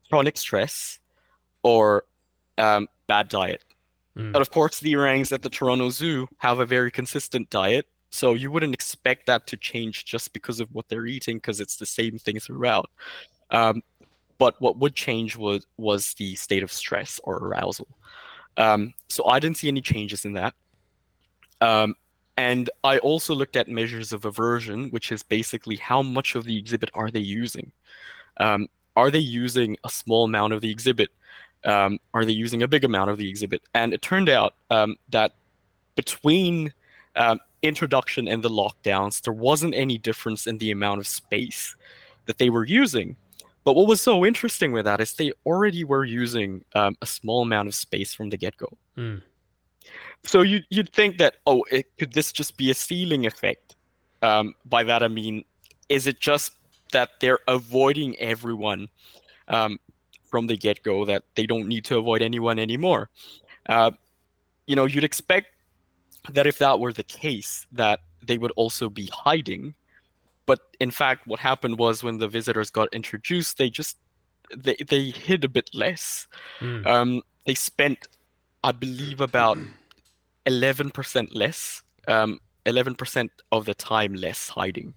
chronic 0.10 0.38
stress 0.38 1.00
or 1.64 2.06
um, 2.58 2.88
bad 3.08 3.30
diet. 3.30 3.64
Mm. 4.18 4.34
But 4.34 4.42
of 4.42 4.52
course, 4.52 4.80
the 4.80 4.96
orangs 4.96 5.32
at 5.32 5.42
the 5.42 5.50
Toronto 5.50 5.90
Zoo 5.90 6.28
have 6.38 6.60
a 6.60 6.66
very 6.66 6.92
consistent 6.92 7.50
diet, 7.50 7.88
so 8.10 8.34
you 8.34 8.52
wouldn't 8.52 8.74
expect 8.74 9.26
that 9.28 9.48
to 9.48 9.58
change 9.58 10.04
just 10.04 10.34
because 10.34 10.60
of 10.60 10.68
what 10.74 10.90
they're 10.90 11.06
eating, 11.06 11.38
because 11.38 11.62
it's 11.62 11.78
the 11.78 11.86
same 11.86 12.18
thing 12.18 12.40
throughout. 12.40 12.90
Um, 13.52 13.84
but 14.38 14.60
what 14.60 14.78
would 14.78 14.96
change 14.96 15.38
was 15.38 15.66
was 15.78 16.14
the 16.16 16.36
state 16.36 16.64
of 16.64 16.72
stress 16.72 17.20
or 17.24 17.38
arousal. 17.38 17.88
Um, 18.58 18.94
so 19.10 19.26
I 19.28 19.40
didn't 19.40 19.58
see 19.58 19.68
any 19.68 19.82
changes 19.82 20.26
in 20.26 20.34
that. 20.34 20.54
Um, 21.62 21.96
and 22.38 22.70
I 22.84 22.98
also 23.00 23.36
looked 23.36 23.56
at 23.56 23.68
measures 23.68 24.14
of 24.14 24.26
aversion, 24.26 24.90
which 24.90 25.12
is 25.12 25.22
basically 25.24 25.76
how 25.76 26.02
much 26.02 26.36
of 26.36 26.44
the 26.44 26.58
exhibit 26.58 26.90
are 26.94 27.12
they 27.12 27.20
using. 27.20 27.72
Um, 28.38 28.68
are 28.96 29.12
they 29.12 29.20
using 29.20 29.78
a 29.84 29.90
small 29.90 30.26
amount 30.26 30.54
of 30.54 30.62
the 30.62 30.72
exhibit? 30.72 31.10
Um, 31.64 32.00
are 32.14 32.26
they 32.26 32.32
using 32.32 32.64
a 32.64 32.68
big 32.68 32.84
amount 32.84 33.10
of 33.10 33.18
the 33.18 33.30
exhibit? 33.30 33.62
And 33.74 33.94
it 33.94 34.02
turned 34.02 34.30
out 34.30 34.56
um, 34.70 34.98
that 35.10 35.34
between 35.96 36.74
um, 37.16 37.40
introduction 37.62 38.28
and 38.28 38.42
the 38.42 38.50
lockdowns, 38.50 39.22
there 39.22 39.34
wasn't 39.34 39.76
any 39.76 39.98
difference 39.98 40.48
in 40.48 40.58
the 40.58 40.72
amount 40.72 41.00
of 41.00 41.08
space 41.08 41.76
that 42.26 42.38
they 42.38 42.50
were 42.50 42.66
using. 42.66 43.16
But 43.64 43.76
what 43.76 43.88
was 43.88 44.02
so 44.02 44.26
interesting 44.26 44.72
with 44.72 44.86
that 44.86 45.02
is 45.02 45.14
they 45.14 45.32
already 45.46 45.84
were 45.84 46.04
using 46.04 46.64
um, 46.74 46.96
a 47.02 47.06
small 47.06 47.44
amount 47.44 47.68
of 47.68 47.76
space 47.76 48.14
from 48.14 48.30
the 48.30 48.38
get-go. 48.38 48.78
Mm. 48.98 49.22
So 50.24 50.42
you, 50.42 50.62
you'd 50.70 50.92
think 50.94 51.18
that, 51.20 51.38
oh, 51.46 51.64
it, 51.72 51.86
could 51.98 52.14
this 52.14 52.32
just 52.32 52.58
be 52.58 52.72
a 52.72 52.74
ceiling 52.74 53.26
effect? 53.26 53.76
Um, 54.22 54.56
by 54.66 54.84
that 54.84 55.04
I 55.04 55.08
mean, 55.08 55.44
is 55.90 56.08
it 56.08 56.20
just 56.20 56.54
that 56.92 57.12
they're 57.20 57.40
avoiding 57.48 58.18
everyone 58.20 58.88
um, 59.48 59.80
from 60.30 60.48
the 60.48 60.58
get-go, 60.58 61.06
that 61.06 61.24
they 61.36 61.46
don't 61.46 61.68
need 61.68 61.86
to 61.86 61.98
avoid 61.98 62.22
anyone 62.22 62.60
anymore? 62.60 63.10
Uh, 63.68 63.92
you 64.66 64.76
know, 64.76 64.86
you'd 64.86 65.04
expect 65.04 65.48
that 66.30 66.48
if 66.48 66.58
that 66.60 66.80
were 66.80 66.94
the 66.94 67.04
case, 67.04 67.66
that 67.72 68.00
they 68.26 68.38
would 68.38 68.52
also 68.52 68.90
be 68.90 69.10
hiding 69.14 69.74
but 70.52 70.60
in 70.82 70.92
fact, 70.92 71.28
what 71.28 71.40
happened 71.40 71.80
was 71.80 72.04
when 72.04 72.18
the 72.18 72.28
visitors 72.28 72.70
got 72.70 72.94
introduced, 72.94 73.58
they 73.58 73.70
just 73.70 73.96
they 74.54 74.76
they 74.86 75.04
hid 75.12 75.46
a 75.46 75.48
bit 75.48 75.70
less. 75.74 76.28
Mm. 76.60 76.86
Um, 76.86 77.22
they 77.46 77.56
spent, 77.56 78.00
I 78.62 78.74
believe, 78.74 79.22
about 79.22 79.58
eleven 80.46 80.92
percent 80.92 81.34
less, 81.34 81.84
um, 82.10 82.42
eleven 82.66 82.96
percent 82.96 83.32
of 83.54 83.64
the 83.64 83.74
time 83.74 84.14
less 84.14 84.50
hiding, 84.50 84.94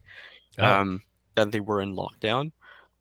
oh. 0.58 0.66
um, 0.66 1.02
than 1.36 1.50
they 1.50 1.60
were 1.60 1.80
in 1.80 1.94
lockdown. 1.94 2.50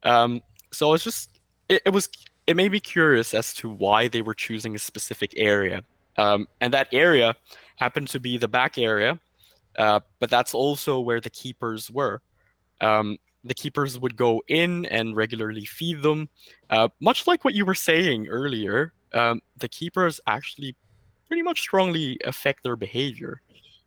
Um, 0.03 0.39
so 0.71 0.93
it's 0.93 1.03
just 1.03 1.31
it, 1.69 1.81
it 1.87 1.89
was 1.89 2.07
it 2.45 2.55
made 2.55 2.71
me 2.71 2.79
curious 2.79 3.33
as 3.33 3.55
to 3.55 3.67
why 3.67 4.09
they 4.09 4.21
were 4.21 4.35
choosing 4.35 4.75
a 4.75 4.79
specific 4.79 5.33
area, 5.37 5.81
um, 6.17 6.47
and 6.61 6.71
that 6.71 6.89
area 6.91 7.35
happened 7.77 8.09
to 8.09 8.19
be 8.19 8.37
the 8.37 8.47
back 8.47 8.77
area, 8.77 9.19
uh, 9.79 10.01
but 10.19 10.29
that's 10.29 10.53
also 10.53 10.99
where 10.99 11.19
the 11.19 11.31
keepers 11.31 11.89
were. 11.89 12.21
Um, 12.83 13.17
the 13.43 13.53
keepers 13.53 13.99
would 13.99 14.15
go 14.15 14.41
in 14.47 14.85
and 14.85 15.15
regularly 15.15 15.65
feed 15.65 16.01
them. 16.01 16.29
Uh, 16.69 16.87
much 16.99 17.27
like 17.27 17.43
what 17.43 17.53
you 17.53 17.65
were 17.65 17.75
saying 17.75 18.27
earlier, 18.27 18.93
um, 19.13 19.41
the 19.57 19.67
keepers 19.67 20.19
actually 20.27 20.75
pretty 21.27 21.43
much 21.43 21.59
strongly 21.59 22.17
affect 22.25 22.63
their 22.63 22.75
behavior. 22.75 23.41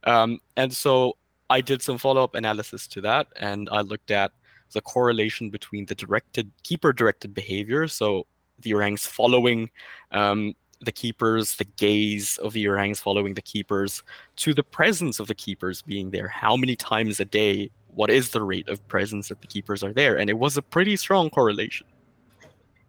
Um, 0.05 0.41
and 0.57 0.73
so 0.73 1.17
I 1.49 1.61
did 1.61 1.81
some 1.83 1.99
follow 1.99 2.25
up 2.25 2.35
analysis 2.35 2.87
to 2.89 3.01
that, 3.03 3.29
and 3.37 3.69
I 3.71 3.81
looked 3.81 4.11
at 4.11 4.33
the 4.73 4.81
correlation 4.81 5.51
between 5.51 5.87
the 5.87 5.95
directed 5.95 6.51
keeper 6.63 6.93
directed 6.93 7.35
behavior, 7.35 7.89
so 7.89 8.27
the 8.61 8.75
orangs 8.75 9.07
following 9.07 9.71
um, 10.13 10.55
the 10.81 10.93
keepers, 10.93 11.57
the 11.57 11.65
gaze 11.77 12.39
of 12.39 12.53
the 12.53 12.67
orangs 12.69 13.01
following 13.01 13.35
the 13.35 13.43
keepers, 13.43 14.03
to 14.37 14.53
the 14.53 14.63
presence 14.63 15.21
of 15.21 15.27
the 15.27 15.35
keepers 15.35 15.83
being 15.83 16.11
there. 16.11 16.29
How 16.29 16.57
many 16.57 16.77
times 16.77 17.21
a 17.21 17.25
day 17.25 17.71
what 17.97 18.11
is 18.11 18.31
the 18.31 18.43
rate 18.43 18.69
of 18.69 18.87
presence 18.89 19.29
that 19.29 19.41
the 19.41 19.47
keepers 19.47 19.83
are 19.83 19.93
there? 19.93 20.19
And 20.19 20.29
it 20.29 20.39
was 20.39 20.59
a 20.59 20.63
pretty 20.63 20.97
strong 20.97 21.31
correlation. 21.31 21.87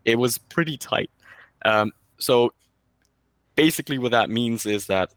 It 0.03 0.19
was 0.19 0.37
pretty 0.37 0.77
tight. 0.77 1.09
Um, 1.63 1.93
so 2.19 2.53
basically, 3.55 3.97
what 3.97 4.11
that 4.11 4.29
means 4.29 4.65
is 4.65 4.85
that 4.87 5.13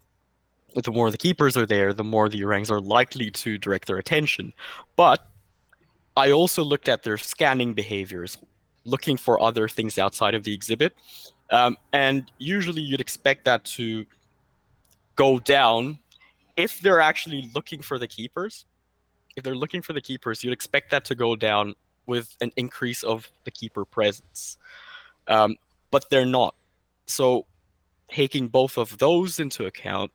the 0.76 0.92
more 0.92 1.10
the 1.10 1.18
keepers 1.18 1.56
are 1.56 1.66
there, 1.66 1.92
the 1.92 2.04
more 2.04 2.28
the 2.28 2.42
orangs 2.44 2.70
are 2.70 2.80
likely 2.80 3.32
to 3.32 3.58
direct 3.58 3.88
their 3.88 3.98
attention. 3.98 4.52
But 4.94 5.26
I 6.16 6.30
also 6.30 6.62
looked 6.62 6.88
at 6.88 7.02
their 7.02 7.18
scanning 7.18 7.74
behaviors, 7.74 8.38
looking 8.84 9.16
for 9.16 9.42
other 9.42 9.68
things 9.68 9.98
outside 9.98 10.36
of 10.36 10.44
the 10.44 10.54
exhibit. 10.54 10.94
Um, 11.50 11.76
and 11.92 12.30
usually 12.38 12.80
you'd 12.80 13.00
expect 13.00 13.44
that 13.46 13.64
to 13.76 14.06
go 15.16 15.40
down 15.40 15.98
if 16.56 16.80
they're 16.80 17.00
actually 17.00 17.50
looking 17.56 17.82
for 17.82 17.98
the 17.98 18.06
keepers 18.06 18.66
if 19.40 19.44
they're 19.44 19.54
looking 19.54 19.80
for 19.80 19.94
the 19.94 20.00
keepers, 20.02 20.44
you'd 20.44 20.52
expect 20.52 20.90
that 20.90 21.04
to 21.06 21.14
go 21.14 21.34
down 21.34 21.74
with 22.06 22.36
an 22.42 22.52
increase 22.56 23.02
of 23.02 23.30
the 23.44 23.50
keeper 23.50 23.86
presence. 23.86 24.58
Um, 25.28 25.56
but 25.90 26.04
they're 26.10 26.26
not. 26.26 26.54
So, 27.06 27.46
taking 28.10 28.48
both 28.48 28.76
of 28.76 28.98
those 28.98 29.40
into 29.40 29.64
account, 29.64 30.12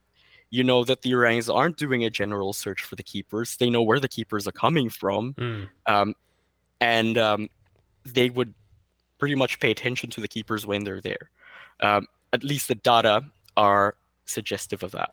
you 0.52 0.64
know 0.64 0.84
that 0.84 1.02
the 1.02 1.14
orangs 1.16 1.50
aren't 1.50 1.78
doing 1.78 2.04
a 2.04 2.10
general 2.10 2.54
search 2.54 2.84
for 2.84 2.96
the 2.96 3.04
keepers. 3.04 3.58
They 3.58 3.70
know 3.70 3.82
where 3.82 4.00
the 4.00 4.08
keepers 4.08 4.48
are 4.48 4.52
coming 4.52 4.90
from. 4.90 5.34
Mm. 5.34 5.70
Um, 5.88 6.14
and 6.80 7.18
um, 7.18 7.50
they 8.06 8.30
would 8.30 8.54
pretty 9.18 9.36
much 9.36 9.60
pay 9.60 9.72
attention 9.72 10.12
to 10.12 10.22
the 10.22 10.28
keepers 10.28 10.66
when 10.66 10.84
they're 10.84 11.02
there. 11.02 11.32
Um, 11.80 12.06
at 12.32 12.44
least 12.44 12.68
the 12.68 12.76
data 12.76 13.26
are 13.58 13.96
suggestive 14.26 14.84
of 14.84 14.92
that. 14.92 15.12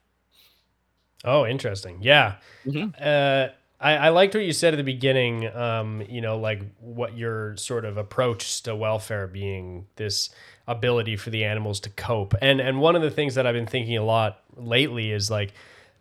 Oh, 1.24 1.46
interesting. 1.46 1.98
Yeah. 2.02 2.36
Mm-hmm. 2.66 2.90
Uh, 3.00 3.54
I, 3.82 3.96
I 3.96 4.08
liked 4.10 4.34
what 4.34 4.44
you 4.44 4.52
said 4.52 4.72
at 4.72 4.76
the 4.76 4.84
beginning. 4.84 5.54
Um, 5.54 6.02
you 6.08 6.20
know, 6.20 6.38
like 6.38 6.62
what 6.78 7.16
your 7.18 7.56
sort 7.56 7.84
of 7.84 7.96
approach 7.96 8.62
to 8.62 8.76
welfare 8.76 9.26
being 9.26 9.86
this 9.96 10.30
ability 10.68 11.16
for 11.16 11.30
the 11.30 11.44
animals 11.44 11.80
to 11.80 11.90
cope. 11.90 12.34
And 12.40 12.60
and 12.60 12.80
one 12.80 12.94
of 12.94 13.02
the 13.02 13.10
things 13.10 13.34
that 13.34 13.46
I've 13.46 13.54
been 13.54 13.66
thinking 13.66 13.96
a 13.96 14.04
lot 14.04 14.40
lately 14.56 15.10
is 15.10 15.30
like, 15.30 15.52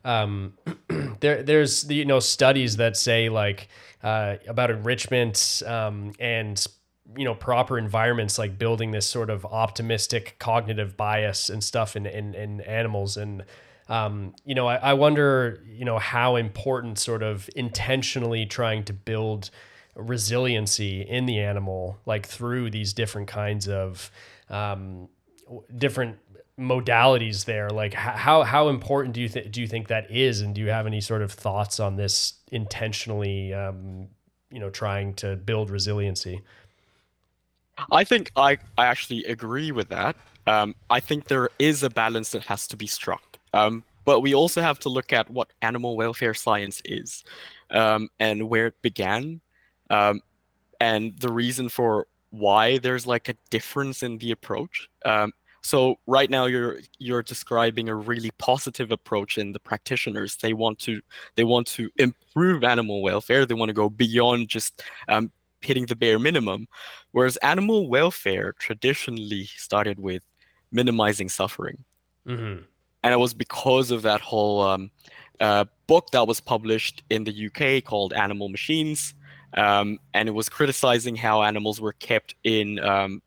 um, 0.06 0.54
there 1.20 1.42
there's 1.42 1.90
you 1.90 2.06
know 2.06 2.20
studies 2.20 2.78
that 2.78 2.96
say 2.96 3.30
like 3.30 3.68
uh, 4.04 4.36
about 4.48 4.70
enrichment 4.70 5.64
um, 5.66 6.14
and 6.20 6.66
you 7.18 7.26
know 7.26 7.34
proper 7.34 7.80
environments 7.80 8.38
like 8.38 8.58
building 8.60 8.92
this 8.92 9.08
sort 9.08 9.30
of 9.32 9.44
optimistic 9.46 10.36
cognitive 10.38 10.96
bias 10.96 11.50
and 11.50 11.64
stuff 11.64 11.96
in 11.96 12.06
in, 12.06 12.36
in 12.36 12.62
animals 12.62 13.18
and 13.18 13.44
um, 13.92 14.34
you 14.46 14.56
know, 14.56 14.68
I, 14.68 14.76
I 14.78 14.94
wonder, 14.94 15.62
you 15.68 15.84
know, 15.84 16.00
how 16.00 16.38
important 16.38 16.98
sort 16.98 17.22
of 17.22 17.50
intentionally 17.58 18.46
trying 18.46 18.86
to 18.86 18.94
build 18.94 19.50
resiliency 19.96 21.02
in 21.02 21.26
the 21.26 21.40
animal, 21.40 22.00
like 22.06 22.26
through 22.26 22.72
these 22.72 22.94
different 22.94 23.28
kinds 23.28 23.68
of 23.68 24.10
um, 24.50 25.10
different 25.78 26.20
modalities 26.58 27.44
there. 27.44 27.70
Like 27.70 27.94
how 27.94 28.44
how 28.44 28.70
important 28.70 29.14
do 29.14 29.20
you 29.20 29.28
think 29.28 29.52
do 29.52 29.60
you 29.60 29.68
think 29.68 29.90
that 29.90 30.10
is? 30.10 30.40
And 30.40 30.56
do 30.56 30.62
you 30.62 30.70
have 30.70 30.88
any 30.88 31.02
sort 31.02 31.22
of 31.22 31.34
thoughts 31.34 31.82
on 31.82 31.98
this 31.98 32.36
intentionally 32.50 33.54
um, 33.54 34.08
you 34.50 34.62
know 34.62 34.70
trying 34.70 35.16
to 35.16 35.36
build 35.36 35.70
resiliency? 35.70 36.42
I 37.92 38.06
think 38.06 38.32
i 38.38 38.58
i 38.78 38.86
actually 38.86 39.26
agree 39.26 39.74
with 39.74 39.90
that. 39.90 40.16
Um, 40.48 40.76
i 40.90 41.00
think 41.00 41.28
there 41.28 41.50
is 41.60 41.84
a 41.84 41.90
balance 41.90 42.32
that 42.32 42.46
has 42.46 42.68
to 42.70 42.78
be 42.78 42.88
struck 42.88 43.31
um, 43.54 43.84
but 44.06 44.22
we 44.22 44.34
also 44.34 44.62
have 44.62 44.80
to 44.80 44.90
look 44.90 45.14
at 45.14 45.30
what 45.30 45.52
animal 45.62 45.96
welfare 45.96 46.34
science 46.34 46.82
is 46.86 47.24
um, 47.70 48.10
and 48.20 48.50
where 48.50 48.68
it 48.68 48.82
began 48.82 49.42
um, 49.92 50.22
and 50.80 51.20
the 51.20 51.32
reason 51.32 51.70
for 51.70 52.08
why 52.32 52.78
there's 52.80 53.06
like 53.06 53.30
a 53.30 53.36
difference 53.50 54.02
in 54.04 54.18
the 54.18 54.32
approach. 54.32 54.90
Um, 55.06 55.34
so 55.62 56.00
right 56.08 56.30
now 56.30 56.46
you're 56.46 56.80
you're 56.98 57.22
describing 57.22 57.88
a 57.88 57.96
really 57.96 58.32
positive 58.40 58.92
approach 58.92 59.38
in 59.38 59.52
the 59.52 59.60
practitioners. 59.60 60.38
They 60.38 60.54
want 60.54 60.80
to 60.80 61.02
they 61.36 61.44
want 61.44 61.68
to 61.68 61.92
improve 61.98 62.64
animal 62.64 63.04
welfare. 63.04 63.46
They 63.46 63.54
want 63.54 63.70
to 63.70 63.74
go 63.74 63.90
beyond 63.90 64.48
just 64.48 64.82
um, 65.08 65.32
hitting 65.60 65.86
the 65.86 65.96
bare 65.96 66.18
minimum. 66.18 66.68
Whereas 67.12 67.38
animal 67.38 67.88
welfare 67.90 68.54
traditionally 68.58 69.46
started 69.58 70.00
with 70.00 70.24
minimizing 70.72 71.30
suffering. 71.30 71.84
Mm-hmm. 72.26 72.64
And 73.04 73.14
it 73.14 73.18
was 73.18 73.34
because 73.34 73.92
of 73.92 74.04
that 74.04 74.22
whole 74.22 74.62
um, 74.62 74.92
uh, 75.40 75.66
book 75.88 76.12
that 76.12 76.28
was 76.28 76.40
published 76.40 77.04
in 77.10 77.24
the 77.24 77.48
UK 77.48 77.84
called 77.84 78.14
Animal 78.14 78.50
Machines, 78.50 79.16
um, 79.58 80.00
and 80.14 80.30
it 80.30 80.32
was 80.32 80.50
criticizing 80.50 81.16
how 81.16 81.44
animals 81.44 81.82
were 81.82 81.94
kept 81.94 82.36
in 82.44 82.80
um, 82.80 83.22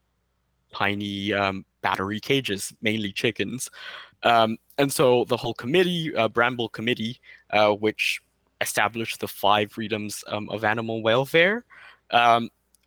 tiny 0.72 1.32
um, 1.32 1.64
battery 1.82 2.20
cages, 2.20 2.72
mainly 2.80 3.12
chickens. 3.12 3.68
Um, 4.22 4.56
and 4.78 4.92
so 4.92 5.24
the 5.24 5.37
whole 5.37 5.54
committee, 5.54 6.14
uh, 6.14 6.28
Brambell 6.28 6.72
Committee, 6.72 7.20
uh, 7.50 7.72
which 7.72 8.20
established 8.60 9.20
the 9.20 9.28
five 9.28 9.72
freedoms 9.72 10.24
um, 10.28 10.48
of 10.50 10.64
animal 10.64 11.02
welfare, 11.02 11.64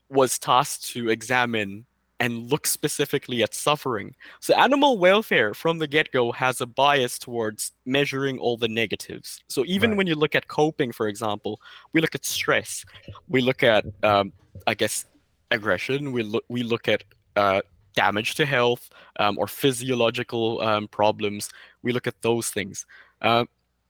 was 0.10 0.40
tasked 0.40 0.86
to 0.92 1.10
examine 1.10 1.86
and 2.20 2.52
look 2.52 2.66
specifically 2.66 3.44
at 3.44 3.54
suffering. 3.54 4.16
So 4.40 4.56
animal 4.56 4.98
welfare 4.98 5.54
from 5.54 5.78
the 5.78 5.88
get-go 5.88 6.32
has 6.32 6.62
a 6.62 6.66
bias 6.66 7.20
towards 7.20 7.74
measuring 7.86 8.40
all 8.40 8.58
the 8.58 8.68
negatives. 8.68 9.44
So 9.48 9.64
even 9.66 9.92
right. 9.92 9.98
when 9.98 10.08
you 10.08 10.16
look 10.16 10.34
at 10.34 10.48
coping, 10.48 10.92
for 10.92 11.08
example, 11.08 11.62
we 11.94 12.02
look 12.02 12.16
at 12.16 12.26
stress, 12.26 12.86
we 13.28 13.42
look 13.42 13.62
at, 13.62 13.86
um, 14.04 14.34
I 14.66 14.74
guess, 14.74 15.06
aggression, 15.52 16.12
we 16.12 16.24
look 16.24 16.44
we 16.50 16.64
look 16.64 16.88
at 16.88 17.04
uh, 17.36 17.62
damage 17.94 18.36
to 18.36 18.46
health 18.46 18.90
um, 19.20 19.38
or 19.38 19.48
physiological 19.48 20.62
um, 20.62 20.88
problems. 20.88 21.50
We 21.84 21.92
look 21.92 22.08
at 22.08 22.22
those 22.22 22.50
things. 22.50 22.86
Uh, 23.22 23.46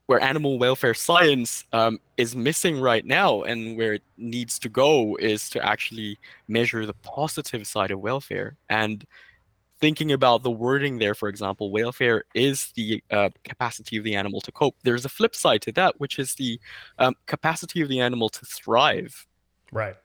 where 0.07 0.21
animal 0.21 0.57
welfare 0.57 0.93
science 0.93 1.65
um, 1.73 1.99
is 2.15 2.35
missing 2.35 2.79
right 2.79 3.05
now 3.05 3.43
and 3.43 3.77
where 3.77 3.93
it 3.93 4.03
needs 4.17 4.57
to 4.57 4.69
go 4.69 5.15
is 5.17 5.49
to 5.49 5.63
actually 5.63 6.17
measure 6.47 6.85
the 6.85 6.93
positive 6.93 7.67
side 7.67 7.91
of 7.91 7.99
welfare. 7.99 8.55
And 8.69 9.05
thinking 9.79 10.13
about 10.13 10.41
the 10.41 10.49
wording 10.49 10.97
there 10.97 11.13
for 11.13 11.29
example 11.29 11.69
welfare 11.69 12.23
is 12.33 12.71
the 12.75 13.03
uh, 13.11 13.29
capacity 13.43 13.97
of 13.97 14.03
the 14.03 14.15
animal 14.15 14.41
to 14.41 14.51
cope. 14.51 14.75
There's 14.83 15.05
a 15.05 15.09
flip 15.09 15.35
side 15.35 15.61
to 15.63 15.71
that 15.73 15.99
which 15.99 16.17
is 16.17 16.33
the 16.33 16.59
um, 16.97 17.13
capacity 17.27 17.81
of 17.81 17.89
the 17.89 17.99
animal 17.99 18.29
to 18.29 18.45
thrive. 18.45 19.27
Right. 19.71 19.95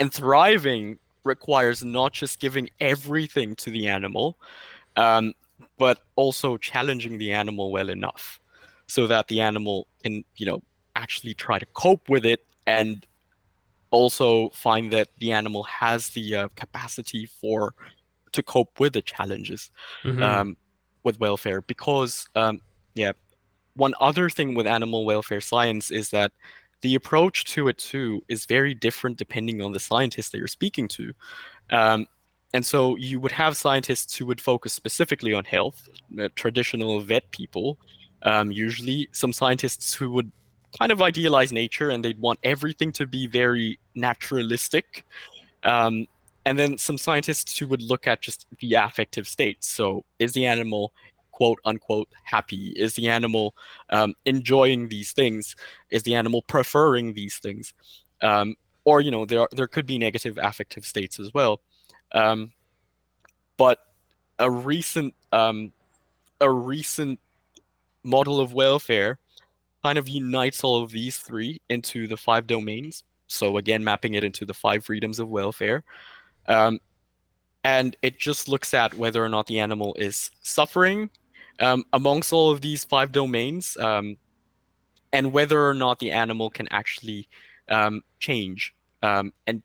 And 0.00 0.12
thriving 0.12 0.98
requires 1.24 1.84
not 1.84 2.14
just 2.14 2.40
giving 2.40 2.70
everything 2.80 3.54
to 3.56 3.70
the 3.70 3.86
animal 3.86 4.38
um, 4.96 5.34
but 5.78 6.00
also 6.16 6.56
challenging 6.56 7.18
the 7.18 7.32
animal 7.32 7.70
well 7.70 7.90
enough 7.90 8.40
so 8.90 9.06
that 9.06 9.28
the 9.28 9.40
animal 9.40 9.86
can, 10.02 10.24
you 10.36 10.46
know, 10.46 10.62
actually 10.96 11.34
try 11.34 11.58
to 11.58 11.66
cope 11.66 12.08
with 12.08 12.26
it 12.26 12.44
and 12.66 13.06
also 13.90 14.50
find 14.50 14.92
that 14.92 15.08
the 15.18 15.32
animal 15.32 15.62
has 15.64 16.08
the 16.10 16.34
uh, 16.34 16.48
capacity 16.56 17.26
for 17.26 17.74
to 18.32 18.42
cope 18.42 18.78
with 18.78 18.92
the 18.92 19.02
challenges 19.02 19.70
mm-hmm. 20.04 20.22
um, 20.22 20.56
with 21.02 21.18
welfare 21.18 21.62
because 21.62 22.28
um, 22.36 22.60
yeah 22.94 23.12
one 23.74 23.94
other 24.00 24.28
thing 24.28 24.54
with 24.54 24.66
animal 24.66 25.04
welfare 25.04 25.40
science 25.40 25.90
is 25.90 26.10
that 26.10 26.32
the 26.82 26.94
approach 26.94 27.44
to 27.44 27.68
it 27.68 27.78
too 27.78 28.22
is 28.28 28.46
very 28.46 28.74
different 28.74 29.16
depending 29.16 29.60
on 29.62 29.72
the 29.72 29.80
scientist 29.80 30.30
that 30.30 30.38
you're 30.38 30.46
speaking 30.46 30.86
to 30.86 31.12
um, 31.70 32.06
and 32.52 32.64
so 32.64 32.96
you 32.96 33.18
would 33.20 33.32
have 33.32 33.56
scientists 33.56 34.16
who 34.16 34.26
would 34.26 34.40
focus 34.40 34.72
specifically 34.72 35.34
on 35.34 35.44
health 35.44 35.88
uh, 36.20 36.28
traditional 36.36 37.00
vet 37.00 37.28
people 37.32 37.78
um, 38.22 38.50
usually 38.50 39.08
some 39.12 39.32
scientists 39.32 39.94
who 39.94 40.10
would 40.10 40.30
kind 40.78 40.92
of 40.92 41.02
idealize 41.02 41.52
nature 41.52 41.90
and 41.90 42.04
they'd 42.04 42.18
want 42.18 42.38
everything 42.42 42.92
to 42.92 43.06
be 43.06 43.26
very 43.26 43.78
naturalistic. 43.94 45.04
Um, 45.64 46.06
and 46.46 46.58
then 46.58 46.78
some 46.78 46.96
scientists 46.96 47.58
who 47.58 47.66
would 47.68 47.82
look 47.82 48.06
at 48.06 48.22
just 48.22 48.46
the 48.60 48.74
affective 48.74 49.28
states. 49.28 49.68
So, 49.68 50.04
is 50.18 50.32
the 50.32 50.46
animal 50.46 50.92
quote 51.32 51.58
unquote 51.64 52.08
happy? 52.24 52.68
Is 52.76 52.94
the 52.94 53.08
animal 53.08 53.54
um, 53.90 54.14
enjoying 54.24 54.88
these 54.88 55.12
things? 55.12 55.54
Is 55.90 56.02
the 56.02 56.14
animal 56.14 56.42
preferring 56.42 57.12
these 57.12 57.38
things? 57.38 57.74
Um, 58.22 58.56
or 58.84 59.00
you 59.00 59.10
know, 59.10 59.26
there 59.26 59.40
are, 59.40 59.48
there 59.52 59.68
could 59.68 59.86
be 59.86 59.98
negative 59.98 60.38
affective 60.42 60.86
states 60.86 61.20
as 61.20 61.32
well. 61.34 61.60
Um, 62.12 62.52
but 63.56 63.78
a 64.38 64.50
recent 64.50 65.14
um, 65.32 65.72
a 66.40 66.50
recent 66.50 67.20
model 68.04 68.40
of 68.40 68.52
welfare 68.52 69.18
kind 69.82 69.98
of 69.98 70.08
unites 70.08 70.62
all 70.62 70.82
of 70.82 70.90
these 70.90 71.18
three 71.18 71.60
into 71.68 72.06
the 72.06 72.16
five 72.16 72.46
domains. 72.46 73.02
So 73.26 73.56
again, 73.56 73.82
mapping 73.82 74.14
it 74.14 74.24
into 74.24 74.44
the 74.44 74.54
five 74.54 74.84
freedoms 74.84 75.18
of 75.18 75.28
welfare. 75.28 75.84
Um, 76.48 76.80
and 77.64 77.96
it 78.02 78.18
just 78.18 78.48
looks 78.48 78.74
at 78.74 78.94
whether 78.94 79.24
or 79.24 79.28
not 79.28 79.46
the 79.46 79.60
animal 79.60 79.94
is 79.98 80.30
suffering 80.40 81.10
um, 81.60 81.84
amongst 81.92 82.32
all 82.32 82.50
of 82.50 82.60
these 82.60 82.84
five 82.84 83.12
domains 83.12 83.76
um, 83.78 84.16
and 85.12 85.32
whether 85.32 85.66
or 85.66 85.74
not 85.74 85.98
the 85.98 86.10
animal 86.10 86.50
can 86.50 86.66
actually 86.70 87.28
um, 87.68 88.02
change 88.18 88.74
um, 89.02 89.32
and 89.46 89.62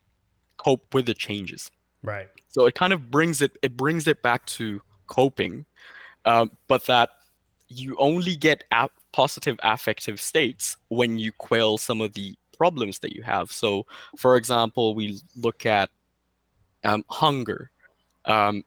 cope 0.57 0.93
with 0.93 1.05
the 1.05 1.13
changes. 1.13 1.71
Right. 2.03 2.27
So 2.49 2.65
it 2.65 2.75
kind 2.75 2.93
of 2.93 3.09
brings 3.09 3.41
it 3.41 3.57
it 3.61 3.75
brings 3.75 4.07
it 4.07 4.21
back 4.21 4.45
to 4.47 4.81
coping, 5.07 5.65
um, 6.25 6.51
but 6.67 6.85
that 6.85 7.09
you 7.75 7.95
only 7.97 8.35
get 8.35 8.63
ap- 8.71 8.91
positive 9.11 9.59
affective 9.63 10.19
states 10.21 10.77
when 10.89 11.19
you 11.19 11.31
quell 11.33 11.77
some 11.77 12.01
of 12.01 12.13
the 12.13 12.35
problems 12.57 12.99
that 12.99 13.13
you 13.13 13.23
have. 13.23 13.51
So, 13.51 13.85
for 14.17 14.37
example, 14.37 14.95
we 14.95 15.19
look 15.35 15.65
at 15.65 15.89
um, 16.83 17.03
hunger. 17.09 17.71
Um, 18.25 18.63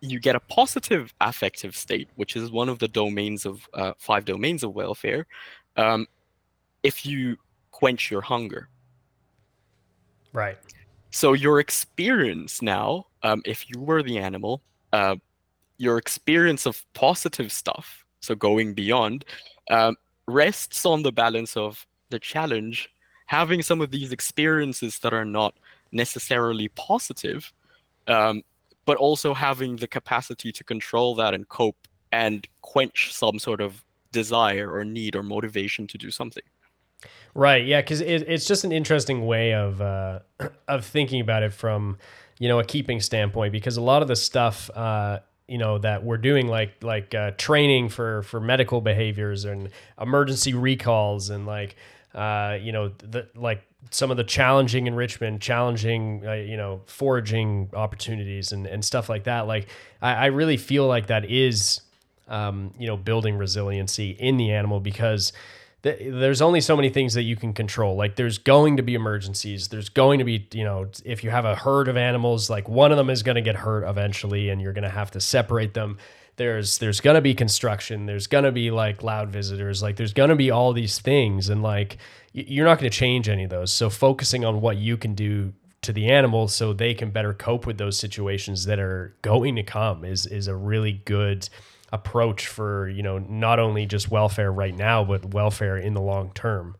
you 0.00 0.18
get 0.20 0.36
a 0.36 0.40
positive 0.40 1.12
affective 1.20 1.76
state, 1.76 2.08
which 2.16 2.36
is 2.36 2.50
one 2.50 2.68
of 2.68 2.78
the 2.78 2.88
domains 2.88 3.46
of 3.46 3.68
uh, 3.74 3.92
five 3.98 4.24
domains 4.24 4.62
of 4.62 4.74
welfare, 4.74 5.26
um, 5.76 6.06
if 6.82 7.06
you 7.06 7.36
quench 7.70 8.10
your 8.10 8.20
hunger. 8.20 8.68
Right. 10.32 10.58
So 11.10 11.34
your 11.34 11.60
experience 11.60 12.62
now, 12.62 13.06
um, 13.22 13.42
if 13.44 13.68
you 13.68 13.80
were 13.80 14.02
the 14.02 14.18
animal, 14.18 14.62
uh, 14.92 15.16
your 15.78 15.98
experience 15.98 16.66
of 16.66 16.84
positive 16.94 17.52
stuff 17.52 18.01
so 18.22 18.34
going 18.34 18.72
beyond, 18.74 19.24
um, 19.70 19.96
rests 20.26 20.86
on 20.86 21.02
the 21.02 21.12
balance 21.12 21.56
of 21.56 21.86
the 22.10 22.18
challenge, 22.18 22.88
having 23.26 23.62
some 23.62 23.80
of 23.80 23.90
these 23.90 24.12
experiences 24.12 24.98
that 25.00 25.12
are 25.12 25.24
not 25.24 25.54
necessarily 25.90 26.68
positive, 26.68 27.52
um, 28.08 28.42
but 28.84 28.96
also 28.96 29.34
having 29.34 29.76
the 29.76 29.86
capacity 29.86 30.52
to 30.52 30.64
control 30.64 31.14
that 31.14 31.34
and 31.34 31.48
cope 31.48 31.76
and 32.10 32.46
quench 32.60 33.12
some 33.12 33.38
sort 33.38 33.60
of 33.60 33.84
desire 34.12 34.70
or 34.70 34.84
need 34.84 35.16
or 35.16 35.22
motivation 35.22 35.86
to 35.86 35.98
do 35.98 36.10
something. 36.10 36.42
Right. 37.34 37.64
Yeah. 37.64 37.80
Because 37.80 38.00
it, 38.00 38.28
it's 38.28 38.46
just 38.46 38.64
an 38.64 38.72
interesting 38.72 39.26
way 39.26 39.54
of 39.54 39.80
uh, 39.80 40.20
of 40.68 40.84
thinking 40.84 41.20
about 41.20 41.42
it 41.42 41.52
from 41.52 41.98
you 42.38 42.48
know 42.48 42.58
a 42.58 42.64
keeping 42.64 43.00
standpoint. 43.00 43.52
Because 43.52 43.76
a 43.76 43.80
lot 43.80 44.02
of 44.02 44.08
the 44.08 44.16
stuff 44.16 44.70
uh, 44.74 45.20
you 45.52 45.58
know 45.58 45.76
that 45.76 46.02
we're 46.02 46.16
doing 46.16 46.48
like 46.48 46.82
like 46.82 47.14
uh, 47.14 47.32
training 47.32 47.90
for 47.90 48.22
for 48.22 48.40
medical 48.40 48.80
behaviors 48.80 49.44
and 49.44 49.68
emergency 50.00 50.54
recalls 50.54 51.28
and 51.28 51.44
like 51.44 51.76
uh, 52.14 52.56
you 52.58 52.72
know 52.72 52.88
the 52.88 53.28
like 53.34 53.62
some 53.90 54.10
of 54.10 54.16
the 54.16 54.24
challenging 54.24 54.86
enrichment 54.86 55.42
challenging 55.42 56.26
uh, 56.26 56.32
you 56.32 56.56
know 56.56 56.80
foraging 56.86 57.68
opportunities 57.74 58.52
and 58.52 58.66
and 58.66 58.82
stuff 58.82 59.10
like 59.10 59.24
that. 59.24 59.46
Like 59.46 59.68
I, 60.00 60.14
I 60.14 60.26
really 60.26 60.56
feel 60.56 60.86
like 60.86 61.08
that 61.08 61.30
is 61.30 61.82
um, 62.28 62.72
you 62.78 62.86
know 62.86 62.96
building 62.96 63.36
resiliency 63.36 64.12
in 64.12 64.38
the 64.38 64.52
animal 64.52 64.80
because 64.80 65.34
there's 65.82 66.40
only 66.40 66.60
so 66.60 66.76
many 66.76 66.90
things 66.90 67.14
that 67.14 67.22
you 67.22 67.34
can 67.34 67.52
control. 67.52 67.96
Like 67.96 68.14
there's 68.14 68.38
going 68.38 68.76
to 68.76 68.82
be 68.82 68.94
emergencies. 68.94 69.68
There's 69.68 69.88
going 69.88 70.18
to 70.18 70.24
be, 70.24 70.46
you 70.52 70.64
know, 70.64 70.88
if 71.04 71.24
you 71.24 71.30
have 71.30 71.44
a 71.44 71.56
herd 71.56 71.88
of 71.88 71.96
animals, 71.96 72.48
like 72.48 72.68
one 72.68 72.92
of 72.92 72.98
them 72.98 73.10
is 73.10 73.22
going 73.22 73.34
to 73.34 73.42
get 73.42 73.56
hurt 73.56 73.84
eventually 73.84 74.48
and 74.48 74.60
you're 74.60 74.72
going 74.72 74.84
to 74.84 74.90
have 74.90 75.10
to 75.12 75.20
separate 75.20 75.74
them. 75.74 75.98
There's 76.36 76.78
there's 76.78 77.00
going 77.00 77.16
to 77.16 77.20
be 77.20 77.34
construction. 77.34 78.06
There's 78.06 78.28
going 78.28 78.44
to 78.44 78.52
be 78.52 78.70
like 78.70 79.02
loud 79.02 79.30
visitors. 79.30 79.82
Like 79.82 79.96
there's 79.96 80.12
going 80.12 80.30
to 80.30 80.36
be 80.36 80.50
all 80.50 80.72
these 80.72 81.00
things 81.00 81.48
and 81.48 81.62
like 81.62 81.98
you're 82.32 82.64
not 82.64 82.78
going 82.78 82.90
to 82.90 82.96
change 82.96 83.28
any 83.28 83.44
of 83.44 83.50
those. 83.50 83.72
So 83.72 83.90
focusing 83.90 84.44
on 84.44 84.60
what 84.60 84.76
you 84.76 84.96
can 84.96 85.14
do 85.14 85.52
to 85.82 85.92
the 85.92 86.08
animal 86.08 86.46
so 86.46 86.72
they 86.72 86.94
can 86.94 87.10
better 87.10 87.34
cope 87.34 87.66
with 87.66 87.76
those 87.76 87.98
situations 87.98 88.66
that 88.66 88.78
are 88.78 89.16
going 89.20 89.56
to 89.56 89.64
come 89.64 90.04
is 90.04 90.26
is 90.26 90.46
a 90.46 90.54
really 90.54 90.92
good 90.92 91.48
approach 91.92 92.46
for 92.46 92.88
you 92.88 93.02
know 93.02 93.18
not 93.18 93.58
only 93.58 93.86
just 93.86 94.10
welfare 94.10 94.50
right 94.50 94.74
now 94.74 95.04
but 95.04 95.34
welfare 95.34 95.76
in 95.76 95.94
the 95.94 96.00
long 96.00 96.32
term. 96.34 96.76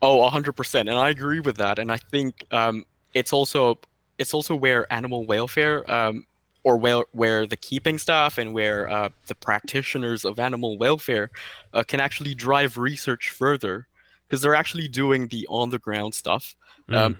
Oh 0.00 0.28
100% 0.30 0.80
and 0.80 0.90
i 0.90 1.10
agree 1.10 1.40
with 1.40 1.56
that. 1.56 1.78
And 1.78 1.90
i 1.90 1.96
think 1.96 2.44
um, 2.50 2.84
it's 3.14 3.32
also 3.32 3.78
it's 4.18 4.34
also 4.34 4.54
where 4.54 4.92
animal 4.92 5.24
welfare 5.26 5.88
um, 5.90 6.26
or 6.64 6.76
where, 6.76 7.04
where 7.12 7.46
the 7.46 7.56
keeping 7.56 7.98
staff 7.98 8.36
and 8.36 8.52
where 8.52 8.88
uh, 8.90 9.08
the 9.26 9.34
practitioners 9.34 10.24
of 10.24 10.38
animal 10.38 10.76
welfare 10.76 11.30
uh, 11.72 11.82
can 11.82 12.00
actually 12.00 12.34
drive 12.34 12.76
research 12.76 13.30
further 13.30 13.86
because 14.26 14.42
they're 14.42 14.56
actually 14.56 14.88
doing 14.88 15.28
the 15.28 15.46
on 15.48 15.70
the 15.70 15.78
ground 15.78 16.14
stuff. 16.14 16.54
Mm. 16.90 16.96
um, 16.96 17.18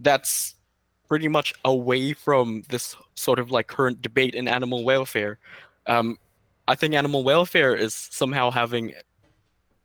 that's 0.00 0.54
pretty 1.08 1.28
much 1.28 1.52
away 1.64 2.12
from 2.12 2.62
this 2.68 2.94
sort 3.14 3.38
of 3.38 3.50
like 3.50 3.66
current 3.66 4.00
debate 4.02 4.34
in 4.34 4.46
animal 4.46 4.84
welfare. 4.84 5.38
Um, 5.86 6.18
I 6.68 6.74
think 6.74 6.94
animal 6.94 7.24
welfare 7.24 7.74
is 7.74 7.94
somehow 7.94 8.50
having 8.50 8.92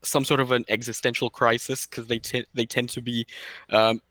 some 0.04 0.26
sort 0.26 0.42
of 0.42 0.52
an 0.52 0.66
existential 0.68 1.30
crisis 1.30 1.88
because 1.88 2.08
they 2.08 2.20
t- 2.20 2.46
they 2.54 2.66
tend 2.66 2.90
to 2.90 3.02
be 3.02 3.26
um, 3.70 4.02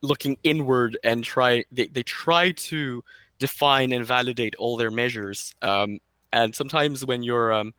looking 0.00 0.38
inward 0.44 0.96
and 1.02 1.24
try 1.24 1.64
they, 1.72 1.88
they 1.88 2.04
try 2.04 2.52
to 2.52 3.02
define 3.40 3.92
and 3.92 4.06
validate 4.06 4.54
all 4.54 4.76
their 4.76 4.92
measures. 4.92 5.52
Um, 5.62 5.98
and 6.32 6.54
sometimes 6.54 7.04
when 7.04 7.24
you're 7.24 7.52
um, 7.52 7.74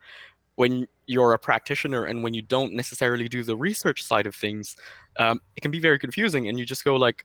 when 0.56 0.86
you're 1.06 1.32
a 1.32 1.38
practitioner 1.38 2.04
and 2.04 2.22
when 2.22 2.34
you 2.34 2.42
don't 2.42 2.74
necessarily 2.74 3.28
do 3.28 3.42
the 3.42 3.56
research 3.56 4.02
side 4.02 4.26
of 4.26 4.34
things, 4.34 4.76
um, 5.18 5.40
it 5.56 5.62
can 5.62 5.70
be 5.70 5.80
very 5.80 5.98
confusing, 5.98 6.48
and 6.48 6.58
you 6.58 6.66
just 6.66 6.84
go 6.84 6.96
like, 6.96 7.24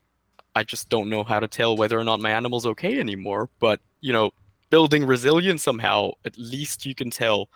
I 0.56 0.64
just 0.64 0.88
don't 0.88 1.10
know 1.10 1.26
how 1.26 1.42
to 1.42 1.50
tell 1.50 1.76
whether 1.76 2.00
or 2.00 2.06
not 2.06 2.22
my 2.22 2.32
animal's 2.32 2.66
okay 2.66 2.98
anymore. 2.98 3.50
But 3.60 3.82
you 4.00 4.14
know, 4.14 4.32
building 4.70 5.06
resilience 5.06 5.64
somehow, 5.64 6.12
at 6.26 6.38
least 6.38 6.86
you 6.86 6.96
can 6.96 7.10
tell 7.10 7.50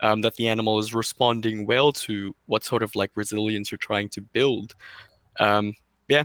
um, 0.00 0.22
that 0.22 0.36
the 0.36 0.48
animal 0.48 0.78
is 0.78 0.94
responding 0.94 1.66
well 1.66 1.92
to 1.92 2.34
what 2.46 2.64
sort 2.64 2.82
of 2.82 2.94
like 2.94 3.10
resilience 3.14 3.70
you're 3.70 3.78
trying 3.78 4.08
to 4.10 4.20
build. 4.20 4.74
Um, 5.38 5.74
yeah. 6.08 6.24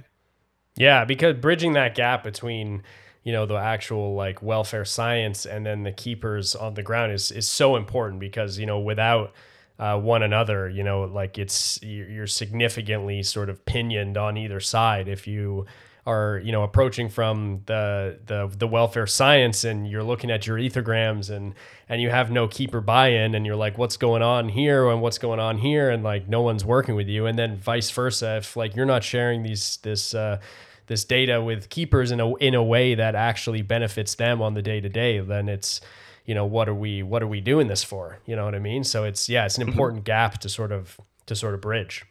Yeah, 0.78 1.06
because 1.06 1.38
bridging 1.38 1.74
that 1.74 1.96
gap 1.96 2.24
between 2.24 2.84
you 3.26 3.34
know 3.34 3.46
the 3.46 3.56
actual 3.56 4.14
like 4.14 4.42
welfare 4.42 4.86
science 4.86 5.46
and 5.46 5.66
then 5.66 5.84
the 5.84 5.92
keepers 5.92 6.56
on 6.56 6.76
the 6.76 6.84
ground 6.84 7.12
is 7.12 7.32
is 7.32 7.48
so 7.48 7.76
important 7.76 8.20
because 8.20 8.58
you 8.58 8.66
know 8.66 8.80
without 8.80 9.34
uh, 9.80 10.00
one 10.00 10.24
another 10.24 10.70
you 10.70 10.84
know 10.84 11.04
like 11.04 11.38
it's 11.38 11.82
you're 11.82 12.28
significantly 12.28 13.24
sort 13.24 13.50
of 13.50 13.66
pinioned 13.66 14.16
on 14.16 14.38
either 14.38 14.60
side 14.60 15.08
if 15.08 15.28
you 15.28 15.66
are 16.06 16.40
you 16.44 16.52
know 16.52 16.64
approaching 16.64 17.10
from 17.10 17.62
the 17.66 18.20
the 18.28 18.52
the 18.58 18.68
welfare 18.68 19.08
science 19.08 19.64
and 19.64 19.90
you're 19.90 20.04
looking 20.04 20.30
at 20.30 20.46
your 20.46 20.58
ethograms 20.58 21.30
and 21.30 21.56
and 21.90 22.02
you 22.02 22.10
have 22.10 22.30
no 22.30 22.48
keeper 22.48 22.80
buy-in 22.80 23.34
and 23.34 23.46
you're 23.46 23.56
like 23.56 23.78
what's 23.78 23.98
going 23.98 24.22
on 24.22 24.50
here 24.50 24.90
and 24.90 25.02
what's 25.02 25.18
going 25.18 25.40
on 25.40 25.58
here? 25.58 25.90
And 25.90 26.04
like 26.04 26.28
no 26.28 26.42
one's 26.42 26.64
working 26.64 26.96
with 26.96 27.08
you. 27.08 27.26
And 27.26 27.38
then 27.38 27.58
vice 27.58 27.90
versa 27.90 28.38
if 28.38 28.56
like 28.56 28.76
you're 28.76 28.86
not 28.86 29.04
sharing 29.04 29.44
these 29.44 29.78
this 29.78 30.14
uh, 30.14 30.40
this 30.88 31.04
data 31.04 31.42
with 31.42 31.70
keepers 31.70 32.12
in 32.12 32.20
a 32.20 32.36
in 32.36 32.54
a 32.54 32.64
way 32.64 32.94
that 32.94 33.16
actually 33.16 33.64
benefits 33.64 34.16
them 34.16 34.42
on 34.42 34.54
the 34.54 34.62
day 34.62 34.80
to 34.80 34.90
day 34.90 35.20
then 35.20 35.50
it's 35.50 35.82
you 36.26 36.36
know 36.36 36.46
what 36.46 36.70
are 36.70 36.76
we 36.76 37.02
what 37.02 37.24
are 37.24 37.28
we 37.28 37.42
doing 37.42 37.68
this 37.68 37.84
for? 37.84 38.20
You 38.28 38.36
know 38.36 38.46
what 38.46 38.54
i 38.54 38.60
mean? 38.60 38.84
So 38.84 39.06
it's 39.06 39.28
yeah 39.28 39.46
it's 39.46 39.58
an 39.58 39.64
mm-hmm. 39.64 39.72
important 39.72 40.04
gap 40.04 40.38
to 40.40 40.50
sort 40.50 40.72
of 40.72 41.00
to 41.26 41.36
sort 41.36 41.56
of 41.56 41.62
bridge 41.62 42.06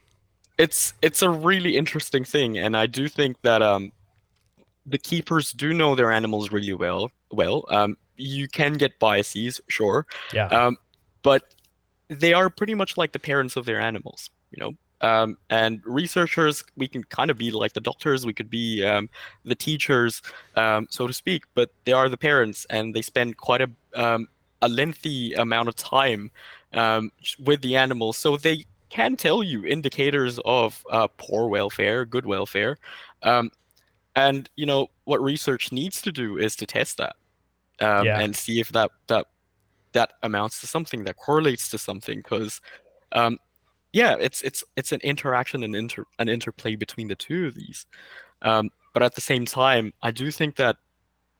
it's 0.59 0.95
it's 1.03 1.23
a 1.23 1.31
really 1.31 1.77
interesting 1.77 2.25
thing, 2.25 2.59
and 2.59 2.77
I 2.77 2.87
do 2.87 3.09
think 3.09 3.41
that 3.43 3.63
um, 3.63 3.93
the 4.87 4.99
keepers 4.99 5.53
do 5.53 5.73
know 5.73 5.95
their 5.95 6.13
animals 6.13 6.53
really 6.53 6.75
well. 6.75 7.11
Well, 7.31 7.65
um, 7.69 7.97
you 8.17 8.49
can 8.49 8.75
get 8.75 8.99
biases, 8.99 9.61
sure. 9.69 10.07
Yeah. 10.33 10.47
Um, 10.47 10.77
but 11.23 11.55
they 12.09 12.33
are 12.33 12.51
pretty 12.51 12.75
much 12.75 12.97
like 12.97 13.13
the 13.13 13.19
parents 13.19 13.57
of 13.57 13.65
their 13.65 13.81
animals, 13.81 14.31
you 14.51 14.61
know. 14.61 14.75
Um, 15.01 15.37
and 15.51 15.83
researchers, 15.85 16.65
we 16.77 16.89
can 16.89 17.05
kind 17.05 17.31
of 17.31 17.37
be 17.37 17.51
like 17.51 17.73
the 17.75 17.81
doctors, 17.81 18.25
we 18.25 18.33
could 18.33 18.49
be 18.49 18.85
um, 18.85 19.11
the 19.45 19.55
teachers, 19.55 20.23
um, 20.57 20.87
so 20.89 21.07
to 21.07 21.13
speak. 21.13 21.45
But 21.55 21.71
they 21.85 21.93
are 21.93 22.09
the 22.09 22.17
parents, 22.17 22.67
and 22.71 22.95
they 22.95 23.03
spend 23.03 23.37
quite 23.37 23.61
a 23.61 23.71
um, 23.95 24.29
a 24.63 24.69
lengthy 24.69 25.35
amount 25.35 25.69
of 25.69 25.77
time 25.77 26.31
um, 26.73 27.11
with 27.39 27.61
the 27.61 27.77
animals, 27.77 28.17
so 28.17 28.37
they 28.37 28.65
can 28.95 29.17
tell 29.17 29.43
you 29.43 29.67
indicators 29.67 30.39
of 30.45 30.85
uh, 30.89 31.09
poor 31.17 31.49
welfare, 31.49 32.05
good 32.05 32.25
welfare. 32.25 32.79
Um, 33.23 33.51
and 34.15 34.49
you 34.55 34.67
know 34.67 34.87
what 35.05 35.21
research 35.21 35.73
needs 35.73 36.01
to 36.03 36.13
do 36.13 36.39
is 36.39 36.55
to 36.57 36.67
test 36.67 36.99
that 36.99 37.17
um, 37.81 38.07
yeah. 38.07 38.21
and 38.21 38.37
see 38.37 38.61
if 38.61 38.71
that 38.71 38.93
that 39.09 39.27
that 39.93 40.13
amounts 40.23 40.61
to 40.61 40.69
something 40.69 41.03
that 41.05 41.17
correlates 41.17 41.69
to 41.71 41.79
something 41.79 42.19
because 42.19 42.61
um, 43.13 43.37
yeah 43.93 44.15
it's 44.21 44.43
it's 44.43 44.63
it's 44.77 44.93
an 44.93 45.01
interaction 45.03 45.65
and 45.65 45.75
inter 45.75 46.05
an 46.21 46.29
interplay 46.29 46.77
between 46.77 47.09
the 47.09 47.17
two 47.17 47.47
of 47.47 47.55
these 47.57 47.87
um, 48.43 48.71
but 48.93 49.03
at 49.03 49.17
the 49.17 49.21
same 49.21 49.45
time 49.45 49.93
i 50.03 50.13
do 50.13 50.31
think 50.31 50.55
that 50.55 50.77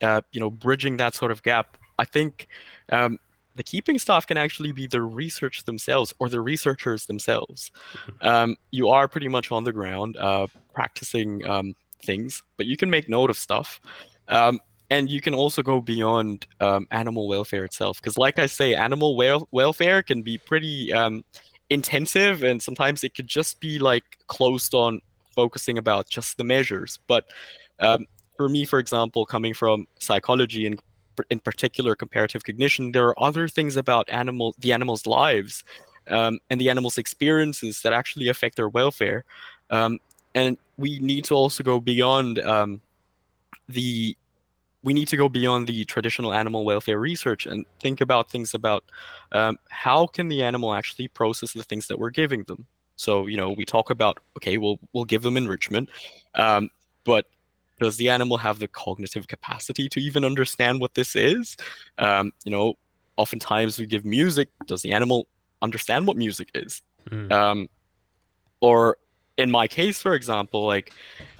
uh, 0.03 0.21
you 0.33 0.41
know 0.41 0.51
bridging 0.51 0.97
that 0.97 1.15
sort 1.15 1.31
of 1.31 1.43
gap 1.45 1.77
i 2.01 2.05
think 2.05 2.49
um, 2.91 3.19
the 3.55 3.63
keeping 3.63 3.99
staff 3.99 4.27
can 4.27 4.37
actually 4.37 4.73
be 4.73 4.87
the 4.87 5.03
research 5.03 5.65
themselves 5.65 6.13
or 6.19 6.29
the 6.29 6.41
researchers 6.41 7.07
themselves. 7.07 7.71
Mm-hmm. 8.07 8.27
Um, 8.27 8.57
you 8.71 8.89
are 8.89 9.09
pretty 9.09 9.29
much 9.29 9.53
on 9.53 9.65
the 9.65 9.73
ground 9.73 10.17
uh, 10.17 10.47
practicing 10.75 11.49
um, 11.49 11.75
things, 12.05 12.43
but 12.57 12.67
you 12.67 12.77
can 12.77 12.91
make 12.91 13.09
note 13.09 13.31
of 13.31 13.37
stuff. 13.37 13.81
Um, 14.29 14.61
and 14.91 15.09
you 15.09 15.21
can 15.21 15.35
also 15.35 15.63
go 15.63 15.81
beyond 15.81 16.47
um, 16.61 16.87
animal 16.91 17.27
welfare 17.27 17.65
itself. 17.65 18.01
Because, 18.01 18.19
like 18.19 18.39
I 18.39 18.47
say, 18.47 18.75
animal 18.75 19.17
wel- 19.17 19.49
welfare 19.51 20.03
can 20.03 20.23
be 20.23 20.39
pretty 20.39 20.93
um, 20.93 21.25
intensive, 21.71 22.43
and 22.43 22.63
sometimes 22.63 23.03
it 23.03 23.15
could 23.15 23.27
just 23.27 23.61
be 23.61 23.79
like 23.79 24.05
closed 24.27 24.75
on 24.75 25.01
focusing 25.35 25.79
about 25.79 26.09
just 26.09 26.37
the 26.37 26.45
measures. 26.45 26.99
But 27.07 27.25
um, 27.81 28.07
for 28.37 28.49
me, 28.49 28.65
for 28.65 28.79
example, 28.79 29.27
coming 29.27 29.55
from 29.55 29.87
psychology 29.99 30.67
and 30.67 30.81
in 31.31 31.41
particular 31.41 31.95
comparative 31.95 32.45
cognition, 32.45 32.93
there 32.93 33.07
are 33.09 33.23
other 33.23 33.49
things 33.49 33.77
about 33.77 34.09
animal 34.11 34.55
the 34.59 34.73
animals' 34.73 35.07
lives 35.07 35.65
um, 36.09 36.39
and 36.51 36.61
the 36.61 36.71
animals' 36.71 36.99
experiences 36.99 37.83
that 37.83 37.93
actually 37.93 38.29
affect 38.29 38.57
their 38.57 38.69
welfare. 38.69 39.25
Um, 39.71 39.99
and 40.35 40.59
we 40.77 40.99
need 40.99 41.25
to 41.27 41.35
also 41.35 41.63
go 41.63 41.81
beyond 41.81 42.39
um, 42.41 42.81
the 43.69 44.17
we 44.83 44.93
need 44.93 45.09
to 45.09 45.17
go 45.17 45.31
beyond 45.31 45.67
the 45.67 45.85
traditional 45.87 46.35
animal 46.35 46.65
welfare 46.65 46.99
research 46.99 47.47
and 47.47 47.65
think 47.81 48.03
about 48.03 48.31
things 48.31 48.53
about 48.53 48.85
um, 49.33 49.59
how 49.71 50.07
can 50.07 50.29
the 50.29 50.43
animal 50.43 50.75
actually 50.75 51.09
process 51.09 51.55
the 51.55 51.63
things 51.63 51.87
that 51.89 51.99
we're 51.99 52.11
giving 52.11 52.43
them 52.45 52.67
so 52.97 53.27
you 53.27 53.37
know 53.37 53.51
we 53.51 53.65
talk 53.65 53.91
about 53.91 54.19
okay 54.37 54.59
we'll 54.59 54.79
we'll 54.93 55.05
give 55.05 55.23
them 55.23 55.37
enrichment 55.37 55.89
um, 56.35 56.69
but 57.05 57.27
does 57.81 57.97
the 57.97 58.09
animal 58.09 58.37
have 58.37 58.59
the 58.59 58.69
cognitive 58.69 59.27
capacity 59.29 59.89
to 59.89 60.01
even 60.01 60.25
understand 60.25 60.81
what 60.81 60.95
this 60.95 61.17
is? 61.17 61.57
Um, 61.99 62.33
you 62.45 62.51
know 62.51 62.75
oftentimes 63.17 63.79
we 63.79 63.87
give 63.87 64.05
music. 64.05 64.49
Does 64.67 64.83
the 64.83 64.93
animal 64.93 65.27
understand 65.63 66.07
what 66.07 66.17
music 66.17 66.51
is? 66.55 66.83
Mm. 67.11 67.31
um, 67.31 67.69
or 68.61 68.97
in 69.37 69.51
my 69.51 69.69
case 69.69 70.01
for 70.01 70.15
example 70.15 70.67
like 70.67 70.93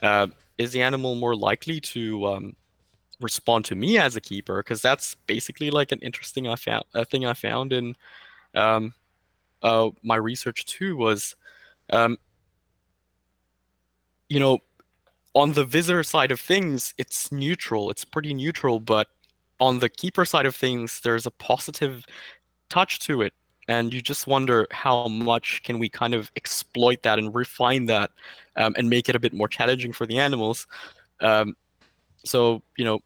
uh, 0.03 0.27
is 0.59 0.73
the 0.73 0.83
animal 0.83 1.15
more 1.15 1.35
likely 1.35 1.81
to 1.81 2.27
um, 2.27 2.57
respond 3.21 3.65
to 3.65 3.75
me 3.75 3.99
as 3.99 4.15
a 4.15 4.21
keeper? 4.21 4.63
Because 4.63 4.83
that's 4.83 5.15
basically 5.27 5.71
like 5.71 5.91
an 5.93 6.01
interesting 6.01 6.49
i 6.49 6.55
found 6.55 6.85
a 6.95 7.05
thing 7.05 7.25
i 7.25 7.33
found 7.33 7.73
in 7.73 7.97
um, 8.55 8.93
uh, 9.63 9.89
my 10.03 10.17
research 10.17 10.65
too 10.67 10.97
was 10.97 11.35
um, 11.91 12.19
you 14.29 14.39
know 14.39 14.59
on 15.35 15.53
the 15.53 15.65
visitor 15.65 16.03
side 16.03 16.31
of 16.31 16.41
things, 16.41 16.95
it's 16.99 17.33
neutral. 17.33 17.91
It's 17.91 18.05
pretty 18.05 18.33
neutral, 18.35 18.81
but 18.81 19.09
on 19.61 19.79
the 19.79 19.89
keeper 19.89 20.25
side 20.25 20.47
of 20.47 20.55
things, 20.55 21.01
there's 21.01 21.27
a 21.27 21.31
positive 21.31 22.05
touch 22.69 23.01
to 23.01 23.23
it. 23.23 23.33
And 23.67 23.95
you 23.95 24.03
just 24.03 24.27
wonder 24.27 24.67
how 24.71 25.09
much 25.09 25.63
can 25.65 25.79
we 25.79 25.89
kind 25.89 26.15
of 26.15 26.31
exploit 26.37 27.03
that 27.03 27.19
and 27.19 27.35
refine 27.35 27.87
that 27.87 28.11
um, 28.57 28.75
and 28.77 28.91
make 28.91 29.09
it 29.09 29.17
a 29.17 29.19
bit 29.19 29.33
more 29.33 29.49
challenging 29.49 29.93
for 29.93 30.07
the 30.07 30.19
animals. 30.19 30.67
Um, 31.21 31.57
so, 32.25 32.63
you 32.77 32.85
know, 32.85 33.01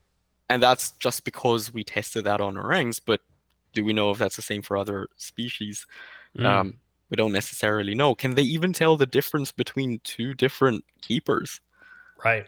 and 0.50 0.62
that's 0.62 0.92
just 0.92 1.24
because 1.24 1.72
we 1.72 1.84
tested 1.84 2.24
that 2.24 2.40
on 2.40 2.56
orangs, 2.56 2.98
but 2.98 3.20
do 3.72 3.84
we 3.84 3.92
know 3.92 4.10
if 4.10 4.18
that's 4.18 4.36
the 4.36 4.42
same 4.42 4.62
for 4.62 4.76
other 4.76 5.08
species? 5.16 5.86
Mm. 6.36 6.44
Um, 6.44 6.74
we 7.10 7.16
don't 7.16 7.32
necessarily 7.32 7.94
know. 7.94 8.14
Can 8.14 8.34
they 8.34 8.42
even 8.42 8.72
tell 8.72 8.96
the 8.96 9.06
difference 9.06 9.52
between 9.52 10.00
two 10.04 10.34
different 10.34 10.84
keepers? 11.00 11.60
Right. 12.24 12.46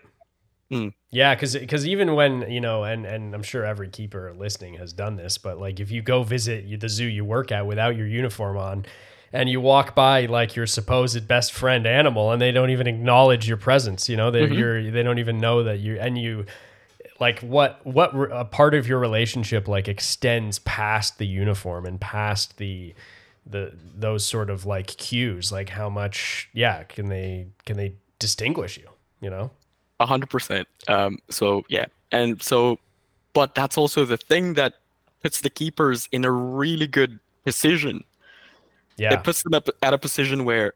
Mm. 0.70 0.92
Yeah, 1.10 1.34
because 1.34 1.56
because 1.56 1.86
even 1.86 2.14
when 2.14 2.50
you 2.50 2.60
know, 2.60 2.84
and 2.84 3.04
and 3.04 3.34
I'm 3.34 3.42
sure 3.42 3.64
every 3.64 3.88
keeper 3.88 4.32
listening 4.36 4.74
has 4.74 4.92
done 4.92 5.16
this, 5.16 5.36
but 5.36 5.58
like 5.58 5.80
if 5.80 5.90
you 5.90 6.00
go 6.02 6.22
visit 6.22 6.80
the 6.80 6.88
zoo 6.88 7.06
you 7.06 7.24
work 7.24 7.50
at 7.50 7.66
without 7.66 7.96
your 7.96 8.06
uniform 8.06 8.56
on, 8.56 8.86
and 9.32 9.48
you 9.48 9.60
walk 9.60 9.96
by 9.96 10.26
like 10.26 10.54
your 10.54 10.66
supposed 10.66 11.26
best 11.26 11.52
friend 11.52 11.86
animal, 11.86 12.30
and 12.30 12.40
they 12.40 12.52
don't 12.52 12.70
even 12.70 12.86
acknowledge 12.86 13.48
your 13.48 13.56
presence, 13.56 14.08
you 14.08 14.16
know, 14.16 14.30
they 14.30 14.42
mm-hmm. 14.42 14.54
you're 14.54 14.90
they 14.90 15.02
don't 15.02 15.18
even 15.18 15.38
know 15.38 15.64
that 15.64 15.80
you 15.80 15.98
and 15.98 16.16
you 16.16 16.46
like 17.18 17.40
what 17.40 17.84
what 17.84 18.12
a 18.32 18.44
part 18.44 18.74
of 18.74 18.88
your 18.88 18.98
relationship 18.98 19.68
like 19.68 19.88
extends 19.88 20.58
past 20.60 21.18
the 21.18 21.26
uniform 21.26 21.84
and 21.84 22.00
past 22.00 22.56
the 22.56 22.94
the 23.46 23.72
those 23.94 24.24
sort 24.24 24.50
of 24.50 24.64
like 24.66 24.86
cues 24.86 25.52
like 25.52 25.68
how 25.68 25.88
much 25.88 26.48
yeah 26.52 26.82
can 26.84 27.08
they 27.08 27.46
can 27.66 27.76
they 27.76 27.94
distinguish 28.18 28.78
you 28.78 28.88
you 29.20 29.28
know 29.28 29.50
hundred 30.06 30.30
percent. 30.30 30.68
Um, 30.88 31.18
so 31.28 31.64
yeah, 31.68 31.86
and 32.12 32.42
so, 32.42 32.78
but 33.32 33.54
that's 33.54 33.76
also 33.76 34.04
the 34.04 34.16
thing 34.16 34.54
that 34.54 34.74
puts 35.22 35.40
the 35.40 35.50
keepers 35.50 36.08
in 36.12 36.24
a 36.24 36.30
really 36.30 36.86
good 36.86 37.18
position. 37.44 38.04
Yeah, 38.96 39.14
it 39.14 39.24
puts 39.24 39.42
them 39.42 39.54
up 39.54 39.68
at 39.82 39.94
a 39.94 39.98
position 39.98 40.44
where 40.44 40.74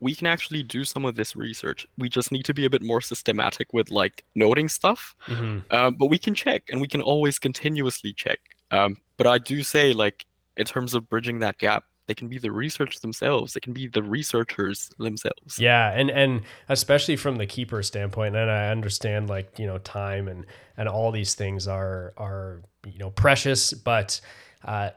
we 0.00 0.14
can 0.14 0.26
actually 0.26 0.62
do 0.62 0.84
some 0.84 1.04
of 1.04 1.14
this 1.14 1.34
research. 1.34 1.86
We 1.96 2.08
just 2.08 2.30
need 2.32 2.44
to 2.44 2.54
be 2.54 2.64
a 2.64 2.70
bit 2.70 2.82
more 2.82 3.00
systematic 3.00 3.72
with 3.72 3.90
like 3.90 4.24
noting 4.34 4.68
stuff. 4.68 5.14
Mm-hmm. 5.26 5.74
Um, 5.74 5.94
but 5.94 6.06
we 6.06 6.18
can 6.18 6.34
check, 6.34 6.64
and 6.70 6.80
we 6.80 6.88
can 6.88 7.00
always 7.00 7.38
continuously 7.38 8.12
check. 8.12 8.38
Um, 8.70 8.98
but 9.16 9.26
I 9.26 9.38
do 9.38 9.62
say 9.62 9.92
like 9.92 10.26
in 10.56 10.66
terms 10.66 10.94
of 10.94 11.08
bridging 11.08 11.40
that 11.40 11.58
gap 11.58 11.84
they 12.06 12.14
can 12.14 12.28
be 12.28 12.38
the 12.38 12.52
research 12.52 13.00
themselves 13.00 13.54
they 13.54 13.60
can 13.60 13.72
be 13.72 13.86
the 13.86 14.02
researchers 14.02 14.90
themselves. 14.98 15.58
Yeah 15.58 15.90
and 15.90 16.10
and 16.10 16.42
especially 16.68 17.16
from 17.16 17.36
the 17.36 17.46
keeper 17.46 17.82
standpoint 17.82 18.36
and 18.36 18.50
i 18.50 18.68
understand 18.68 19.28
like 19.28 19.58
you 19.58 19.66
know 19.66 19.78
time 19.78 20.28
and 20.28 20.46
and 20.76 20.88
all 20.88 21.10
these 21.12 21.34
things 21.34 21.66
are 21.66 22.12
are 22.16 22.62
you 22.86 22.98
know 22.98 23.10
precious 23.10 23.72
but 23.72 24.20
uh, 24.64 24.90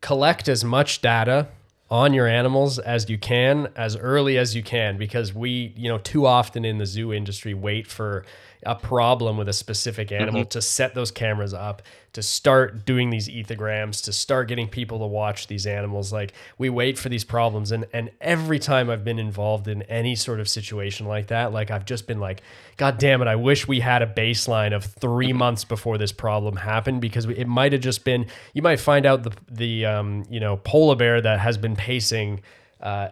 collect 0.00 0.48
as 0.48 0.64
much 0.64 1.00
data 1.00 1.48
on 1.90 2.12
your 2.12 2.26
animals 2.26 2.78
as 2.78 3.08
you 3.08 3.16
can 3.16 3.68
as 3.76 3.96
early 3.96 4.36
as 4.36 4.56
you 4.56 4.62
can 4.62 4.98
because 4.98 5.32
we 5.32 5.72
you 5.76 5.88
know 5.88 5.98
too 5.98 6.26
often 6.26 6.64
in 6.64 6.78
the 6.78 6.86
zoo 6.86 7.12
industry 7.12 7.54
wait 7.54 7.86
for 7.86 8.24
a 8.66 8.74
problem 8.74 9.36
with 9.36 9.48
a 9.48 9.52
specific 9.52 10.10
animal 10.10 10.42
mm-hmm. 10.42 10.48
to 10.48 10.60
set 10.60 10.94
those 10.94 11.10
cameras 11.10 11.54
up 11.54 11.82
to 12.12 12.22
start 12.22 12.84
doing 12.84 13.10
these 13.10 13.28
ethograms 13.28 14.02
to 14.02 14.12
start 14.12 14.48
getting 14.48 14.68
people 14.68 14.98
to 14.98 15.06
watch 15.06 15.46
these 15.46 15.66
animals 15.66 16.12
like 16.12 16.32
we 16.58 16.68
wait 16.68 16.98
for 16.98 17.08
these 17.08 17.24
problems 17.24 17.70
and 17.70 17.86
and 17.92 18.10
every 18.20 18.58
time 18.58 18.90
I've 18.90 19.04
been 19.04 19.18
involved 19.18 19.68
in 19.68 19.82
any 19.82 20.16
sort 20.16 20.40
of 20.40 20.48
situation 20.48 21.06
like 21.06 21.28
that 21.28 21.52
like 21.52 21.70
I've 21.70 21.84
just 21.84 22.06
been 22.06 22.18
like 22.18 22.42
god 22.76 22.98
damn 22.98 23.22
it 23.22 23.28
I 23.28 23.36
wish 23.36 23.68
we 23.68 23.80
had 23.80 24.02
a 24.02 24.06
baseline 24.06 24.74
of 24.74 24.84
3 24.84 25.28
mm-hmm. 25.28 25.38
months 25.38 25.64
before 25.64 25.96
this 25.96 26.12
problem 26.12 26.56
happened 26.56 27.00
because 27.00 27.26
it 27.26 27.46
might 27.46 27.72
have 27.72 27.82
just 27.82 28.04
been 28.04 28.26
you 28.52 28.62
might 28.62 28.80
find 28.80 29.06
out 29.06 29.22
the 29.22 29.32
the 29.50 29.86
um, 29.86 30.24
you 30.28 30.40
know 30.40 30.56
polar 30.56 30.96
bear 30.96 31.20
that 31.20 31.38
has 31.38 31.56
been 31.56 31.76
pacing 31.76 32.40
uh, 32.80 33.08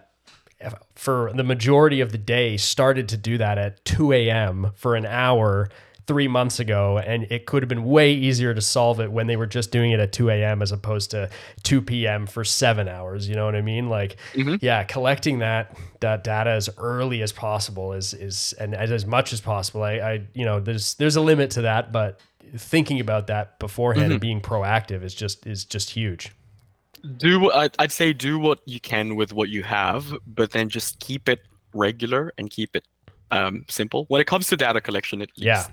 for 0.94 1.32
the 1.34 1.44
majority 1.44 2.00
of 2.00 2.12
the 2.12 2.18
day 2.18 2.56
started 2.56 3.08
to 3.10 3.16
do 3.16 3.38
that 3.38 3.58
at 3.58 3.84
2 3.84 4.12
a.m. 4.12 4.72
for 4.74 4.96
an 4.96 5.06
hour 5.06 5.68
three 6.06 6.28
months 6.28 6.60
ago, 6.60 6.98
and 6.98 7.26
it 7.30 7.46
could 7.46 7.62
have 7.62 7.68
been 7.68 7.84
way 7.84 8.12
easier 8.12 8.52
to 8.52 8.60
solve 8.60 9.00
it 9.00 9.10
when 9.10 9.26
they 9.26 9.36
were 9.36 9.46
just 9.46 9.70
doing 9.70 9.90
it 9.90 10.00
at 10.00 10.12
2 10.12 10.28
a.m. 10.30 10.60
as 10.60 10.70
opposed 10.72 11.10
to 11.12 11.30
2 11.62 11.80
p.m. 11.82 12.26
for 12.26 12.44
seven 12.44 12.88
hours. 12.88 13.28
You 13.28 13.34
know 13.34 13.46
what 13.46 13.54
I 13.54 13.62
mean? 13.62 13.88
Like, 13.88 14.16
mm-hmm. 14.34 14.56
yeah, 14.60 14.84
collecting 14.84 15.38
that 15.38 15.76
that 16.00 16.24
data 16.24 16.50
as 16.50 16.68
early 16.76 17.22
as 17.22 17.32
possible 17.32 17.92
is 17.92 18.12
is 18.14 18.54
and 18.60 18.74
as 18.74 18.92
as 18.92 19.06
much 19.06 19.32
as 19.32 19.40
possible. 19.40 19.82
I, 19.82 19.92
I 19.92 20.22
you 20.34 20.44
know 20.44 20.60
there's 20.60 20.94
there's 20.94 21.16
a 21.16 21.20
limit 21.22 21.50
to 21.52 21.62
that, 21.62 21.92
but 21.92 22.20
thinking 22.56 23.00
about 23.00 23.28
that 23.28 23.58
beforehand 23.58 24.06
mm-hmm. 24.06 24.12
and 24.12 24.20
being 24.20 24.40
proactive 24.40 25.02
is 25.02 25.14
just 25.14 25.46
is 25.46 25.64
just 25.64 25.90
huge 25.90 26.32
do 27.16 27.50
I'd 27.52 27.92
say 27.92 28.12
do 28.12 28.38
what 28.38 28.60
you 28.66 28.80
can 28.80 29.16
with 29.16 29.32
what 29.32 29.48
you 29.48 29.62
have, 29.62 30.12
but 30.26 30.50
then 30.52 30.68
just 30.68 30.98
keep 31.00 31.28
it 31.28 31.40
regular 31.72 32.32
and 32.38 32.50
keep 32.50 32.74
it 32.76 32.84
um, 33.30 33.64
simple 33.68 34.04
when 34.08 34.20
it 34.20 34.26
comes 34.26 34.46
to 34.48 34.56
data 34.56 34.80
collection. 34.80 35.22
At 35.22 35.28
least. 35.36 35.46
Yeah. 35.46 35.66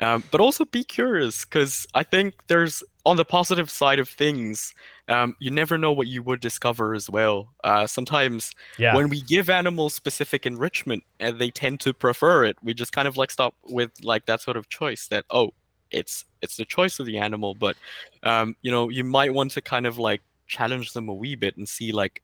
Um, 0.00 0.22
but 0.30 0.40
also 0.40 0.64
be 0.64 0.84
curious 0.84 1.44
because 1.44 1.86
I 1.94 2.04
think 2.04 2.34
there's 2.46 2.84
on 3.04 3.16
the 3.16 3.24
positive 3.24 3.68
side 3.68 3.98
of 3.98 4.08
things, 4.08 4.72
um, 5.08 5.34
you 5.40 5.50
never 5.50 5.76
know 5.76 5.92
what 5.92 6.06
you 6.06 6.22
would 6.22 6.40
discover 6.40 6.94
as 6.94 7.10
well. 7.10 7.52
Uh, 7.64 7.86
sometimes 7.86 8.52
yeah. 8.78 8.94
when 8.94 9.08
we 9.08 9.22
give 9.22 9.50
animals 9.50 9.94
specific 9.94 10.46
enrichment 10.46 11.02
and 11.18 11.40
they 11.40 11.50
tend 11.50 11.80
to 11.80 11.92
prefer 11.92 12.44
it, 12.44 12.56
we 12.62 12.74
just 12.74 12.92
kind 12.92 13.08
of 13.08 13.16
like 13.16 13.30
stop 13.30 13.54
with 13.64 13.90
like 14.02 14.26
that 14.26 14.40
sort 14.40 14.56
of 14.56 14.68
choice 14.68 15.08
that 15.08 15.24
oh, 15.30 15.50
it's 15.90 16.24
it's 16.42 16.56
the 16.56 16.64
choice 16.64 17.00
of 17.00 17.06
the 17.06 17.18
animal, 17.18 17.54
but 17.54 17.76
um, 18.22 18.54
you 18.62 18.70
know 18.70 18.88
you 18.88 19.02
might 19.02 19.34
want 19.34 19.50
to 19.52 19.60
kind 19.60 19.86
of 19.86 19.98
like 19.98 20.22
challenge 20.48 20.92
them 20.92 21.08
a 21.08 21.14
wee 21.14 21.34
bit 21.34 21.56
and 21.56 21.68
see 21.68 21.92
like 21.92 22.22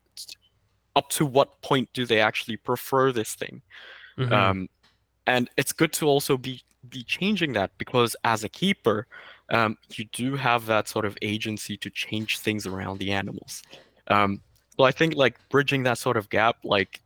up 0.97 1.09
to 1.11 1.27
what 1.27 1.61
point 1.63 1.89
do 1.93 2.07
they 2.07 2.21
actually 2.21 2.57
prefer 2.57 3.13
this 3.13 3.35
thing 3.35 3.63
mm-hmm. 4.19 4.33
um, 4.33 4.69
and 5.27 5.49
it's 5.57 5.73
good 5.73 5.93
to 5.93 6.07
also 6.07 6.37
be 6.37 6.63
be 6.89 7.03
changing 7.03 7.53
that 7.53 7.71
because 7.79 8.15
as 8.25 8.45
a 8.45 8.49
keeper 8.49 9.07
um, 9.51 9.77
you 9.95 10.05
do 10.13 10.37
have 10.37 10.67
that 10.67 10.89
sort 10.89 11.05
of 11.05 11.17
agency 11.23 11.77
to 11.77 11.91
change 11.91 12.39
things 12.39 12.67
around 12.67 12.99
the 12.99 13.13
animals 13.13 13.63
um, 14.09 14.41
so 14.77 14.85
i 14.85 14.91
think 14.91 15.15
like 15.15 15.37
bridging 15.49 15.83
that 15.83 15.99
sort 15.99 16.17
of 16.17 16.29
gap 16.31 16.57
like 16.65 17.01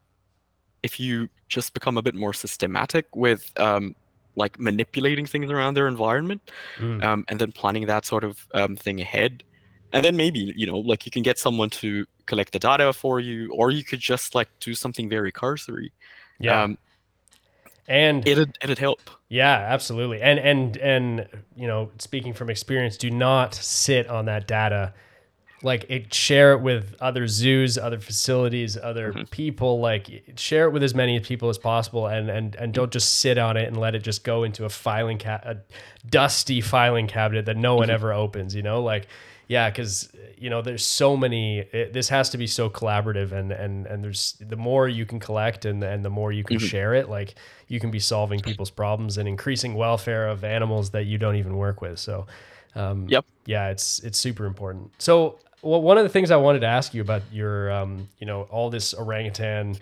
if 0.82 0.98
you 1.00 1.28
just 1.48 1.74
become 1.74 1.98
a 1.98 2.02
bit 2.02 2.14
more 2.14 2.32
systematic 2.32 3.06
with 3.16 3.52
um, 3.58 3.94
like 4.36 4.58
manipulating 4.58 5.26
things 5.26 5.50
around 5.50 5.74
their 5.74 5.88
environment 5.88 6.40
mm. 6.78 7.02
um, 7.02 7.24
and 7.28 7.38
then 7.40 7.50
planning 7.52 7.86
that 7.86 8.04
sort 8.04 8.24
of 8.24 8.46
um, 8.54 8.76
thing 8.76 9.00
ahead 9.00 9.42
and 9.92 10.04
then 10.04 10.16
maybe 10.16 10.52
you 10.56 10.66
know 10.66 10.78
like 10.78 11.06
you 11.06 11.12
can 11.12 11.22
get 11.22 11.38
someone 11.38 11.70
to 11.70 12.06
collect 12.26 12.52
the 12.52 12.58
data 12.58 12.92
for 12.92 13.20
you 13.20 13.52
or 13.52 13.70
you 13.70 13.82
could 13.82 14.00
just 14.00 14.34
like 14.34 14.48
do 14.60 14.74
something 14.74 15.08
very 15.08 15.32
cursory. 15.32 15.92
Yeah. 16.38 16.62
Um, 16.62 16.78
and 17.88 18.26
it'd 18.28 18.56
it'd 18.62 18.78
help. 18.78 19.00
Yeah 19.28 19.54
absolutely. 19.54 20.20
And 20.20 20.38
and 20.38 20.76
and 20.76 21.28
you 21.56 21.66
know 21.66 21.90
speaking 21.98 22.34
from 22.34 22.50
experience 22.50 22.96
do 22.96 23.10
not 23.10 23.54
sit 23.54 24.08
on 24.08 24.26
that 24.26 24.46
data. 24.46 24.92
Like 25.60 25.86
it, 25.88 26.14
share 26.14 26.52
it 26.52 26.60
with 26.60 26.94
other 27.00 27.26
zoos 27.26 27.78
other 27.78 27.98
facilities 27.98 28.76
other 28.76 29.12
mm-hmm. 29.12 29.24
people 29.24 29.80
like 29.80 30.34
share 30.36 30.66
it 30.66 30.70
with 30.70 30.84
as 30.84 30.94
many 30.94 31.18
people 31.18 31.48
as 31.48 31.58
possible 31.58 32.06
and 32.06 32.30
and 32.30 32.54
and 32.54 32.72
don't 32.72 32.92
just 32.92 33.18
sit 33.18 33.38
on 33.38 33.56
it 33.56 33.66
and 33.66 33.76
let 33.76 33.96
it 33.96 34.04
just 34.04 34.22
go 34.22 34.44
into 34.44 34.66
a 34.66 34.68
filing 34.68 35.18
cat 35.18 35.42
a 35.44 35.56
dusty 36.08 36.60
filing 36.60 37.08
cabinet 37.08 37.46
that 37.46 37.56
no 37.56 37.74
one 37.74 37.88
mm-hmm. 37.88 37.94
ever 37.94 38.12
opens 38.12 38.54
you 38.54 38.62
know? 38.62 38.82
Like 38.82 39.08
yeah, 39.48 39.70
because 39.70 40.12
you 40.36 40.50
know 40.50 40.60
there's 40.60 40.84
so 40.84 41.16
many. 41.16 41.60
It, 41.60 41.94
this 41.94 42.10
has 42.10 42.28
to 42.30 42.38
be 42.38 42.46
so 42.46 42.68
collaborative, 42.68 43.32
and 43.32 43.50
and 43.50 43.86
and 43.86 44.04
there's 44.04 44.34
the 44.40 44.56
more 44.56 44.86
you 44.88 45.06
can 45.06 45.18
collect, 45.18 45.64
and 45.64 45.82
and 45.82 46.04
the 46.04 46.10
more 46.10 46.32
you 46.32 46.44
can 46.44 46.58
mm-hmm. 46.58 46.66
share 46.66 46.92
it, 46.94 47.08
like 47.08 47.34
you 47.66 47.80
can 47.80 47.90
be 47.90 47.98
solving 47.98 48.40
people's 48.40 48.70
problems 48.70 49.16
and 49.16 49.26
increasing 49.26 49.74
welfare 49.74 50.28
of 50.28 50.44
animals 50.44 50.90
that 50.90 51.04
you 51.04 51.16
don't 51.16 51.36
even 51.36 51.56
work 51.56 51.80
with. 51.80 51.98
So, 51.98 52.26
um, 52.74 53.06
yep, 53.08 53.24
yeah, 53.46 53.70
it's 53.70 54.00
it's 54.00 54.18
super 54.18 54.44
important. 54.44 54.90
So, 54.98 55.38
well, 55.62 55.80
one 55.80 55.96
of 55.96 56.04
the 56.04 56.10
things 56.10 56.30
I 56.30 56.36
wanted 56.36 56.60
to 56.60 56.66
ask 56.66 56.92
you 56.92 57.00
about 57.00 57.22
your, 57.32 57.72
um, 57.72 58.06
you 58.18 58.26
know, 58.26 58.42
all 58.42 58.68
this 58.68 58.92
orangutan 58.92 59.78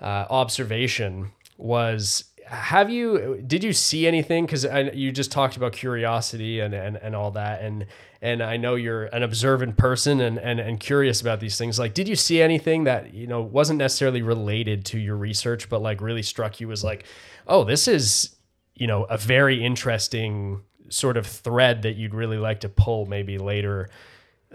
uh, 0.00 0.26
observation 0.30 1.32
was 1.58 2.24
have 2.50 2.90
you 2.90 3.40
did 3.46 3.62
you 3.62 3.72
see 3.72 4.08
anything? 4.08 4.44
Because 4.44 4.66
you 4.92 5.12
just 5.12 5.30
talked 5.30 5.56
about 5.56 5.72
curiosity 5.72 6.58
and, 6.58 6.74
and 6.74 6.96
and 6.96 7.14
all 7.14 7.30
that 7.32 7.62
and 7.62 7.86
and 8.20 8.42
i 8.42 8.56
know 8.56 8.74
you're 8.74 9.04
an 9.04 9.22
observant 9.22 9.76
person 9.76 10.20
and, 10.20 10.36
and 10.38 10.58
and 10.58 10.80
curious 10.80 11.20
about 11.20 11.38
these 11.38 11.56
things. 11.56 11.78
Like 11.78 11.94
did 11.94 12.08
you 12.08 12.16
see 12.16 12.42
anything 12.42 12.84
that 12.84 13.14
you 13.14 13.28
know 13.28 13.40
wasn't 13.40 13.78
necessarily 13.78 14.20
related 14.20 14.84
to 14.86 14.98
your 14.98 15.16
research 15.16 15.68
but 15.68 15.80
like 15.80 16.00
really 16.00 16.24
struck 16.24 16.58
you 16.58 16.72
as 16.72 16.82
like 16.82 17.04
oh 17.46 17.62
this 17.62 17.86
is 17.86 18.34
you 18.74 18.88
know 18.88 19.04
a 19.04 19.16
very 19.16 19.64
interesting 19.64 20.62
sort 20.88 21.16
of 21.16 21.28
thread 21.28 21.82
that 21.82 21.94
you'd 21.94 22.14
really 22.14 22.38
like 22.38 22.58
to 22.60 22.68
pull 22.68 23.06
maybe 23.06 23.38
later 23.38 23.88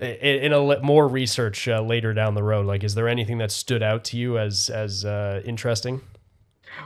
in, 0.01 0.51
a 0.51 0.81
more 0.81 1.07
research 1.07 1.69
uh, 1.69 1.79
later 1.79 2.13
down 2.13 2.33
the 2.33 2.43
road? 2.43 2.65
Like 2.65 2.83
is 2.83 2.93
there 2.93 3.07
anything 3.07 3.37
that 3.37 3.51
stood 3.51 3.81
out 3.81 4.03
to 4.05 4.17
you 4.17 4.37
as 4.37 4.69
as 4.69 5.05
uh, 5.05 5.41
interesting 5.45 6.01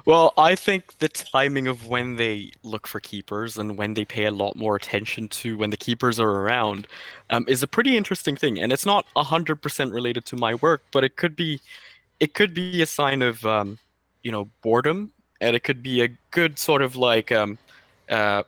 well, 0.05 0.33
I 0.37 0.55
think 0.55 0.97
the 0.99 1.09
timing 1.09 1.67
of 1.67 1.87
when 1.87 2.15
they 2.15 2.51
look 2.63 2.87
for 2.87 2.99
keepers 2.99 3.57
and 3.57 3.77
when 3.77 3.93
they 3.93 4.05
pay 4.05 4.25
a 4.25 4.31
lot 4.31 4.55
more 4.55 4.75
attention 4.75 5.27
to 5.29 5.57
when 5.57 5.69
the 5.69 5.77
keepers 5.77 6.19
are 6.19 6.29
around 6.29 6.87
um, 7.29 7.45
is 7.47 7.63
a 7.63 7.67
pretty 7.67 7.97
interesting 7.97 8.35
thing. 8.35 8.59
And 8.59 8.71
it's 8.71 8.85
not 8.85 9.05
hundred 9.15 9.61
percent 9.61 9.91
related 9.91 10.25
to 10.25 10.35
my 10.35 10.55
work, 10.55 10.83
but 10.91 11.03
it 11.03 11.15
could 11.15 11.35
be, 11.35 11.59
it 12.19 12.33
could 12.33 12.53
be 12.53 12.81
a 12.81 12.85
sign 12.85 13.21
of, 13.21 13.45
um, 13.45 13.77
you 14.23 14.31
know, 14.31 14.49
boredom, 14.61 15.11
and 15.41 15.55
it 15.55 15.63
could 15.63 15.81
be 15.81 16.01
a 16.01 16.09
good 16.31 16.59
sort 16.59 16.81
of 16.81 16.95
like 16.95 17.31
um, 17.31 17.57
uh, 18.09 18.43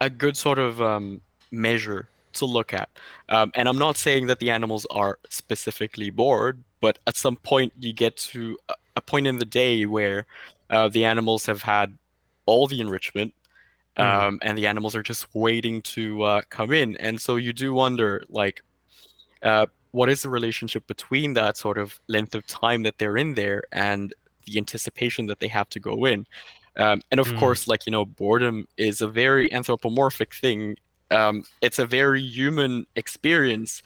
a 0.00 0.10
good 0.10 0.36
sort 0.36 0.58
of 0.58 0.80
um, 0.80 1.20
measure 1.50 2.08
to 2.32 2.46
look 2.46 2.72
at. 2.72 2.88
Um, 3.28 3.52
and 3.54 3.68
I'm 3.68 3.78
not 3.78 3.96
saying 3.96 4.26
that 4.28 4.38
the 4.38 4.50
animals 4.50 4.86
are 4.90 5.18
specifically 5.28 6.10
bored, 6.10 6.62
but 6.80 6.98
at 7.06 7.16
some 7.16 7.36
point 7.36 7.72
you 7.78 7.92
get 7.92 8.16
to 8.16 8.56
a 8.96 9.00
point 9.00 9.26
in 9.26 9.38
the 9.38 9.44
day 9.44 9.86
where 9.86 10.26
uh, 10.70 10.88
the 10.88 11.04
animals 11.04 11.46
have 11.46 11.62
had 11.62 11.96
all 12.46 12.66
the 12.66 12.80
enrichment 12.80 13.34
hmm. 13.96 14.02
um, 14.02 14.34
mm. 14.34 14.38
and 14.42 14.56
the 14.56 14.66
animals 14.66 14.94
are 14.96 15.02
just 15.02 15.26
waiting 15.34 15.82
to 15.82 16.22
uh, 16.22 16.40
come 16.50 16.72
in 16.72 16.96
and 16.96 17.20
so 17.20 17.36
you 17.36 17.52
do 17.52 17.72
wonder 17.72 18.24
like 18.28 18.62
uh, 19.42 19.66
what 19.92 20.08
is 20.08 20.22
the 20.22 20.28
relationship 20.28 20.86
between 20.86 21.34
that 21.34 21.56
sort 21.56 21.78
of 21.78 21.98
length 22.08 22.34
of 22.34 22.46
time 22.46 22.82
that 22.82 22.96
they're 22.98 23.16
in 23.16 23.34
there 23.34 23.62
and 23.72 24.14
the 24.46 24.58
anticipation 24.58 25.26
that 25.26 25.40
they 25.40 25.48
have 25.48 25.68
to 25.68 25.80
go 25.80 26.04
in 26.04 26.26
um, 26.76 27.00
and 27.10 27.20
of 27.20 27.28
mm. 27.28 27.38
course 27.38 27.68
like 27.68 27.86
you 27.86 27.92
know 27.92 28.04
boredom 28.04 28.66
is 28.76 29.00
a 29.00 29.08
very 29.08 29.52
anthropomorphic 29.52 30.34
thing 30.34 30.76
um, 31.10 31.44
it's 31.60 31.78
a 31.78 31.86
very 31.86 32.22
human 32.22 32.86
experience 32.96 33.82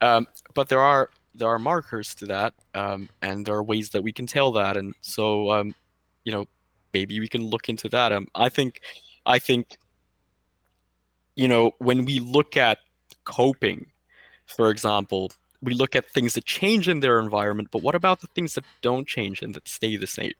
um, 0.00 0.26
but 0.54 0.68
there 0.68 0.80
are 0.80 1.10
there 1.38 1.48
are 1.48 1.58
markers 1.58 2.14
to 2.16 2.26
that, 2.26 2.54
um, 2.74 3.08
and 3.22 3.46
there 3.46 3.54
are 3.54 3.62
ways 3.62 3.90
that 3.90 4.02
we 4.02 4.12
can 4.12 4.26
tell 4.26 4.52
that. 4.52 4.76
And 4.76 4.94
so, 5.00 5.50
um, 5.50 5.74
you 6.24 6.32
know, 6.32 6.46
maybe 6.92 7.20
we 7.20 7.28
can 7.28 7.46
look 7.46 7.68
into 7.68 7.88
that. 7.90 8.12
Um, 8.12 8.26
I 8.34 8.48
think, 8.48 8.80
I 9.24 9.38
think, 9.38 9.78
you 11.36 11.48
know, 11.48 11.72
when 11.78 12.04
we 12.04 12.18
look 12.18 12.56
at 12.56 12.78
coping, 13.24 13.86
for 14.46 14.70
example, 14.70 15.30
we 15.62 15.74
look 15.74 15.96
at 15.96 16.10
things 16.10 16.34
that 16.34 16.44
change 16.44 16.88
in 16.88 17.00
their 17.00 17.18
environment, 17.20 17.68
but 17.70 17.82
what 17.82 17.94
about 17.94 18.20
the 18.20 18.28
things 18.28 18.54
that 18.54 18.64
don't 18.82 19.06
change 19.06 19.42
and 19.42 19.54
that 19.54 19.68
stay 19.68 19.96
the 19.96 20.06
same? 20.06 20.32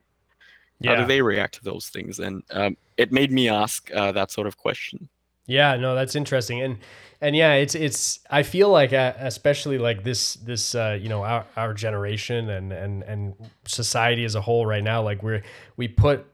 Yeah. 0.81 0.95
How 0.95 1.03
do 1.03 1.07
they 1.07 1.23
react 1.23 1.55
to 1.55 1.65
those 1.65 1.89
things? 1.89 2.19
And 2.19 2.43
um, 2.51 2.77
it 2.97 3.13
made 3.13 3.33
me 3.33 3.49
ask 3.49 3.91
uh, 3.93 4.13
that 4.13 4.31
sort 4.31 4.47
of 4.47 4.57
question. 4.57 5.09
Yeah, 5.49 5.77
no, 5.77 5.97
that's 5.97 6.15
interesting, 6.15 6.61
and 6.61 6.79
and 7.21 7.35
yeah, 7.35 7.55
it's 7.55 7.75
it's. 7.75 8.21
I 8.31 8.45
feel 8.45 8.69
like 8.69 8.93
uh, 8.93 9.15
especially 9.19 9.79
like 9.79 10.05
this 10.05 10.35
this 10.35 10.77
uh, 10.77 10.97
you 11.01 11.09
know 11.09 11.25
our, 11.25 11.45
our 11.57 11.75
generation 11.75 12.49
and 12.51 12.73
and 12.73 13.03
and 13.03 13.35
society 13.67 14.25
as 14.25 14.37
a 14.37 14.41
whole 14.41 14.65
right 14.67 14.85
now, 14.85 15.03
like 15.03 15.23
we're 15.23 15.43
we 15.77 15.89
put 15.89 16.27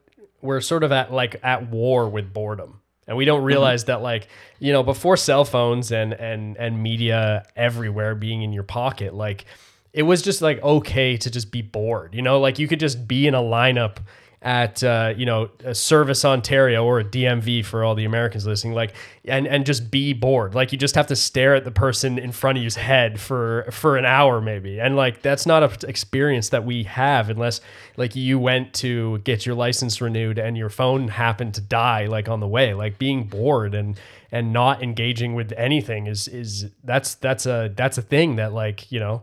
we're 0.43 0.61
sort 0.61 0.85
of 0.85 0.93
at 0.93 1.13
like 1.13 1.41
at 1.43 1.71
war 1.71 2.09
with 2.09 2.35
boredom 2.35 2.81
and 3.07 3.17
we 3.17 3.25
don't 3.25 3.39
mm-hmm. 3.39 3.47
realize 3.47 3.83
mm-hmm. 3.83 3.93
that 3.93 4.03
like 4.03 4.29
you 4.59 4.73
know 4.73 4.83
before 4.83 5.17
cell 5.17 5.45
phones 5.45 5.91
and 5.91 6.13
and 6.15 6.57
and 6.59 6.83
media 6.83 7.45
everywhere 7.57 8.15
being 8.15 8.43
in 8.43 8.53
your 8.53 8.63
pocket 8.63 9.15
like 9.15 9.47
it 9.93 10.03
was 10.03 10.23
just 10.23 10.43
like 10.43 10.63
okay 10.63 11.17
to 11.17 11.31
just 11.31 11.51
be 11.51 11.63
bored 11.63 12.15
you 12.15 12.23
know 12.23 12.41
like 12.41 12.59
you 12.59 12.69
could 12.69 12.81
just 12.81 13.09
be 13.09 13.27
in 13.27 13.35
a 13.35 13.41
lineup 13.41 13.99
at 14.45 14.85
uh, 14.85 15.15
you 15.17 15.25
know 15.25 15.49
Service 15.73 16.23
Ontario 16.23 16.85
or 16.85 17.01
a 17.01 17.05
DMV 17.05 17.65
for 17.65 17.83
all 17.83 17.95
the 17.95 18.05
Americans 18.05 18.47
listening, 18.47 18.75
like 18.75 18.95
and 19.25 19.49
and 19.49 19.65
just 19.65 19.91
be 19.91 20.13
bored. 20.13 20.55
Like 20.55 20.71
you 20.71 20.79
just 20.79 20.95
have 20.95 21.07
to 21.09 21.17
stare 21.17 21.55
at 21.55 21.65
the 21.65 21.71
person 21.71 22.19
in 22.19 22.31
front 22.31 22.59
of 22.59 22.63
you's 22.63 22.77
head 22.77 23.19
for 23.19 23.67
for 23.73 23.97
an 23.97 24.05
hour 24.05 24.43
maybe, 24.43 24.79
and 24.79 24.97
like 24.97 25.23
that's 25.23 25.47
not 25.47 25.63
an 25.63 25.89
experience 25.89 26.51
that 26.51 26.65
we 26.65 26.83
have 26.85 27.31
unless 27.31 27.63
like 27.97 28.15
you 28.15 28.39
went 28.39 28.75
to 28.75 29.19
get 29.19 29.47
your 29.47 29.55
license 29.55 30.01
renewed 30.03 30.39
and 30.39 30.59
your 30.59 30.69
phone 30.69 31.09
happened 31.09 31.55
to 31.55 31.63
die 31.63 32.05
like 32.05 32.29
on 32.29 32.41
the 32.41 32.49
way. 32.49 32.75
Like 32.75 32.99
being 32.99 33.25
bored 33.25 33.75
and 33.75 33.99
and 34.31 34.53
not 34.53 34.83
engaging 34.83 35.35
with 35.35 35.55
anything 35.57 36.07
is 36.07 36.29
is 36.29 36.67
that's 36.85 37.15
that's 37.15 37.47
a 37.47 37.73
that's 37.75 37.97
a 37.97 38.03
thing 38.03 38.37
that 38.37 38.53
like 38.53 38.93
you 38.93 39.01
know 39.01 39.23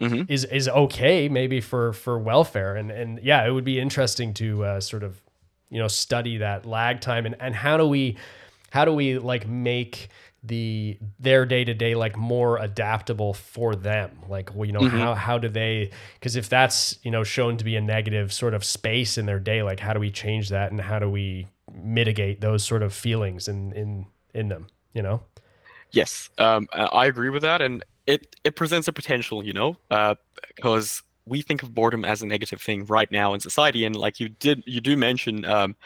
mm-hmm. 0.00 0.30
is 0.32 0.44
is 0.44 0.68
okay 0.68 1.28
maybe 1.28 1.60
for 1.60 1.92
for 1.92 2.18
welfare. 2.18 2.76
And 2.76 2.90
and 2.90 3.20
yeah 3.22 3.46
it 3.46 3.50
would 3.50 3.64
be 3.64 3.80
interesting 3.80 4.34
to 4.34 4.64
uh, 4.64 4.80
sort 4.80 5.02
of 5.02 5.20
you 5.70 5.78
know 5.78 5.88
study 5.88 6.38
that 6.38 6.66
lag 6.66 7.00
time 7.00 7.26
and 7.26 7.36
and 7.40 7.54
how 7.54 7.76
do 7.76 7.86
we 7.86 8.16
how 8.70 8.84
do 8.84 8.92
we 8.92 9.18
like 9.18 9.46
make 9.48 10.08
the 10.42 10.98
their 11.18 11.44
day 11.44 11.64
to 11.64 11.74
day 11.74 11.94
like 11.94 12.16
more 12.16 12.58
adaptable 12.58 13.34
for 13.34 13.74
them? 13.74 14.18
Like 14.28 14.54
well, 14.54 14.64
you 14.64 14.72
know 14.72 14.80
mm-hmm. 14.80 14.96
how 14.96 15.14
how 15.14 15.38
do 15.38 15.48
they 15.48 15.90
because 16.14 16.36
if 16.36 16.48
that's 16.48 16.98
you 17.02 17.10
know 17.10 17.24
shown 17.24 17.56
to 17.56 17.64
be 17.64 17.76
a 17.76 17.80
negative 17.80 18.32
sort 18.32 18.54
of 18.54 18.64
space 18.64 19.18
in 19.18 19.26
their 19.26 19.40
day 19.40 19.62
like 19.62 19.80
how 19.80 19.92
do 19.92 20.00
we 20.00 20.10
change 20.10 20.50
that 20.50 20.70
and 20.70 20.80
how 20.80 20.98
do 20.98 21.10
we 21.10 21.46
mitigate 21.72 22.40
those 22.40 22.64
sort 22.64 22.82
of 22.82 22.92
feelings 22.92 23.48
in 23.48 23.72
in 23.72 24.06
in 24.34 24.48
them 24.48 24.66
you 24.92 25.02
know? 25.02 25.22
Yes. 25.90 26.30
Um 26.38 26.68
i 26.72 27.06
agree 27.06 27.30
with 27.30 27.42
that. 27.42 27.62
And 27.62 27.84
it 28.08 28.36
it 28.42 28.56
presents 28.56 28.88
a 28.88 28.92
potential, 28.92 29.44
you 29.44 29.52
know, 29.52 29.76
because 30.56 31.00
uh, 31.00 31.02
we 31.26 31.42
think 31.42 31.62
of 31.62 31.74
boredom 31.74 32.04
as 32.04 32.22
a 32.22 32.26
negative 32.26 32.60
thing 32.60 32.86
right 32.86 33.10
now 33.12 33.34
in 33.34 33.40
society, 33.40 33.84
and 33.84 33.94
like 33.94 34.18
you 34.18 34.30
did, 34.30 34.64
you 34.66 34.80
do 34.80 34.96
mention. 34.96 35.44
Um, 35.44 35.76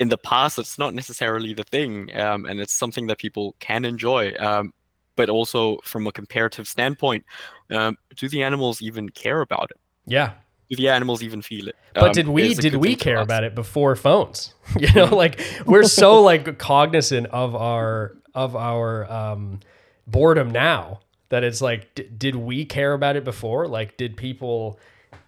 in 0.00 0.08
the 0.10 0.18
past, 0.18 0.60
it's 0.60 0.78
not 0.78 0.94
necessarily 0.94 1.52
the 1.52 1.64
thing, 1.64 2.16
um, 2.16 2.46
and 2.46 2.60
it's 2.60 2.72
something 2.72 3.08
that 3.08 3.18
people 3.18 3.56
can 3.58 3.84
enjoy. 3.84 4.32
Um, 4.38 4.72
but 5.16 5.28
also, 5.28 5.78
from 5.82 6.06
a 6.06 6.12
comparative 6.12 6.68
standpoint, 6.68 7.24
um, 7.70 7.98
do 8.16 8.28
the 8.28 8.44
animals 8.44 8.80
even 8.80 9.08
care 9.08 9.40
about 9.40 9.70
it? 9.72 9.80
Yeah, 10.06 10.34
do 10.70 10.76
the 10.76 10.88
animals 10.88 11.22
even 11.22 11.42
feel 11.42 11.68
it? 11.68 11.76
But 11.94 12.04
um, 12.04 12.12
did 12.12 12.28
we 12.28 12.54
did 12.54 12.76
we 12.76 12.96
care 12.96 13.18
about 13.18 13.44
it 13.44 13.54
before 13.54 13.94
phones? 13.94 14.54
you 14.78 14.90
know, 14.94 15.14
like 15.14 15.40
we're 15.66 15.82
so 15.82 16.22
like 16.22 16.58
cognizant 16.58 17.26
of 17.26 17.54
our 17.54 18.16
of 18.34 18.56
our 18.56 19.10
um, 19.12 19.60
boredom 20.06 20.50
now 20.50 21.00
that 21.30 21.44
it's 21.44 21.60
like 21.60 21.94
d- 21.94 22.08
did 22.16 22.36
we 22.36 22.64
care 22.64 22.92
about 22.92 23.16
it 23.16 23.24
before 23.24 23.66
like 23.66 23.96
did 23.96 24.16
people 24.16 24.78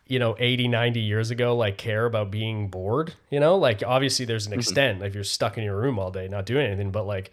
you 0.07 0.19
know 0.19 0.35
80 0.39 0.69
90 0.69 1.01
years 1.01 1.31
ago 1.31 1.57
like 1.57 1.79
care 1.79 2.05
about 2.05 2.31
being 2.31 2.69
bored 2.69 3.15
you 3.31 3.41
know 3.41 3.57
like 3.57 3.83
obviously 3.87 4.25
there's 4.25 4.47
an 4.47 4.53
mm-hmm. 4.53 4.61
extent 4.61 4.99
mm-hmm. 4.99 5.07
if 5.07 5.15
you're 5.15 5.25
stuck 5.25 5.57
in 5.57 5.65
your 5.65 5.79
room 5.79 5.99
all 5.99 6.11
day 6.11 6.29
not 6.29 6.47
doing 6.47 6.67
anything 6.67 6.91
but 6.91 7.07
like 7.07 7.31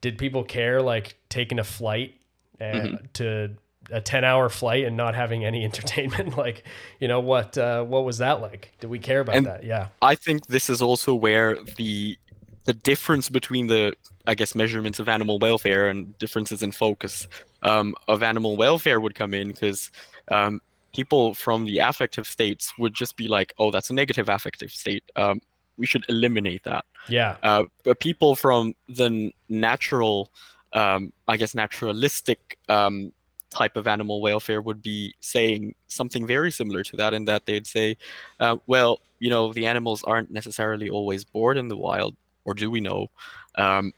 did 0.00 0.18
people 0.18 0.44
care 0.44 0.82
like 0.82 1.16
taking 1.28 1.58
a 1.58 1.64
flight 1.64 2.14
and 2.58 2.82
mm-hmm. 2.82 3.06
to 3.14 3.56
a 3.90 4.00
10 4.00 4.24
hour 4.24 4.48
flight 4.48 4.84
and 4.84 4.96
not 4.96 5.14
having 5.14 5.44
any 5.44 5.64
entertainment 5.70 6.36
like 6.36 6.64
you 7.00 7.08
know 7.08 7.20
what 7.20 7.56
uh, 7.56 7.82
what 7.82 8.04
was 8.04 8.18
that 8.18 8.40
like 8.40 8.72
did 8.80 8.90
we 8.90 8.98
care 8.98 9.20
about 9.20 9.34
and 9.34 9.46
that 9.46 9.64
yeah 9.64 9.88
i 10.02 10.14
think 10.14 10.46
this 10.46 10.68
is 10.68 10.82
also 10.82 11.14
where 11.14 11.56
the 11.76 12.16
the 12.64 12.74
difference 12.74 13.28
between 13.30 13.66
the 13.66 13.94
i 14.26 14.34
guess 14.34 14.54
measurements 14.54 14.98
of 14.98 15.08
animal 15.08 15.38
welfare 15.38 15.88
and 15.88 16.16
differences 16.18 16.62
in 16.62 16.70
focus 16.70 17.26
um, 17.62 17.94
of 18.08 18.22
animal 18.22 18.56
welfare 18.56 19.00
would 19.00 19.14
come 19.14 19.34
in 19.34 19.48
because 19.48 19.90
um, 20.28 20.60
people 20.94 21.34
from 21.34 21.64
the 21.64 21.78
affective 21.78 22.26
states 22.26 22.72
would 22.78 22.94
just 22.94 23.16
be 23.16 23.28
like, 23.28 23.52
oh, 23.58 23.70
that's 23.70 23.90
a 23.90 23.94
negative 23.94 24.28
affective 24.28 24.70
state. 24.70 25.04
Um, 25.16 25.40
we 25.76 25.86
should 25.86 26.04
eliminate 26.08 26.64
that. 26.64 26.84
Yeah. 27.08 27.36
Uh, 27.42 27.64
but 27.84 28.00
people 28.00 28.36
from 28.36 28.74
the 28.88 29.32
natural, 29.48 30.30
um, 30.72 31.12
I 31.26 31.36
guess, 31.36 31.54
naturalistic 31.54 32.58
um, 32.68 33.12
type 33.50 33.76
of 33.76 33.86
animal 33.86 34.20
welfare 34.20 34.60
would 34.60 34.82
be 34.82 35.14
saying 35.20 35.74
something 35.88 36.26
very 36.26 36.50
similar 36.50 36.82
to 36.84 36.96
that, 36.96 37.14
in 37.14 37.24
that 37.24 37.46
they'd 37.46 37.66
say, 37.66 37.96
uh, 38.38 38.56
well, 38.66 39.00
you 39.18 39.30
know, 39.30 39.52
the 39.52 39.66
animals 39.66 40.04
aren't 40.04 40.30
necessarily 40.30 40.88
always 40.88 41.24
bored 41.24 41.56
in 41.56 41.68
the 41.68 41.76
wild, 41.76 42.16
or 42.44 42.54
do 42.54 42.70
we 42.70 42.80
know? 42.80 43.08
Um, 43.56 43.92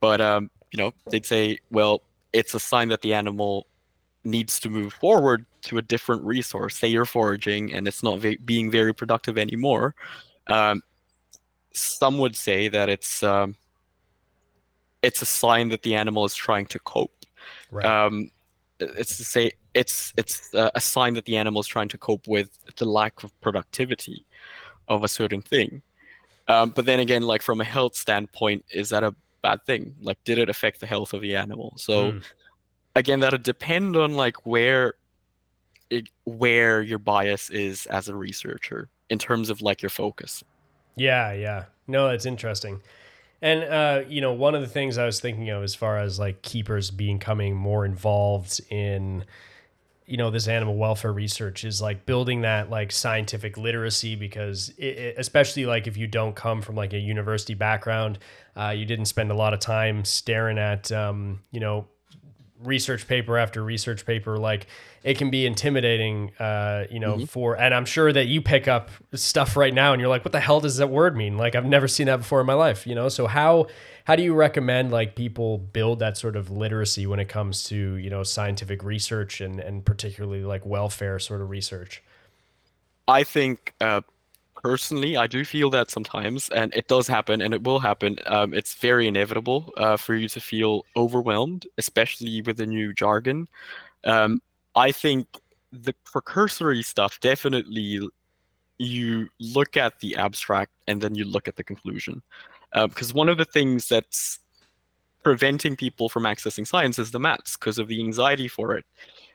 but 0.00 0.20
um, 0.20 0.50
you 0.72 0.78
know, 0.78 0.92
they'd 1.10 1.26
say, 1.26 1.58
well, 1.70 2.02
it's 2.32 2.54
a 2.54 2.60
sign 2.60 2.88
that 2.88 3.02
the 3.02 3.14
animal 3.14 3.66
needs 4.24 4.60
to 4.60 4.68
move 4.68 4.92
forward 4.94 5.46
to 5.62 5.78
a 5.78 5.82
different 5.82 6.22
resource. 6.22 6.76
Say 6.76 6.88
you're 6.88 7.04
foraging 7.04 7.72
and 7.72 7.88
it's 7.88 8.02
not 8.02 8.18
ve- 8.18 8.38
being 8.44 8.70
very 8.70 8.94
productive 8.94 9.38
anymore. 9.38 9.94
Um, 10.46 10.82
some 11.72 12.18
would 12.18 12.36
say 12.36 12.68
that 12.68 12.88
it's 12.88 13.22
um, 13.22 13.56
it's 15.02 15.22
a 15.22 15.26
sign 15.26 15.68
that 15.70 15.82
the 15.82 15.94
animal 15.94 16.24
is 16.24 16.34
trying 16.34 16.66
to 16.66 16.78
cope. 16.80 17.12
Right. 17.70 17.86
Um, 17.86 18.30
it's 18.80 19.16
to 19.18 19.24
say 19.24 19.52
it's 19.74 20.12
it's 20.16 20.50
a 20.54 20.80
sign 20.80 21.14
that 21.14 21.24
the 21.26 21.36
animal 21.36 21.60
is 21.60 21.66
trying 21.66 21.88
to 21.88 21.98
cope 21.98 22.26
with 22.26 22.50
the 22.76 22.84
lack 22.84 23.22
of 23.22 23.38
productivity 23.40 24.24
of 24.88 25.04
a 25.04 25.08
certain 25.08 25.42
thing. 25.42 25.82
Um, 26.48 26.70
but 26.70 26.84
then 26.86 26.98
again, 26.98 27.22
like 27.22 27.42
from 27.42 27.60
a 27.60 27.64
health 27.64 27.94
standpoint, 27.94 28.64
is 28.72 28.88
that 28.88 29.04
a 29.04 29.14
bad 29.42 29.64
thing? 29.64 29.94
Like, 30.00 30.22
did 30.24 30.38
it 30.38 30.48
affect 30.48 30.80
the 30.80 30.86
health 30.86 31.12
of 31.12 31.20
the 31.20 31.36
animal? 31.36 31.74
So, 31.76 32.12
mm. 32.12 32.22
again, 32.96 33.20
that'll 33.20 33.38
depend 33.38 33.96
on 33.96 34.14
like 34.14 34.46
where 34.46 34.94
it, 35.90 36.08
where 36.24 36.82
your 36.82 36.98
bias 36.98 37.50
is 37.50 37.86
as 37.86 38.08
a 38.08 38.14
researcher 38.14 38.88
in 39.08 39.18
terms 39.18 39.50
of 39.50 39.62
like 39.62 39.82
your 39.82 39.90
focus. 39.90 40.44
Yeah, 40.96 41.32
yeah. 41.32 41.64
No, 41.86 42.08
it's 42.08 42.26
interesting. 42.26 42.80
And 43.42 43.64
uh, 43.64 44.02
you 44.08 44.20
know, 44.20 44.32
one 44.32 44.54
of 44.54 44.60
the 44.60 44.66
things 44.66 44.98
I 44.98 45.06
was 45.06 45.20
thinking 45.20 45.48
of 45.50 45.62
as 45.62 45.74
far 45.74 45.98
as 45.98 46.18
like 46.18 46.42
keepers 46.42 46.90
becoming 46.90 47.56
more 47.56 47.84
involved 47.84 48.60
in 48.70 49.24
you 50.10 50.16
know 50.16 50.30
this 50.30 50.48
animal 50.48 50.76
welfare 50.76 51.12
research 51.12 51.64
is 51.64 51.80
like 51.80 52.04
building 52.04 52.40
that 52.40 52.68
like 52.68 52.90
scientific 52.90 53.56
literacy 53.56 54.16
because 54.16 54.70
it, 54.76 54.98
it, 54.98 55.14
especially 55.18 55.66
like 55.66 55.86
if 55.86 55.96
you 55.96 56.08
don't 56.08 56.34
come 56.34 56.60
from 56.60 56.74
like 56.74 56.92
a 56.92 56.98
university 56.98 57.54
background 57.54 58.18
uh, 58.56 58.70
you 58.70 58.84
didn't 58.84 59.04
spend 59.04 59.30
a 59.30 59.34
lot 59.34 59.54
of 59.54 59.60
time 59.60 60.04
staring 60.04 60.58
at 60.58 60.90
um, 60.90 61.40
you 61.52 61.60
know 61.60 61.86
research 62.62 63.08
paper 63.08 63.38
after 63.38 63.62
research 63.62 64.04
paper 64.04 64.38
like 64.38 64.66
it 65.02 65.16
can 65.16 65.30
be 65.30 65.46
intimidating 65.46 66.30
uh, 66.38 66.84
you 66.90 67.00
know 67.00 67.16
mm-hmm. 67.16 67.24
for 67.24 67.58
and 67.58 67.74
i'm 67.74 67.84
sure 67.84 68.12
that 68.12 68.26
you 68.26 68.42
pick 68.42 68.68
up 68.68 68.90
stuff 69.14 69.56
right 69.56 69.72
now 69.72 69.92
and 69.92 70.00
you're 70.00 70.10
like 70.10 70.24
what 70.24 70.32
the 70.32 70.40
hell 70.40 70.60
does 70.60 70.76
that 70.76 70.88
word 70.88 71.16
mean? 71.16 71.36
Like 71.36 71.54
i've 71.54 71.64
never 71.64 71.88
seen 71.88 72.06
that 72.06 72.18
before 72.18 72.40
in 72.40 72.46
my 72.46 72.54
life 72.54 72.86
you 72.86 72.94
know? 72.94 73.08
So 73.08 73.26
how 73.26 73.66
how 74.04 74.16
do 74.16 74.22
you 74.22 74.34
recommend 74.34 74.90
like 74.90 75.14
people 75.14 75.58
build 75.58 76.00
that 76.00 76.16
sort 76.16 76.36
of 76.36 76.50
literacy 76.50 77.06
when 77.06 77.20
it 77.20 77.28
comes 77.28 77.64
to 77.64 77.94
you 77.94 78.10
know 78.10 78.22
scientific 78.22 78.82
research 78.82 79.40
and 79.40 79.60
and 79.60 79.84
particularly 79.84 80.42
like 80.44 80.66
welfare 80.66 81.18
sort 81.18 81.40
of 81.40 81.50
research? 81.50 82.02
I 83.06 83.24
think 83.24 83.74
uh, 83.80 84.02
personally 84.62 85.16
i 85.16 85.26
do 85.26 85.44
feel 85.44 85.70
that 85.70 85.90
sometimes 85.90 86.48
and 86.50 86.74
it 86.74 86.86
does 86.88 87.06
happen 87.06 87.40
and 87.40 87.54
it 87.54 87.62
will 87.62 87.78
happen 87.78 88.18
um, 88.26 88.52
it's 88.54 88.74
very 88.74 89.06
inevitable 89.06 89.72
uh, 89.76 89.96
for 89.96 90.14
you 90.14 90.28
to 90.28 90.40
feel 90.40 90.84
overwhelmed 90.96 91.66
especially 91.78 92.42
with 92.42 92.56
the 92.56 92.66
new 92.66 92.92
jargon 92.92 93.48
um, 94.04 94.40
i 94.74 94.92
think 94.92 95.26
the 95.72 95.94
precursory 96.04 96.82
stuff 96.82 97.18
definitely 97.20 98.00
you 98.78 99.28
look 99.38 99.76
at 99.76 99.98
the 100.00 100.16
abstract 100.16 100.72
and 100.88 101.00
then 101.00 101.14
you 101.14 101.24
look 101.24 101.46
at 101.46 101.56
the 101.56 101.64
conclusion 101.64 102.22
because 102.72 103.10
um, 103.10 103.16
one 103.16 103.28
of 103.28 103.36
the 103.36 103.44
things 103.44 103.88
that's 103.88 104.40
preventing 105.22 105.76
people 105.76 106.08
from 106.08 106.24
accessing 106.24 106.66
science 106.66 106.98
is 106.98 107.10
the 107.10 107.20
maths 107.20 107.56
because 107.56 107.78
of 107.78 107.88
the 107.88 108.00
anxiety 108.00 108.48
for 108.48 108.76
it. 108.76 108.84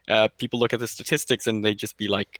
Uh, 0.07 0.27
people 0.37 0.59
look 0.59 0.73
at 0.73 0.79
the 0.79 0.87
statistics 0.87 1.47
and 1.47 1.63
they 1.63 1.73
just 1.73 1.97
be 1.97 2.07
like, 2.07 2.39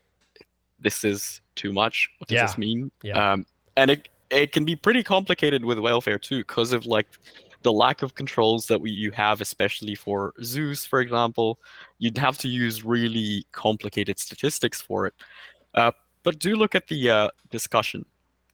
"This 0.80 1.04
is 1.04 1.42
too 1.56 1.74
much. 1.74 2.10
What 2.18 2.28
does 2.28 2.36
yeah. 2.36 2.46
this 2.46 2.58
mean?" 2.58 2.92
Yeah. 3.04 3.34
Um, 3.34 3.46
and 3.78 3.92
it 3.92 4.10
it 4.30 4.52
can 4.52 4.66
be 4.66 4.76
pretty 4.76 5.04
complicated 5.04 5.64
with 5.64 5.80
welfare 5.80 6.20
too 6.20 6.40
because 6.40 6.74
of 6.74 6.86
like 6.86 7.08
the 7.62 7.74
lack 7.74 8.02
of 8.02 8.16
controls 8.16 8.68
that 8.68 8.80
we 8.80 8.92
you 8.92 9.12
have, 9.12 9.42
especially 9.42 9.96
for 9.96 10.34
zoos, 10.44 10.86
for 10.86 11.02
example. 11.02 11.60
You'd 11.98 12.18
have 12.18 12.38
to 12.40 12.48
use 12.48 12.86
really 12.86 13.46
complicated 13.52 14.20
statistics 14.20 14.82
for 14.82 15.08
it. 15.08 15.14
Uh, 15.74 15.92
but 16.24 16.40
do 16.40 16.56
look 16.56 16.76
at 16.76 16.88
the 16.88 17.10
uh, 17.10 17.30
discussion 17.50 18.06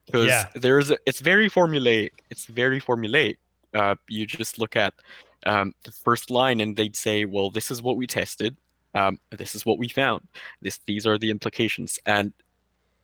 because 0.05 0.28
yeah. 0.28 0.47
there's 0.55 0.91
a, 0.91 0.97
it's 1.05 1.19
very 1.19 1.49
formulaic. 1.49 2.11
It's 2.30 2.45
very 2.45 2.82
formulaic. 2.82 3.38
uh, 3.74 3.95
you 4.07 4.26
just 4.26 4.59
look 4.59 4.76
at 4.76 4.93
um, 5.45 5.74
the 5.84 5.91
first 5.91 6.30
line 6.30 6.59
and 6.59 6.76
they'd 6.76 6.95
say, 6.95 7.26
well, 7.26 7.49
this 7.49 7.72
is 7.72 7.82
what 7.82 7.97
we 7.97 8.07
tested. 8.07 8.57
Um, 8.93 9.19
this 9.31 9.55
is 9.55 9.65
what 9.65 9.77
we 9.77 9.87
found. 9.87 10.27
This, 10.61 10.79
these 10.85 11.05
are 11.07 11.17
the 11.17 11.29
implications. 11.29 11.99
And 12.05 12.33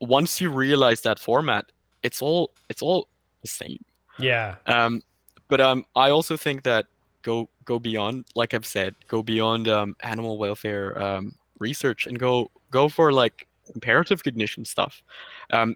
once 0.01 0.41
you 0.41 0.49
realize 0.49 1.01
that 1.01 1.19
format, 1.19 1.65
it's 2.03 2.21
all, 2.21 2.51
it's 2.69 2.81
all 2.81 3.07
the 3.41 3.47
same. 3.47 3.83
Yeah. 4.19 4.55
Um, 4.65 5.01
but 5.47 5.61
um, 5.61 5.85
I 5.95 6.09
also 6.09 6.38
think 6.38 6.63
that 6.63 6.88
go 7.21 7.49
go 7.65 7.79
beyond, 7.79 8.25
like 8.35 8.53
I've 8.53 8.65
said, 8.65 8.95
go 9.07 9.21
beyond 9.21 9.67
um, 9.67 9.95
animal 10.01 10.38
welfare 10.38 11.01
um, 11.01 11.35
research 11.59 12.07
and 12.07 12.17
go 12.19 12.51
go 12.71 12.89
for 12.89 13.11
like 13.11 13.47
comparative 13.71 14.23
cognition 14.23 14.65
stuff. 14.65 15.01
Um, 15.51 15.75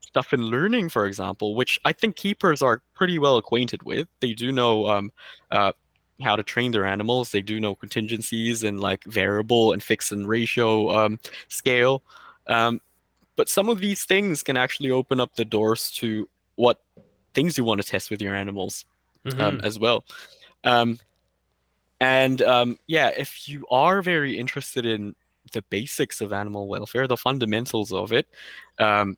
stuff 0.00 0.32
in 0.32 0.42
learning, 0.42 0.90
for 0.90 1.06
example, 1.06 1.54
which 1.54 1.80
I 1.84 1.92
think 1.92 2.16
keepers 2.16 2.60
are 2.62 2.82
pretty 2.94 3.18
well 3.18 3.38
acquainted 3.38 3.82
with. 3.82 4.08
They 4.20 4.34
do 4.34 4.52
know 4.52 4.86
um, 4.86 5.10
uh, 5.50 5.72
how 6.20 6.36
to 6.36 6.42
train 6.42 6.72
their 6.72 6.84
animals. 6.86 7.30
They 7.30 7.42
do 7.42 7.60
know 7.60 7.74
contingencies 7.74 8.62
and 8.64 8.80
like 8.80 9.04
variable 9.04 9.72
and 9.72 9.82
fixed 9.82 10.12
and 10.12 10.28
ratio 10.28 10.90
um, 10.90 11.18
scale. 11.48 12.02
Um, 12.46 12.80
but 13.36 13.48
some 13.48 13.68
of 13.68 13.80
these 13.80 14.04
things 14.04 14.42
can 14.42 14.56
actually 14.56 14.90
open 14.90 15.20
up 15.20 15.34
the 15.36 15.44
doors 15.44 15.90
to 15.92 16.28
what 16.56 16.80
things 17.34 17.56
you 17.56 17.64
want 17.64 17.80
to 17.80 17.86
test 17.86 18.10
with 18.10 18.20
your 18.20 18.34
animals 18.34 18.84
um, 19.38 19.58
Mhm. 19.58 19.64
as 19.64 19.78
well. 19.78 20.04
Um, 20.64 20.98
and 22.00 22.42
um, 22.42 22.78
yeah, 22.86 23.08
if 23.16 23.48
you 23.48 23.64
are 23.70 24.02
very 24.02 24.38
interested 24.38 24.84
in 24.84 25.14
the 25.52 25.62
basics 25.70 26.20
of 26.20 26.32
animal 26.32 26.68
welfare, 26.68 27.06
the 27.06 27.16
fundamentals 27.16 27.92
of 27.92 28.12
it, 28.12 28.26
um, 28.78 29.16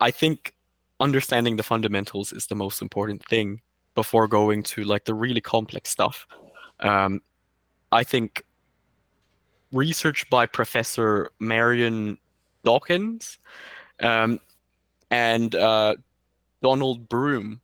I 0.00 0.10
think 0.10 0.54
understanding 1.00 1.56
the 1.56 1.62
fundamentals 1.62 2.32
is 2.32 2.46
the 2.46 2.54
most 2.54 2.82
important 2.82 3.24
thing 3.26 3.60
before 3.96 4.28
going 4.28 4.62
to 4.62 4.84
like 4.84 5.04
the 5.04 5.14
really 5.14 5.40
complex 5.40 5.90
stuff. 5.90 6.26
Um, 6.78 7.20
I 7.90 8.04
think 8.04 8.44
research 9.72 10.28
by 10.30 10.46
Professor 10.46 11.30
Marian 11.40 12.18
Dawkins 12.64 13.38
um, 14.00 14.38
and 15.10 15.54
uh, 15.54 15.96
Donald 16.62 17.08
Broom 17.08 17.60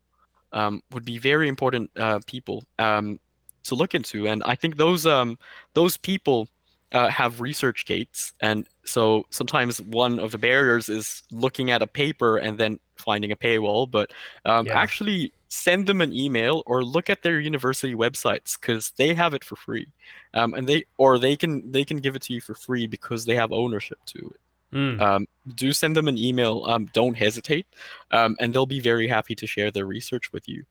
um, 0.52 0.82
would 0.92 1.04
be 1.04 1.18
very 1.18 1.48
important 1.48 1.90
uh, 1.96 2.20
people 2.26 2.64
um, 2.78 3.20
to 3.64 3.74
look 3.74 3.94
into, 3.94 4.26
and 4.26 4.42
I 4.44 4.54
think 4.54 4.76
those 4.76 5.06
um, 5.06 5.38
those 5.74 5.96
people 5.96 6.48
uh, 6.92 7.08
have 7.08 7.40
research 7.40 7.86
gates, 7.86 8.32
and 8.40 8.66
so 8.84 9.24
sometimes 9.30 9.80
one 9.80 10.18
of 10.18 10.32
the 10.32 10.38
barriers 10.38 10.88
is 10.88 11.22
looking 11.30 11.70
at 11.70 11.82
a 11.82 11.86
paper 11.86 12.38
and 12.38 12.58
then 12.58 12.78
finding 12.96 13.32
a 13.32 13.36
paywall, 13.36 13.90
but 13.90 14.10
um, 14.44 14.66
Yeah. 14.66 14.78
actually 14.78 15.32
send 15.52 15.86
them 15.86 16.00
an 16.00 16.12
email 16.12 16.62
or 16.66 16.82
look 16.82 17.10
at 17.10 17.22
their 17.22 17.38
university 17.38 17.94
websites 17.94 18.58
because 18.58 18.92
they 18.96 19.14
have 19.14 19.34
it 19.34 19.44
for 19.44 19.56
free, 19.56 19.86
um, 20.34 20.54
and 20.54 20.68
they 20.68 20.84
or 20.98 21.18
they 21.18 21.36
can 21.36 21.70
they 21.70 21.84
can 21.84 21.98
give 21.98 22.16
it 22.16 22.22
to 22.22 22.32
you 22.32 22.40
for 22.40 22.54
free 22.54 22.86
because 22.86 23.24
they 23.24 23.36
have 23.36 23.52
ownership 23.52 23.98
to 24.06 24.18
it 24.18 24.40
Mm. 24.72 25.00
um, 25.00 25.26
do 25.54 25.72
send 25.72 25.96
them 25.96 26.08
an 26.08 26.16
email. 26.16 26.64
Um, 26.66 26.88
don't 26.94 27.16
hesitate, 27.16 27.66
um, 28.10 28.36
and 28.40 28.54
they'll 28.54 28.66
be 28.66 28.80
very 28.80 29.06
happy 29.06 29.34
to 29.34 29.46
share 29.46 29.70
their 29.70 29.84
research 29.86 30.32
with 30.32 30.48
you. 30.48 30.64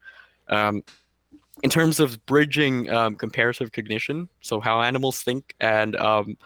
Um, 0.50 0.84
in 1.64 1.70
terms 1.70 2.00
of 2.00 2.26
bridging 2.26 2.90
um, 2.90 3.16
comparative 3.16 3.72
cognition, 3.72 4.28
so 4.42 4.60
how 4.60 4.82
animals 4.82 5.22
think 5.22 5.56
and 5.60 5.96
um, 5.98 6.38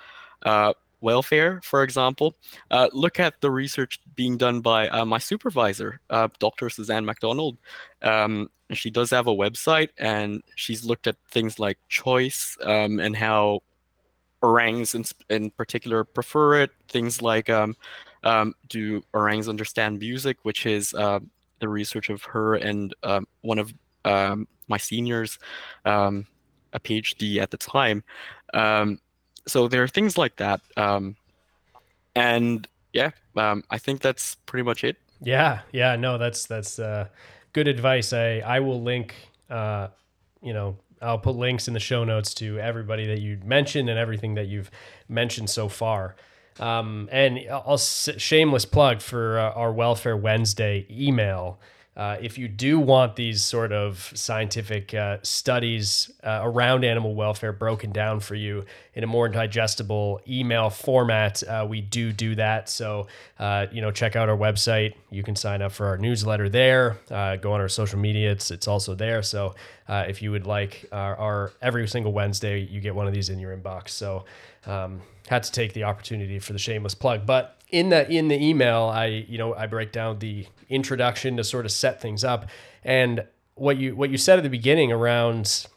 uh, 0.44 0.74
welfare, 1.02 1.62
for 1.64 1.84
example, 1.84 2.36
uh, 2.72 2.90
look 2.94 3.20
at 3.20 3.40
the 3.42 3.52
research 3.52 4.00
being 4.16 4.38
done 4.38 4.62
by 4.62 4.88
uh, 4.90 5.06
my 5.06 5.18
supervisor, 5.18 6.00
uh, 6.10 6.28
Dr. 6.40 6.70
Suzanne 6.70 7.06
MacDonald. 7.06 7.58
Um, 8.02 8.50
she 8.72 8.90
does 8.90 9.12
have 9.12 9.28
a 9.28 9.36
website, 9.36 9.90
and 9.98 10.42
she's 10.56 10.84
looked 10.84 11.08
at 11.08 11.18
things 11.30 11.60
like 11.60 11.78
choice 11.90 12.58
um, 12.64 13.00
and 13.00 13.16
how 13.16 13.62
orangs 14.42 14.96
in, 14.96 15.06
in 15.30 15.52
particular 15.52 16.04
prefer 16.04 16.62
it. 16.62 16.72
Things 16.88 17.22
like 17.22 17.50
um, 17.50 17.76
um, 18.24 18.54
do 18.68 19.04
orangs 19.14 19.48
understand 19.48 20.00
music, 20.00 20.38
which 20.44 20.66
is 20.66 20.94
um 20.94 21.30
the 21.60 21.70
research 21.70 22.10
of 22.10 22.22
her 22.24 22.56
and 22.56 22.94
um, 23.04 23.26
one 23.42 23.60
of 23.60 23.74
my 24.68 24.78
seniors, 24.78 25.40
a 25.86 26.80
PhD 26.80 27.38
at 27.38 27.50
the 27.50 27.58
time. 27.58 28.04
So 29.48 29.68
there 29.68 29.84
are 29.84 29.88
things 29.88 30.18
like 30.18 30.38
that. 30.38 30.62
Um, 30.76 31.16
and 32.16 32.68
yeah, 32.94 33.12
um, 33.36 33.64
I 33.70 33.78
think 33.78 34.02
that's 34.02 34.36
pretty 34.46 34.64
much 34.64 34.84
it. 34.84 34.98
Yeah, 35.22 35.62
yeah, 35.72 35.96
no, 35.96 36.18
that's 36.18 36.46
that's 36.46 36.80
uh, 36.80 37.08
good 37.54 37.68
advice. 37.68 38.14
I 38.14 38.40
I 38.40 38.60
will 38.60 38.82
link, 38.82 39.16
uh, 39.50 39.90
you 40.42 40.54
know, 40.54 40.78
I'll 41.02 41.20
put 41.20 41.36
links 41.36 41.68
in 41.68 41.74
the 41.74 41.80
show 41.80 42.04
notes 42.04 42.34
to 42.36 42.60
everybody 42.60 43.06
that 43.08 43.22
you 43.22 43.40
mentioned 43.44 43.90
and 43.90 44.00
everything 44.00 44.36
that 44.36 44.48
you've 44.48 44.72
mentioned 45.08 45.50
so 45.50 45.70
far. 45.70 46.16
Um, 46.60 47.10
and 47.12 47.40
I'll 47.52 47.78
shameless 47.78 48.66
plug 48.66 49.02
for 49.02 49.40
uh, 49.40 49.52
our 49.52 49.74
Welfare 49.74 50.16
Wednesday 50.16 50.86
email. 50.90 51.60
Uh, 51.96 52.18
if 52.20 52.38
you 52.38 52.48
do 52.48 52.78
want 52.78 53.16
these 53.16 53.42
sort 53.42 53.72
of 53.72 54.12
scientific 54.16 54.94
uh, 54.94 55.18
studies 55.24 56.12
uh, 56.24 56.42
around 56.44 56.84
animal 56.84 57.16
welfare 57.16 57.54
broken 57.54 57.92
down 57.92 58.20
for 58.20 58.36
you 58.36 58.66
in 58.96 59.04
a 59.04 59.08
more 59.08 59.30
digestible 59.30 60.20
email 60.28 60.70
format, 60.70 61.42
uh, 61.44 61.66
we 61.68 61.80
do 61.80 62.12
do 62.12 62.36
that. 62.36 62.68
So, 62.68 63.08
uh, 63.40 63.68
you 63.72 63.82
know, 63.82 63.92
check 63.92 64.18
out 64.18 64.28
our 64.28 64.38
website. 64.38 64.96
You 65.10 65.24
can 65.24 65.38
sign 65.38 65.62
up 65.62 65.72
for 65.72 65.88
our 65.88 65.98
newsletter 65.98 66.50
there. 66.50 66.98
Go 67.10 67.54
on 67.54 67.62
our 67.62 67.70
social 67.70 68.00
media; 68.00 68.32
it's 68.32 68.52
it's 68.52 68.68
also 68.68 68.94
there. 68.94 69.24
So, 69.24 69.56
if 69.88 70.22
you 70.22 70.32
would 70.32 70.46
like 70.46 70.86
our, 70.92 71.16
our 71.16 71.54
every 71.62 71.88
single 71.88 72.12
Wednesday, 72.12 72.60
you 72.60 72.82
get 72.82 72.94
one 72.94 73.08
of 73.08 73.14
these 73.14 73.30
in 73.30 73.40
your 73.40 73.56
inbox. 73.56 73.90
So, 73.90 74.26
um, 74.66 75.02
had 75.28 75.44
to 75.44 75.52
take 75.52 75.74
the 75.74 75.86
opportunity 75.86 76.40
for 76.40 76.54
the 76.54 76.60
shameless 76.60 76.96
plug, 76.96 77.26
but 77.26 77.55
in 77.70 77.90
the 77.90 78.10
in 78.10 78.28
the 78.28 78.42
email, 78.42 78.84
I 78.84 79.26
you 79.28 79.38
know 79.38 79.54
I 79.54 79.68
break 79.68 79.92
down 79.92 80.20
the 80.20 80.48
introduction 80.70 81.38
to 81.38 81.44
sort 81.44 81.66
of 81.66 81.72
set 81.72 82.02
things 82.02 82.24
up, 82.24 82.50
and 82.84 83.26
what 83.56 83.78
you 83.78 83.96
what 83.96 84.10
you 84.10 84.18
said 84.18 84.38
at 84.38 84.44
the 84.44 84.50
beginning 84.50 84.92
around 84.92 85.68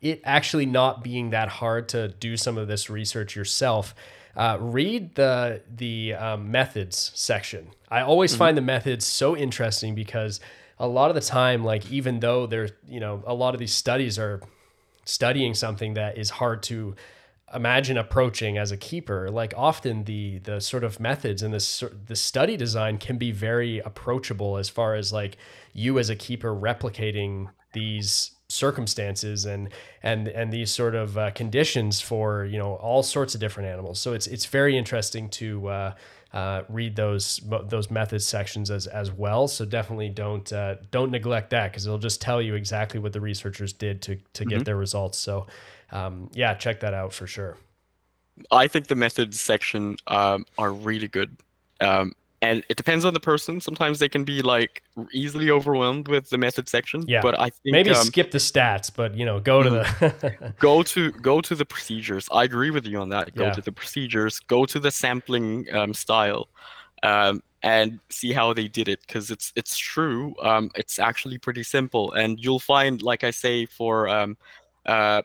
it 0.00 0.20
actually 0.24 0.66
not 0.66 1.02
being 1.02 1.30
that 1.30 1.48
hard 1.48 1.88
to 1.88 2.08
do 2.08 2.36
some 2.36 2.58
of 2.58 2.68
this 2.68 2.90
research 2.90 3.34
yourself. 3.34 3.94
Uh, 4.36 4.58
read 4.60 5.14
the 5.14 5.62
the 5.74 6.12
um, 6.14 6.50
methods 6.50 7.10
section. 7.14 7.68
I 7.90 8.02
always 8.02 8.36
find 8.36 8.56
the 8.56 8.62
methods 8.62 9.06
so 9.06 9.36
interesting 9.36 9.94
because 9.94 10.40
a 10.78 10.86
lot 10.86 11.08
of 11.08 11.14
the 11.14 11.22
time, 11.22 11.64
like 11.64 11.90
even 11.90 12.20
though 12.20 12.46
there's 12.46 12.72
you 12.86 13.00
know 13.00 13.22
a 13.26 13.32
lot 13.34 13.54
of 13.54 13.60
these 13.60 13.72
studies 13.72 14.18
are 14.18 14.42
studying 15.04 15.54
something 15.54 15.94
that 15.94 16.18
is 16.18 16.30
hard 16.30 16.62
to 16.64 16.94
imagine 17.54 17.96
approaching 17.96 18.58
as 18.58 18.72
a 18.72 18.76
keeper 18.76 19.30
like 19.30 19.54
often 19.56 20.02
the 20.04 20.38
the 20.40 20.60
sort 20.60 20.82
of 20.82 20.98
methods 20.98 21.42
and 21.42 21.54
this 21.54 21.84
the 22.06 22.16
study 22.16 22.56
design 22.56 22.98
can 22.98 23.16
be 23.16 23.30
very 23.30 23.78
approachable 23.80 24.56
as 24.56 24.68
far 24.68 24.96
as 24.96 25.12
like 25.12 25.36
you 25.72 25.98
as 25.98 26.10
a 26.10 26.16
keeper 26.16 26.52
replicating 26.52 27.48
these 27.72 28.32
circumstances 28.48 29.44
and 29.44 29.68
and 30.02 30.26
and 30.26 30.52
these 30.52 30.72
sort 30.72 30.96
of 30.96 31.16
uh, 31.16 31.30
conditions 31.32 32.00
for 32.00 32.44
you 32.44 32.58
know 32.58 32.74
all 32.74 33.02
sorts 33.02 33.34
of 33.34 33.40
different 33.40 33.68
animals 33.68 34.00
so 34.00 34.12
it's 34.12 34.26
it's 34.26 34.46
very 34.46 34.76
interesting 34.76 35.28
to 35.28 35.68
uh, 35.68 35.94
uh, 36.32 36.64
read 36.68 36.96
those 36.96 37.40
those 37.64 37.90
methods 37.90 38.26
sections 38.26 38.70
as 38.70 38.86
as 38.86 39.10
well. 39.10 39.48
So 39.48 39.64
definitely 39.64 40.10
don't 40.10 40.52
uh, 40.52 40.74
don't 40.90 41.10
neglect 41.10 41.48
that 41.50 41.70
because 41.72 41.86
it'll 41.86 41.98
just 41.98 42.20
tell 42.20 42.42
you 42.42 42.54
exactly 42.54 43.00
what 43.00 43.14
the 43.14 43.22
researchers 43.22 43.72
did 43.72 44.02
to 44.02 44.18
to 44.34 44.44
get 44.44 44.66
their 44.66 44.76
results. 44.76 45.18
So 45.18 45.46
um, 45.92 46.30
yeah, 46.34 46.54
check 46.54 46.80
that 46.80 46.94
out 46.94 47.12
for 47.12 47.26
sure. 47.26 47.56
I 48.50 48.68
think 48.68 48.88
the 48.88 48.94
methods 48.94 49.40
section 49.40 49.96
um, 50.06 50.44
are 50.58 50.72
really 50.72 51.08
good. 51.08 51.36
Um, 51.80 52.12
and 52.42 52.62
it 52.68 52.76
depends 52.76 53.04
on 53.04 53.14
the 53.14 53.20
person. 53.20 53.60
Sometimes 53.60 53.98
they 53.98 54.08
can 54.08 54.24
be 54.24 54.42
like 54.42 54.82
easily 55.12 55.50
overwhelmed 55.50 56.08
with 56.08 56.28
the 56.28 56.36
method 56.38 56.68
section. 56.68 57.02
Yeah. 57.06 57.22
But 57.22 57.38
I 57.40 57.48
think 57.48 57.72
Maybe 57.72 57.90
um, 57.90 58.04
skip 58.06 58.30
the 58.30 58.38
stats, 58.38 58.90
but 58.94 59.14
you 59.16 59.24
know, 59.24 59.40
go 59.40 59.62
to 59.62 59.70
the 59.70 60.54
go 60.58 60.82
to 60.82 61.12
go 61.12 61.40
to 61.40 61.54
the 61.54 61.64
procedures. 61.64 62.28
I 62.30 62.44
agree 62.44 62.70
with 62.70 62.86
you 62.86 63.00
on 63.00 63.08
that. 63.08 63.34
Go 63.34 63.46
Yeah. 63.46 63.52
to 63.52 63.60
the 63.62 63.72
procedures. 63.72 64.40
Go 64.40 64.66
to 64.66 64.78
the 64.78 64.90
sampling 64.90 65.66
um, 65.74 65.94
style, 65.94 66.48
um, 67.02 67.42
and 67.62 68.00
see 68.10 68.32
how 68.32 68.52
they 68.52 68.68
did 68.68 68.88
it. 68.88 69.00
Because 69.06 69.30
it's 69.30 69.52
it's 69.56 69.76
true. 69.78 70.34
Um, 70.42 70.70
it's 70.74 70.98
actually 70.98 71.38
pretty 71.38 71.62
simple, 71.62 72.12
and 72.12 72.38
you'll 72.38 72.60
find, 72.60 73.00
like 73.02 73.24
I 73.24 73.30
say, 73.30 73.64
for 73.64 74.08
um, 74.08 74.36
uh, 74.84 75.22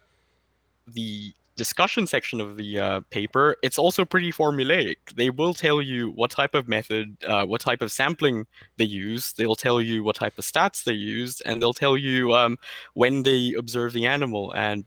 the 0.88 1.34
discussion 1.56 2.08
section 2.08 2.42
of 2.42 2.58
the 2.58 2.80
uh, 2.80 3.00
paper, 3.10 3.56
it's 3.62 3.78
also 3.78 4.04
pretty 4.06 4.32
formulaic. 4.32 4.96
They 5.16 5.30
will 5.30 5.54
tell 5.54 5.82
you 5.82 6.10
what 6.12 6.32
type 6.32 6.56
of 6.56 6.68
method, 6.68 7.16
uh, 7.28 7.46
what 7.46 7.62
type 7.62 7.82
of 7.82 7.92
sampling 7.92 8.48
they 8.78 8.86
use. 8.86 9.34
They'll 9.34 9.56
tell 9.56 9.82
you 9.82 10.04
what 10.04 10.16
type 10.16 10.38
of 10.38 10.46
stats 10.46 10.84
they 10.84 10.94
used, 10.94 11.42
and 11.46 11.62
they'll 11.62 11.74
tell 11.74 11.98
you 11.98 12.34
um, 12.34 12.58
when 12.94 13.24
they 13.24 13.54
observe 13.58 13.94
the 13.94 14.06
animal, 14.06 14.52
and 14.54 14.86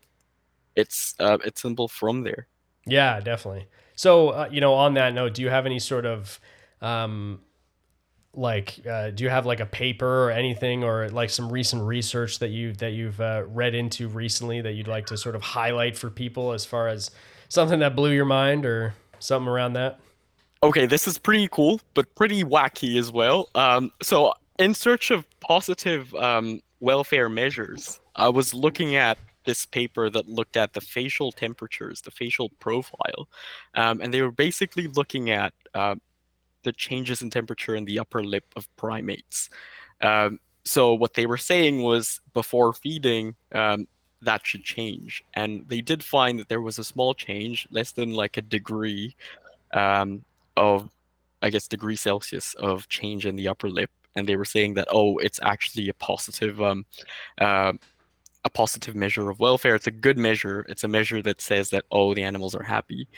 it's 0.74 1.14
uh, 1.20 1.38
it's 1.44 1.62
simple 1.62 1.86
from 1.86 2.24
there. 2.24 2.48
Yeah, 2.86 3.20
definitely. 3.20 3.68
So, 3.96 4.30
uh, 4.30 4.48
you 4.50 4.60
know, 4.60 4.74
on 4.74 4.94
that 4.94 5.14
note, 5.14 5.34
do 5.34 5.42
you 5.42 5.50
have 5.50 5.66
any 5.66 5.78
sort 5.78 6.06
of 6.06 6.40
um, 6.82 7.40
like 8.36 8.80
uh, 8.86 9.10
do 9.10 9.24
you 9.24 9.30
have 9.30 9.46
like 9.46 9.60
a 9.60 9.66
paper 9.66 10.24
or 10.24 10.30
anything 10.30 10.84
or 10.84 11.08
like 11.10 11.30
some 11.30 11.50
recent 11.52 11.82
research 11.82 12.38
that 12.40 12.48
you 12.48 12.72
that 12.74 12.90
you've 12.90 13.20
uh, 13.20 13.44
read 13.46 13.74
into 13.74 14.08
recently 14.08 14.60
that 14.60 14.72
you'd 14.72 14.88
like 14.88 15.06
to 15.06 15.16
sort 15.16 15.34
of 15.34 15.42
highlight 15.42 15.96
for 15.96 16.10
people 16.10 16.52
as 16.52 16.64
far 16.64 16.88
as 16.88 17.10
something 17.48 17.78
that 17.80 17.94
blew 17.94 18.10
your 18.10 18.24
mind 18.24 18.66
or 18.66 18.94
something 19.18 19.48
around 19.48 19.74
that? 19.74 20.00
Okay, 20.62 20.86
this 20.86 21.06
is 21.06 21.18
pretty 21.18 21.48
cool, 21.48 21.80
but 21.92 22.12
pretty 22.14 22.42
wacky 22.42 22.98
as 22.98 23.12
well. 23.12 23.50
Um, 23.54 23.92
so, 24.02 24.32
in 24.58 24.72
search 24.72 25.10
of 25.10 25.26
positive 25.40 26.14
um, 26.14 26.60
welfare 26.80 27.28
measures, 27.28 28.00
I 28.16 28.30
was 28.30 28.54
looking 28.54 28.96
at 28.96 29.18
this 29.44 29.66
paper 29.66 30.08
that 30.08 30.26
looked 30.26 30.56
at 30.56 30.72
the 30.72 30.80
facial 30.80 31.32
temperatures, 31.32 32.00
the 32.00 32.10
facial 32.10 32.48
profile, 32.60 33.28
um, 33.74 34.00
and 34.00 34.14
they 34.14 34.22
were 34.22 34.30
basically 34.30 34.86
looking 34.86 35.28
at 35.28 35.52
uh, 35.74 35.96
the 36.64 36.72
changes 36.72 37.22
in 37.22 37.30
temperature 37.30 37.74
in 37.74 37.84
the 37.84 37.98
upper 37.98 38.24
lip 38.24 38.44
of 38.56 38.74
primates. 38.76 39.50
Um, 40.00 40.40
so 40.64 40.94
what 40.94 41.14
they 41.14 41.26
were 41.26 41.38
saying 41.38 41.82
was 41.82 42.20
before 42.32 42.72
feeding, 42.72 43.34
um, 43.52 43.86
that 44.22 44.46
should 44.46 44.64
change, 44.64 45.22
and 45.34 45.64
they 45.68 45.82
did 45.82 46.02
find 46.02 46.38
that 46.38 46.48
there 46.48 46.62
was 46.62 46.78
a 46.78 46.84
small 46.84 47.12
change, 47.14 47.68
less 47.70 47.92
than 47.92 48.14
like 48.14 48.38
a 48.38 48.42
degree 48.42 49.14
um, 49.72 50.24
of, 50.56 50.88
I 51.42 51.50
guess, 51.50 51.68
degree 51.68 51.96
Celsius 51.96 52.54
of 52.54 52.88
change 52.88 53.26
in 53.26 53.36
the 53.36 53.48
upper 53.48 53.68
lip, 53.68 53.90
and 54.16 54.26
they 54.26 54.36
were 54.36 54.46
saying 54.46 54.74
that 54.74 54.88
oh, 54.90 55.18
it's 55.18 55.40
actually 55.42 55.88
a 55.90 55.94
positive. 55.94 56.60
Um, 56.60 56.86
uh, 57.40 57.74
a 58.46 58.50
positive 58.50 58.94
measure 58.94 59.30
of 59.30 59.40
welfare. 59.40 59.74
It's 59.74 59.86
a 59.86 59.90
good 59.90 60.18
measure. 60.18 60.66
It's 60.68 60.84
a 60.84 60.88
measure 60.88 61.22
that 61.22 61.40
says 61.40 61.70
that 61.70 61.84
oh, 61.90 62.14
the 62.14 62.22
animals 62.22 62.54
are 62.54 62.62
happy. 62.62 63.08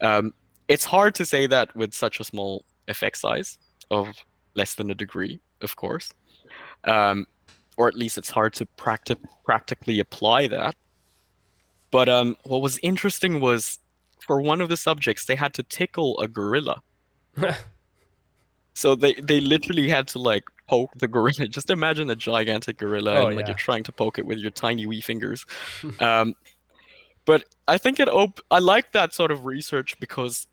Um, 0.00 0.34
it's 0.68 0.84
hard 0.84 1.14
to 1.16 1.24
say 1.24 1.46
that 1.46 1.74
with 1.76 1.94
such 1.94 2.18
a 2.18 2.24
small 2.24 2.64
effect 2.88 3.18
size 3.18 3.58
of 3.90 4.08
less 4.54 4.74
than 4.74 4.90
a 4.90 4.94
degree, 4.94 5.40
of 5.60 5.76
course, 5.76 6.12
um, 6.84 7.26
or 7.76 7.88
at 7.88 7.94
least 7.94 8.18
it's 8.18 8.30
hard 8.30 8.52
to 8.54 8.66
practi- 8.76 9.16
practically 9.44 10.00
apply 10.00 10.46
that. 10.48 10.74
But 11.90 12.08
um, 12.08 12.36
what 12.44 12.62
was 12.62 12.78
interesting 12.82 13.40
was 13.40 13.78
for 14.20 14.40
one 14.40 14.60
of 14.60 14.68
the 14.68 14.76
subjects, 14.76 15.24
they 15.26 15.36
had 15.36 15.52
to 15.54 15.62
tickle 15.62 16.18
a 16.20 16.28
gorilla. 16.28 16.82
so 18.74 18.94
they 18.94 19.14
they 19.14 19.40
literally 19.40 19.88
had 19.88 20.08
to 20.08 20.18
like 20.18 20.44
poke 20.68 20.92
the 20.96 21.08
gorilla. 21.08 21.48
Just 21.48 21.70
imagine 21.70 22.08
a 22.10 22.16
gigantic 22.16 22.78
gorilla 22.78 23.14
Oh, 23.14 23.26
and 23.26 23.36
like 23.36 23.44
yeah. 23.44 23.50
you're 23.50 23.58
trying 23.58 23.82
to 23.84 23.92
poke 23.92 24.18
it 24.18 24.26
with 24.26 24.38
your 24.38 24.50
tiny 24.50 24.86
wee 24.86 25.00
fingers. 25.00 25.44
um, 26.00 26.34
but 27.24 27.44
I 27.68 27.78
think 27.78 28.00
it 28.00 28.08
op- 28.08 28.40
I 28.50 28.58
like 28.58 28.92
that 28.92 29.14
sort 29.14 29.30
of 29.30 29.44
research 29.44 29.98
because 30.00 30.46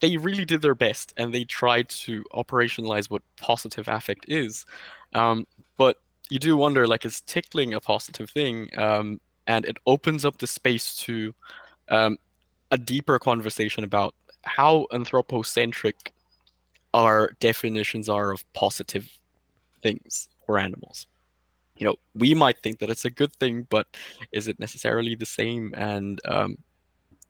they 0.00 0.16
really 0.16 0.44
did 0.44 0.62
their 0.62 0.74
best 0.74 1.12
and 1.16 1.32
they 1.32 1.44
tried 1.44 1.88
to 1.88 2.24
operationalize 2.34 3.10
what 3.10 3.22
positive 3.40 3.88
affect 3.88 4.24
is. 4.28 4.64
Um, 5.14 5.46
but 5.76 5.96
you 6.30 6.38
do 6.38 6.56
wonder, 6.56 6.86
like, 6.86 7.04
is 7.04 7.20
tickling 7.22 7.74
a 7.74 7.80
positive 7.80 8.30
thing? 8.30 8.68
Um, 8.76 9.20
and 9.46 9.64
it 9.64 9.78
opens 9.86 10.24
up 10.24 10.38
the 10.38 10.46
space 10.46 10.94
to 10.98 11.34
um, 11.88 12.18
a 12.70 12.78
deeper 12.78 13.18
conversation 13.18 13.82
about 13.82 14.14
how 14.44 14.86
anthropocentric 14.92 16.12
our 16.94 17.32
definitions 17.40 18.08
are 18.08 18.30
of 18.30 18.44
positive 18.52 19.08
things 19.82 20.28
or 20.46 20.58
animals. 20.58 21.06
You 21.76 21.86
know, 21.86 21.96
we 22.14 22.34
might 22.34 22.58
think 22.58 22.80
that 22.80 22.90
it's 22.90 23.04
a 23.04 23.10
good 23.10 23.32
thing, 23.36 23.66
but 23.70 23.86
is 24.32 24.48
it 24.48 24.58
necessarily 24.58 25.14
the 25.14 25.26
same? 25.26 25.72
And 25.76 26.20
um, 26.24 26.58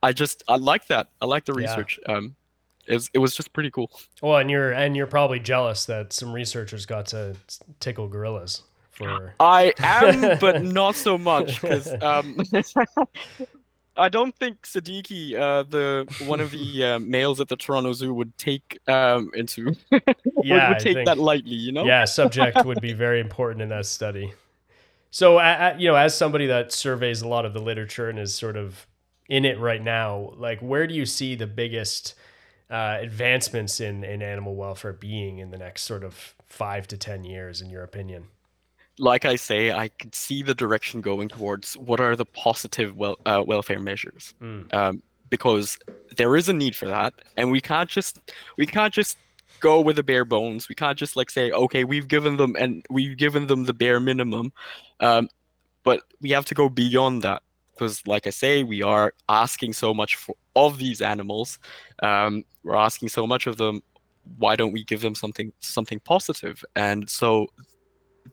I 0.03 0.13
just 0.13 0.43
I 0.49 0.57
like 0.57 0.87
that. 0.89 1.09
I 1.21 1.27
like 1.27 1.45
the 1.45 1.53
Yeah. 1.53 1.63
research. 1.63 2.01
Um, 2.07 2.35
it 2.89 2.95
was 2.95 3.11
it 3.15 3.19
was 3.19 3.35
just 3.37 3.53
pretty 3.53 3.71
cool. 3.71 3.91
Well, 4.23 4.39
and 4.39 4.51
you're 4.51 4.73
and 4.73 4.97
you're 4.97 5.07
probably 5.07 5.41
jealous 5.41 5.85
that 5.87 6.13
some 6.13 6.33
researchers 6.33 6.87
got 6.87 7.07
to 7.07 7.37
tickle 7.81 8.09
gorillas 8.09 8.63
for. 8.91 9.35
I 9.39 9.73
am, 9.79 10.39
but 10.41 10.63
not 10.63 10.97
so 10.97 11.19
much 11.19 11.61
because 11.61 11.93
um, 12.03 12.37
I 13.97 14.09
don't 14.09 14.35
think 14.37 14.63
Sadiki, 14.63 15.35
uh, 15.35 15.65
the 15.65 16.07
one 16.27 16.41
of 16.41 16.53
the 16.53 16.85
uh, 16.85 16.99
males 17.01 17.41
at 17.41 17.49
the 17.49 17.57
Toronto 17.57 17.93
Zoo, 17.93 18.15
would 18.15 18.37
take 18.39 18.79
um, 18.89 19.31
into 19.35 19.75
Yeah, 19.91 20.01
would, 20.01 20.53
I 20.53 20.69
would 20.71 20.79
take 20.79 20.95
think- 20.95 21.07
that 21.07 21.19
lightly. 21.19 21.57
You 21.57 21.73
know? 21.73 21.85
Yeah, 21.85 22.05
subject 22.05 22.65
would 22.65 22.81
be 22.81 22.93
very 22.93 23.21
important 23.21 23.63
in 23.63 23.69
that 23.71 23.87
study. 23.87 24.33
So, 25.11 25.39
a- 25.39 25.73
a- 25.73 25.77
you 25.79 25.89
know, 25.89 25.97
as 25.97 26.17
somebody 26.17 26.47
that 26.47 26.73
surveys 26.73 27.23
a 27.23 27.29
lot 27.29 27.45
of 27.45 27.55
the 27.55 27.61
literature 27.61 28.09
and 28.09 28.19
is 28.19 28.35
sort 28.35 28.57
of 28.57 28.87
in 29.29 29.45
it 29.45 29.59
right 29.59 29.83
now, 29.83 30.33
like 30.37 30.61
where 30.61 30.87
do 30.87 30.95
you 30.95 31.05
see 31.05 31.35
the 31.35 31.47
biggest 31.47 32.15
uh, 32.71 32.99
advancements 33.01 33.81
in 33.81 34.05
in 34.05 34.23
animal 34.23 34.55
welfare 34.57 34.93
being 34.93 35.39
in 35.39 35.51
the 35.51 35.59
next 35.59 35.83
sort 35.83 36.05
of 36.05 36.35
five 36.47 36.87
to 36.89 36.97
ten 36.97 37.25
years, 37.25 37.61
in 37.61 37.71
your 37.71 37.83
opinion? 37.83 38.25
like 39.01 39.25
I 39.25 39.37
say, 39.37 39.71
I 39.71 39.91
could 39.91 40.13
see 40.13 40.43
the 40.43 40.57
direction 40.57 41.01
going 41.01 41.29
towards 41.29 41.75
what 41.77 42.01
are 42.01 42.17
the 42.17 42.25
positive 42.25 42.97
wel- 42.97 43.21
uh, 43.25 43.45
welfare 43.47 43.79
measures, 43.79 44.35
Mm. 44.43 44.75
um, 44.75 45.03
because 45.31 45.79
there 46.17 46.35
is 46.35 46.49
a 46.49 46.53
need 46.53 46.75
for 46.75 46.87
that, 46.89 47.15
and 47.37 47.53
we 47.53 47.61
can't 47.61 47.89
just 47.89 48.19
we 48.57 48.67
can't 48.67 48.93
just 48.93 49.17
go 49.61 49.81
with 49.81 49.95
the 49.97 50.03
bare 50.03 50.25
bones. 50.25 50.69
We 50.69 50.75
can't 50.75 50.99
just 50.99 51.15
like 51.15 51.31
say, 51.31 51.53
okay, 51.53 51.85
we've 51.85 52.09
given 52.09 52.39
them 52.39 52.57
and 52.59 52.85
we've 52.91 53.17
given 53.17 53.47
them 53.47 53.67
the 53.67 53.73
bare 53.73 54.01
minimum, 54.01 54.53
um, 54.99 55.29
but 55.85 56.01
we 56.21 56.31
have 56.31 56.45
to 56.47 56.55
go 56.57 56.69
beyond 56.69 57.23
that 57.23 57.43
because, 57.79 58.05
like 58.07 58.27
I 58.27 58.31
say, 58.31 58.65
we 58.65 58.83
are 58.83 59.15
asking 59.29 59.73
so 59.73 59.95
much 59.95 60.17
for, 60.17 60.35
of 60.57 60.79
these 60.79 61.01
animals. 61.01 61.59
Um, 62.03 62.45
we're 62.65 62.75
asking 62.75 63.11
so 63.11 63.27
much 63.27 63.47
of 63.47 63.57
them. 63.57 63.83
Why 64.37 64.57
don't 64.57 64.73
we 64.73 64.85
give 64.85 65.01
them 65.01 65.15
something 65.15 65.53
something 65.61 66.01
positive? 66.01 66.65
And 66.77 67.09
so 67.09 67.47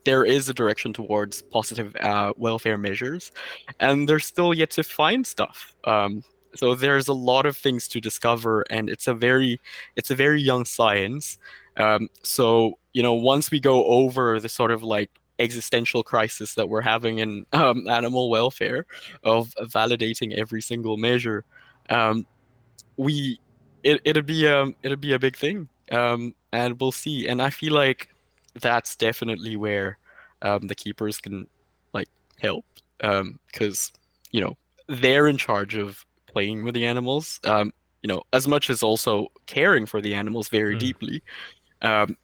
there 0.04 0.26
is 0.26 0.50
a 0.50 0.54
direction 0.54 0.92
towards 0.94 1.42
positive 1.44 1.96
uh, 2.02 2.34
welfare 2.36 2.78
measures, 2.78 3.32
and 3.80 4.10
they're 4.10 4.20
still 4.20 4.54
yet 4.54 4.72
to 4.72 4.84
find 4.84 5.26
stuff. 5.26 5.74
Um, 5.86 6.24
so 6.56 6.74
there's 6.74 7.08
a 7.08 7.14
lot 7.14 7.46
of 7.46 7.56
things 7.56 7.88
to 7.90 8.02
discover, 8.02 8.66
and 8.70 8.90
it's 8.90 9.08
a 9.08 9.14
very 9.14 9.62
it's 9.96 10.10
a 10.10 10.16
very 10.16 10.42
young 10.42 10.66
science. 10.66 11.38
Um, 11.78 12.10
so 12.24 12.80
you 12.94 13.04
know, 13.04 13.14
once 13.14 13.52
we 13.52 13.60
go 13.60 13.86
over 13.86 14.40
the 14.40 14.50
sort 14.50 14.72
of 14.72 14.84
like 14.84 15.12
existential 15.40 16.04
crisis 16.04 16.54
that 16.56 16.68
we're 16.70 16.82
having 16.82 17.20
in 17.20 17.46
um, 17.54 17.88
animal 17.88 18.30
welfare 18.30 18.86
of 19.24 19.54
validating 19.62 20.38
every 20.38 20.62
single 20.62 20.98
measure, 20.98 21.46
um, 21.90 22.26
we 22.98 23.40
it 23.84 24.02
it'll 24.04 24.24
be 24.24 24.48
um 24.48 24.76
it'll 24.84 24.98
be 24.98 25.14
a 25.14 25.20
big 25.20 25.36
thing, 25.36 25.68
um, 25.92 26.34
and 26.52 26.80
we'll 26.80 26.92
see. 26.92 27.28
And 27.28 27.42
I 27.42 27.50
feel 27.50 27.74
like 27.74 28.10
that's 28.62 28.96
definitely 28.96 29.56
where 29.58 29.98
um, 30.42 30.68
the 30.68 30.76
keepers 30.76 31.20
can 31.20 31.48
like 31.94 32.08
help 32.40 32.66
because 33.00 33.92
you 34.32 34.42
know 34.42 34.56
they're 34.88 35.28
in 35.28 35.38
charge 35.38 35.76
of 35.76 36.06
playing 36.28 36.64
with 36.64 36.74
the 36.74 36.86
animals 36.86 37.40
um, 37.44 37.72
you 38.02 38.08
know 38.08 38.24
as 38.34 38.48
much 38.48 38.70
as 38.70 38.84
also 38.84 39.28
caring 39.46 39.86
for 39.86 40.02
the 40.02 40.14
animals 40.14 40.48
very 40.50 40.76
Mm. 40.76 40.80
deeply 40.80 41.24
um, 41.82 42.18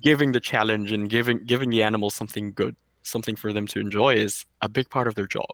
giving 0.00 0.32
the 0.32 0.40
challenge 0.40 0.92
and 0.92 1.08
giving 1.10 1.44
giving 1.44 1.70
the 1.70 1.82
animals 1.82 2.14
something 2.14 2.52
good 2.52 2.76
something 3.02 3.34
for 3.34 3.52
them 3.52 3.66
to 3.66 3.80
enjoy 3.80 4.14
is 4.14 4.44
a 4.60 4.68
big 4.68 4.88
part 4.90 5.08
of 5.08 5.14
their 5.14 5.26
job. 5.26 5.50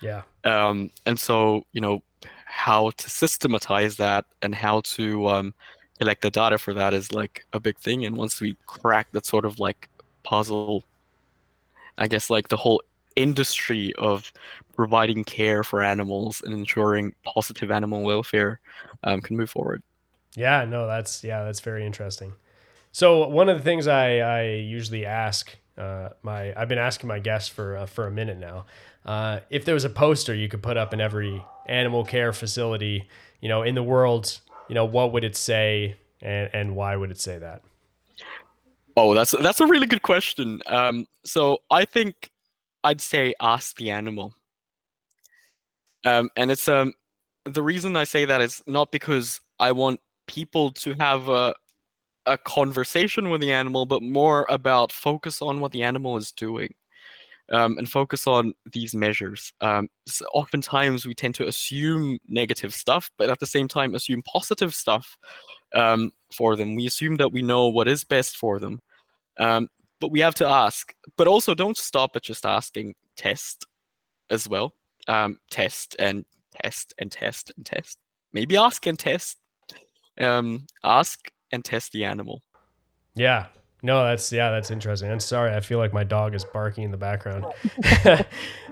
Yeah, 0.00 0.22
um, 0.44 0.90
and 1.06 1.18
so 1.18 1.64
you 1.72 1.80
know 1.80 2.02
how 2.46 2.90
to 2.90 3.10
systematize 3.10 3.96
that 3.96 4.24
and 4.42 4.54
how 4.54 4.80
to 4.80 5.28
um, 5.28 5.54
collect 5.98 6.22
the 6.22 6.30
data 6.30 6.58
for 6.58 6.74
that 6.74 6.94
is 6.94 7.12
like 7.12 7.44
a 7.52 7.60
big 7.60 7.78
thing. 7.78 8.04
And 8.04 8.16
once 8.16 8.40
we 8.40 8.56
crack 8.66 9.08
that 9.12 9.26
sort 9.26 9.44
of 9.44 9.58
like 9.58 9.88
puzzle 10.22 10.82
i 11.98 12.08
guess 12.08 12.28
like 12.28 12.48
the 12.48 12.56
whole 12.56 12.82
industry 13.16 13.92
of 13.94 14.32
providing 14.74 15.24
care 15.24 15.64
for 15.64 15.82
animals 15.82 16.42
and 16.44 16.54
ensuring 16.54 17.14
positive 17.24 17.70
animal 17.70 18.02
welfare 18.02 18.60
um, 19.04 19.20
can 19.20 19.36
move 19.36 19.50
forward. 19.50 19.82
Yeah, 20.34 20.64
no, 20.66 20.86
that's 20.86 21.24
yeah, 21.24 21.42
that's 21.42 21.60
very 21.60 21.84
interesting. 21.84 22.34
So 22.96 23.28
one 23.28 23.50
of 23.50 23.58
the 23.58 23.62
things 23.62 23.86
I 23.86 24.20
I 24.20 24.42
usually 24.52 25.04
ask 25.04 25.54
uh, 25.76 26.08
my 26.22 26.58
I've 26.58 26.68
been 26.68 26.78
asking 26.78 27.08
my 27.08 27.18
guests 27.18 27.46
for 27.46 27.76
uh, 27.76 27.84
for 27.84 28.06
a 28.06 28.10
minute 28.10 28.38
now. 28.38 28.64
Uh, 29.04 29.40
if 29.50 29.66
there 29.66 29.74
was 29.74 29.84
a 29.84 29.90
poster 29.90 30.34
you 30.34 30.48
could 30.48 30.62
put 30.62 30.78
up 30.78 30.94
in 30.94 31.00
every 31.02 31.44
animal 31.66 32.06
care 32.06 32.32
facility, 32.32 33.06
you 33.42 33.50
know, 33.50 33.62
in 33.62 33.74
the 33.74 33.82
world, 33.82 34.40
you 34.70 34.74
know, 34.74 34.86
what 34.86 35.12
would 35.12 35.24
it 35.24 35.36
say, 35.36 35.98
and 36.22 36.48
and 36.54 36.74
why 36.74 36.96
would 36.96 37.10
it 37.10 37.20
say 37.20 37.36
that? 37.36 37.60
Oh, 38.96 39.12
that's 39.12 39.32
that's 39.32 39.60
a 39.60 39.66
really 39.66 39.86
good 39.86 40.00
question. 40.00 40.62
Um, 40.64 41.06
so 41.22 41.58
I 41.70 41.84
think 41.84 42.30
I'd 42.82 43.02
say 43.02 43.34
ask 43.42 43.76
the 43.76 43.90
animal. 43.90 44.32
Um, 46.06 46.30
and 46.34 46.50
it's 46.50 46.66
um 46.66 46.94
the 47.44 47.62
reason 47.62 47.94
I 47.94 48.04
say 48.04 48.24
that 48.24 48.40
is 48.40 48.62
not 48.66 48.90
because 48.90 49.42
I 49.60 49.72
want 49.72 50.00
people 50.26 50.72
to 50.72 50.94
have 50.94 51.28
a 51.28 51.54
a 52.26 52.36
conversation 52.38 53.30
with 53.30 53.40
the 53.40 53.52
animal, 53.52 53.86
but 53.86 54.02
more 54.02 54.46
about 54.48 54.92
focus 54.92 55.40
on 55.42 55.60
what 55.60 55.72
the 55.72 55.82
animal 55.82 56.16
is 56.16 56.32
doing. 56.32 56.74
Um, 57.52 57.78
and 57.78 57.88
focus 57.88 58.26
on 58.26 58.54
these 58.72 58.92
measures. 58.92 59.52
Um, 59.60 59.88
s 60.08 60.20
oftentimes, 60.34 61.06
we 61.06 61.14
tend 61.14 61.36
to 61.36 61.46
assume 61.46 62.18
negative 62.26 62.74
stuff, 62.74 63.08
but 63.18 63.30
at 63.30 63.38
the 63.38 63.46
same 63.46 63.68
time, 63.68 63.94
assume 63.94 64.22
positive 64.22 64.74
stuff 64.74 65.16
um, 65.72 66.10
for 66.36 66.56
them. 66.56 66.74
We 66.74 66.86
assume 66.86 67.14
that 67.16 67.32
we 67.32 67.42
know 67.42 67.68
what 67.68 67.86
is 67.86 68.02
best 68.02 68.36
for 68.36 68.58
them. 68.58 68.80
Um, 69.38 69.68
but 70.00 70.10
we 70.10 70.18
have 70.20 70.34
to 70.36 70.48
ask. 70.48 70.92
But 71.16 71.28
also, 71.28 71.54
don't 71.54 71.76
stop 71.76 72.16
at 72.16 72.24
just 72.24 72.44
asking. 72.44 72.96
Test 73.16 73.64
as 74.30 74.48
well. 74.48 74.74
Um, 75.06 75.38
test 75.48 75.94
and 76.00 76.24
test 76.62 76.94
and 76.98 77.12
test 77.12 77.52
and 77.56 77.64
test. 77.64 77.98
Maybe 78.32 78.56
ask 78.56 78.84
and 78.86 78.98
test. 78.98 79.38
Um, 80.20 80.66
ask 80.82 81.30
and 81.56 81.64
test 81.64 81.90
the 81.90 82.04
animal. 82.04 82.42
Yeah, 83.16 83.46
no, 83.82 84.04
that's 84.04 84.32
yeah, 84.32 84.50
that's 84.50 84.70
interesting. 84.70 85.10
I'm 85.10 85.20
sorry, 85.20 85.54
I 85.54 85.60
feel 85.60 85.78
like 85.78 85.92
my 85.92 86.04
dog 86.04 86.34
is 86.34 86.44
barking 86.44 86.84
in 86.84 86.90
the 86.90 86.96
background. 86.96 87.46
it's 87.76 88.24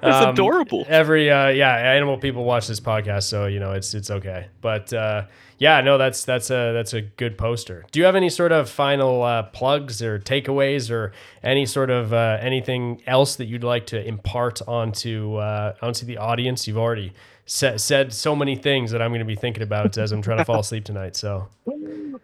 um, 0.03 0.31
adorable. 0.31 0.85
Every 0.89 1.31
uh, 1.31 1.49
yeah, 1.49 1.77
animal 1.77 2.19
people 2.19 2.45
watch 2.45 2.69
this 2.69 2.81
podcast, 2.81 3.25
so 3.25 3.47
you 3.47 3.61
know 3.61 3.73
it's 3.73 3.95
it's 3.95 4.11
okay. 4.11 4.49
But 4.61 4.93
uh, 4.93 5.27
yeah, 5.59 5.83
no, 5.83 5.99
that's 5.99 6.25
that's 6.25 6.51
a 6.51 6.73
that's 6.73 6.95
a 6.95 7.03
good 7.03 7.37
poster. 7.37 7.85
Do 7.93 8.01
you 8.01 8.07
have 8.07 8.17
any 8.17 8.31
sort 8.31 8.51
of 8.51 8.69
final 8.69 9.23
uh, 9.23 9.45
plugs 9.45 10.03
or 10.03 10.19
takeaways 10.19 10.91
or 10.91 11.13
any 11.43 11.67
sort 11.67 11.91
of 11.91 12.13
uh, 12.13 12.39
anything 12.41 13.03
else 13.07 13.37
that 13.37 13.47
you'd 13.47 13.65
like 13.65 13.87
to 13.87 14.05
impart 14.05 14.63
onto 14.67 15.37
uh, 15.37 15.75
onto 15.83 16.07
the 16.07 16.17
audience? 16.17 16.67
You've 16.67 16.79
already 16.79 17.13
said 17.47 17.81
said 17.81 18.13
so 18.13 18.35
many 18.35 18.57
things 18.57 18.91
that 18.91 19.03
I'm 19.03 19.11
going 19.11 19.21
to 19.21 19.25
be 19.25 19.37
thinking 19.37 19.63
about 19.63 19.97
as 19.99 20.13
I'm 20.13 20.23
trying 20.23 20.39
to 20.39 20.45
fall 20.45 20.61
asleep 20.61 20.85
tonight. 20.85 21.17
So. 21.17 21.49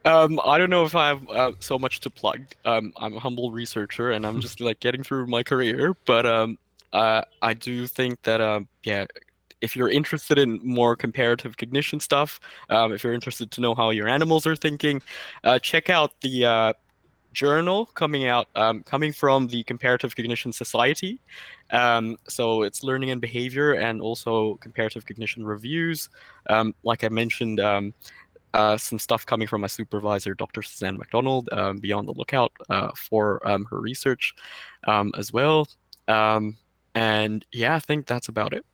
Um, 0.05 0.41
I 0.45 0.57
don't 0.57 0.71
know 0.71 0.85
if 0.85 0.95
I 0.95 1.09
have 1.09 1.29
uh, 1.29 1.53
so 1.61 1.79
much 1.79 2.01
to 2.01 2.11
plug. 2.11 2.41
Um, 2.65 2.93
I'm 2.97 3.17
a 3.17 3.21
humble 3.21 3.51
researcher, 3.51 4.13
and 4.13 4.27
I'm 4.27 4.41
just 4.41 4.61
like 4.61 4.81
getting 4.81 5.03
through 5.03 5.27
my 5.27 5.43
career. 5.43 5.95
But 6.07 6.25
um, 6.25 6.59
uh, 6.93 7.23
I 7.43 7.55
do 7.55 7.87
think 7.87 8.23
that 8.23 8.41
um, 8.41 8.67
yeah, 8.85 9.05
if 9.61 9.77
you're 9.77 9.91
interested 9.91 10.39
in 10.39 10.59
more 10.63 10.97
comparative 10.97 11.57
cognition 11.57 12.01
stuff, 12.01 12.41
um, 12.71 12.93
if 12.93 13.05
you're 13.05 13.13
interested 13.13 13.51
to 13.51 13.61
know 13.61 13.75
how 13.75 13.91
your 13.91 14.09
animals 14.09 14.47
are 14.47 14.57
thinking, 14.57 15.03
uh, 15.45 15.59
check 15.59 15.91
out 15.91 16.19
the 16.23 16.47
uh, 16.47 16.73
journal 17.33 17.87
coming 17.87 18.27
out, 18.27 18.49
um, 18.55 18.83
coming 18.83 19.13
from 19.13 19.47
the 19.47 19.63
Comparative 19.65 20.15
Cognition 20.15 20.53
Society. 20.53 21.21
Um, 21.71 22.17
so 22.29 22.63
it's 22.63 22.83
learning 22.83 23.11
and 23.11 23.21
behavior, 23.21 23.75
and 23.75 24.01
also 24.01 24.57
comparative 24.57 25.07
cognition 25.07 25.45
reviews. 25.45 26.09
Um, 26.49 26.75
like 26.83 27.05
I 27.05 27.09
mentioned, 27.09 27.61
um, 27.61 27.95
uh, 28.55 28.77
some 28.77 28.99
stuff 28.99 29.25
coming 29.25 29.47
from 29.47 29.61
my 29.61 29.69
supervisor, 29.69 30.35
Dr. 30.35 30.63
Suzanne 30.63 30.99
MacDonald. 30.99 31.49
Um, 31.53 31.79
be 31.79 31.93
on 31.93 32.07
the 32.07 32.13
lookout 32.13 32.53
uh, 32.69 32.91
for 32.97 33.47
um, 33.49 33.65
her 33.71 33.81
research 33.81 34.35
um, 34.87 35.13
as 35.17 35.33
well. 35.33 35.69
Um, 36.09 36.57
and 36.95 37.45
yeah, 37.53 37.77
I 37.77 37.79
think 37.79 38.07
that's 38.07 38.29
about 38.29 38.53
it. 38.53 38.65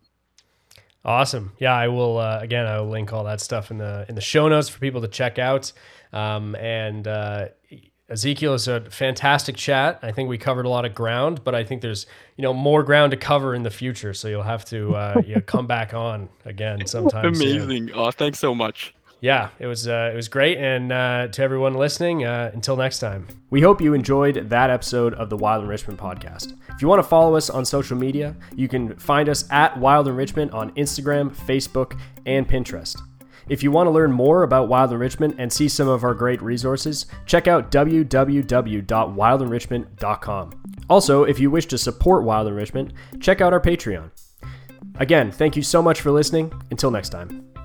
Awesome. 1.04 1.52
Yeah, 1.58 1.74
I 1.74 1.86
will. 1.88 2.18
Uh, 2.18 2.40
again, 2.40 2.66
I 2.66 2.80
will 2.80 2.88
link 2.88 3.12
all 3.12 3.24
that 3.24 3.40
stuff 3.40 3.70
in 3.70 3.78
the 3.78 4.06
in 4.08 4.16
the 4.16 4.20
show 4.20 4.48
notes 4.48 4.68
for 4.68 4.80
people 4.80 5.02
to 5.02 5.08
check 5.08 5.38
out. 5.38 5.72
Um, 6.12 6.56
and 6.56 7.06
uh, 7.06 7.48
Ezekiel 8.08 8.54
is 8.54 8.68
a 8.68 8.82
fantastic 8.82 9.56
chat. 9.56 9.98
I 10.02 10.12
think 10.12 10.28
we 10.28 10.38
covered 10.38 10.64
a 10.64 10.68
lot 10.68 10.84
of 10.84 10.94
ground, 10.94 11.42
but 11.42 11.54
I 11.54 11.64
think 11.64 11.82
there's 11.82 12.06
you 12.36 12.42
know 12.42 12.54
more 12.54 12.82
ground 12.82 13.10
to 13.10 13.16
cover 13.16 13.54
in 13.54 13.62
the 13.62 13.70
future. 13.70 14.14
So 14.14 14.28
you'll 14.28 14.42
have 14.42 14.64
to 14.66 14.94
uh, 14.94 15.22
you 15.26 15.34
know, 15.36 15.40
come 15.40 15.66
back 15.66 15.94
on 15.94 16.28
again 16.44 16.86
sometime. 16.86 17.26
Amazing. 17.26 17.88
Soon. 17.88 17.92
Oh, 17.94 18.10
thanks 18.10 18.38
so 18.38 18.54
much 18.54 18.94
yeah, 19.20 19.48
it 19.58 19.66
was 19.66 19.88
uh, 19.88 20.10
it 20.12 20.16
was 20.16 20.28
great, 20.28 20.58
and 20.58 20.92
uh, 20.92 21.28
to 21.28 21.42
everyone 21.42 21.74
listening, 21.74 22.24
uh, 22.24 22.50
until 22.52 22.76
next 22.76 22.98
time. 22.98 23.26
We 23.50 23.62
hope 23.62 23.80
you 23.80 23.94
enjoyed 23.94 24.50
that 24.50 24.70
episode 24.70 25.14
of 25.14 25.30
the 25.30 25.36
Wild 25.36 25.64
Enrichment 25.64 25.98
podcast. 25.98 26.54
If 26.68 26.82
you 26.82 26.88
want 26.88 27.02
to 27.02 27.08
follow 27.08 27.34
us 27.36 27.48
on 27.48 27.64
social 27.64 27.96
media, 27.96 28.36
you 28.54 28.68
can 28.68 28.94
find 28.96 29.28
us 29.28 29.50
at 29.50 29.78
Wild 29.78 30.08
Enrichment 30.08 30.52
on 30.52 30.70
Instagram, 30.72 31.34
Facebook, 31.34 31.98
and 32.26 32.46
Pinterest. 32.46 33.00
If 33.48 33.62
you 33.62 33.70
want 33.70 33.86
to 33.86 33.92
learn 33.92 34.10
more 34.12 34.42
about 34.42 34.68
Wild 34.68 34.92
Enrichment 34.92 35.36
and 35.38 35.50
see 35.52 35.68
some 35.68 35.86
of 35.88 36.02
our 36.04 36.14
great 36.14 36.40
resources, 36.42 37.06
check 37.26 37.46
out 37.46 37.70
www.wildenrichment.com. 37.70 40.50
Also, 40.88 41.24
if 41.24 41.40
you 41.40 41.50
wish 41.50 41.66
to 41.66 41.76
support 41.78 42.24
Wild 42.24 42.48
Enrichment, 42.48 42.92
check 43.20 43.40
out 43.40 43.52
our 43.52 43.60
Patreon. 43.60 44.10
Again, 44.98 45.30
thank 45.30 45.56
you 45.56 45.62
so 45.62 45.82
much 45.82 46.00
for 46.00 46.10
listening. 46.10 46.50
Until 46.70 46.90
next 46.90 47.10
time. 47.10 47.55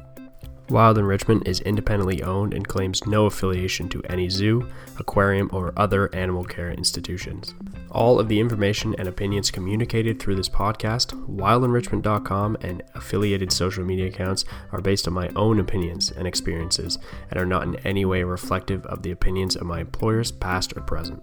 Wild 0.71 0.97
Enrichment 0.97 1.47
is 1.49 1.59
independently 1.59 2.23
owned 2.23 2.53
and 2.53 2.65
claims 2.65 3.05
no 3.05 3.25
affiliation 3.25 3.89
to 3.89 4.01
any 4.03 4.29
zoo, 4.29 4.69
aquarium, 4.97 5.49
or 5.51 5.73
other 5.75 6.09
animal 6.15 6.45
care 6.45 6.71
institutions. 6.71 7.53
All 7.91 8.21
of 8.21 8.29
the 8.29 8.39
information 8.39 8.95
and 8.97 9.09
opinions 9.09 9.51
communicated 9.51 10.17
through 10.17 10.35
this 10.35 10.47
podcast, 10.47 11.07
wildenrichment.com, 11.27 12.57
and 12.61 12.83
affiliated 12.95 13.51
social 13.51 13.83
media 13.83 14.07
accounts 14.07 14.45
are 14.71 14.79
based 14.79 15.09
on 15.09 15.13
my 15.13 15.27
own 15.35 15.59
opinions 15.59 16.09
and 16.11 16.25
experiences 16.25 16.97
and 17.29 17.37
are 17.37 17.45
not 17.45 17.63
in 17.63 17.75
any 17.85 18.05
way 18.05 18.23
reflective 18.23 18.85
of 18.85 19.03
the 19.03 19.11
opinions 19.11 19.57
of 19.57 19.63
my 19.63 19.81
employers, 19.81 20.31
past 20.31 20.71
or 20.77 20.81
present. 20.81 21.21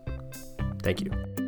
Thank 0.82 1.00
you. 1.00 1.47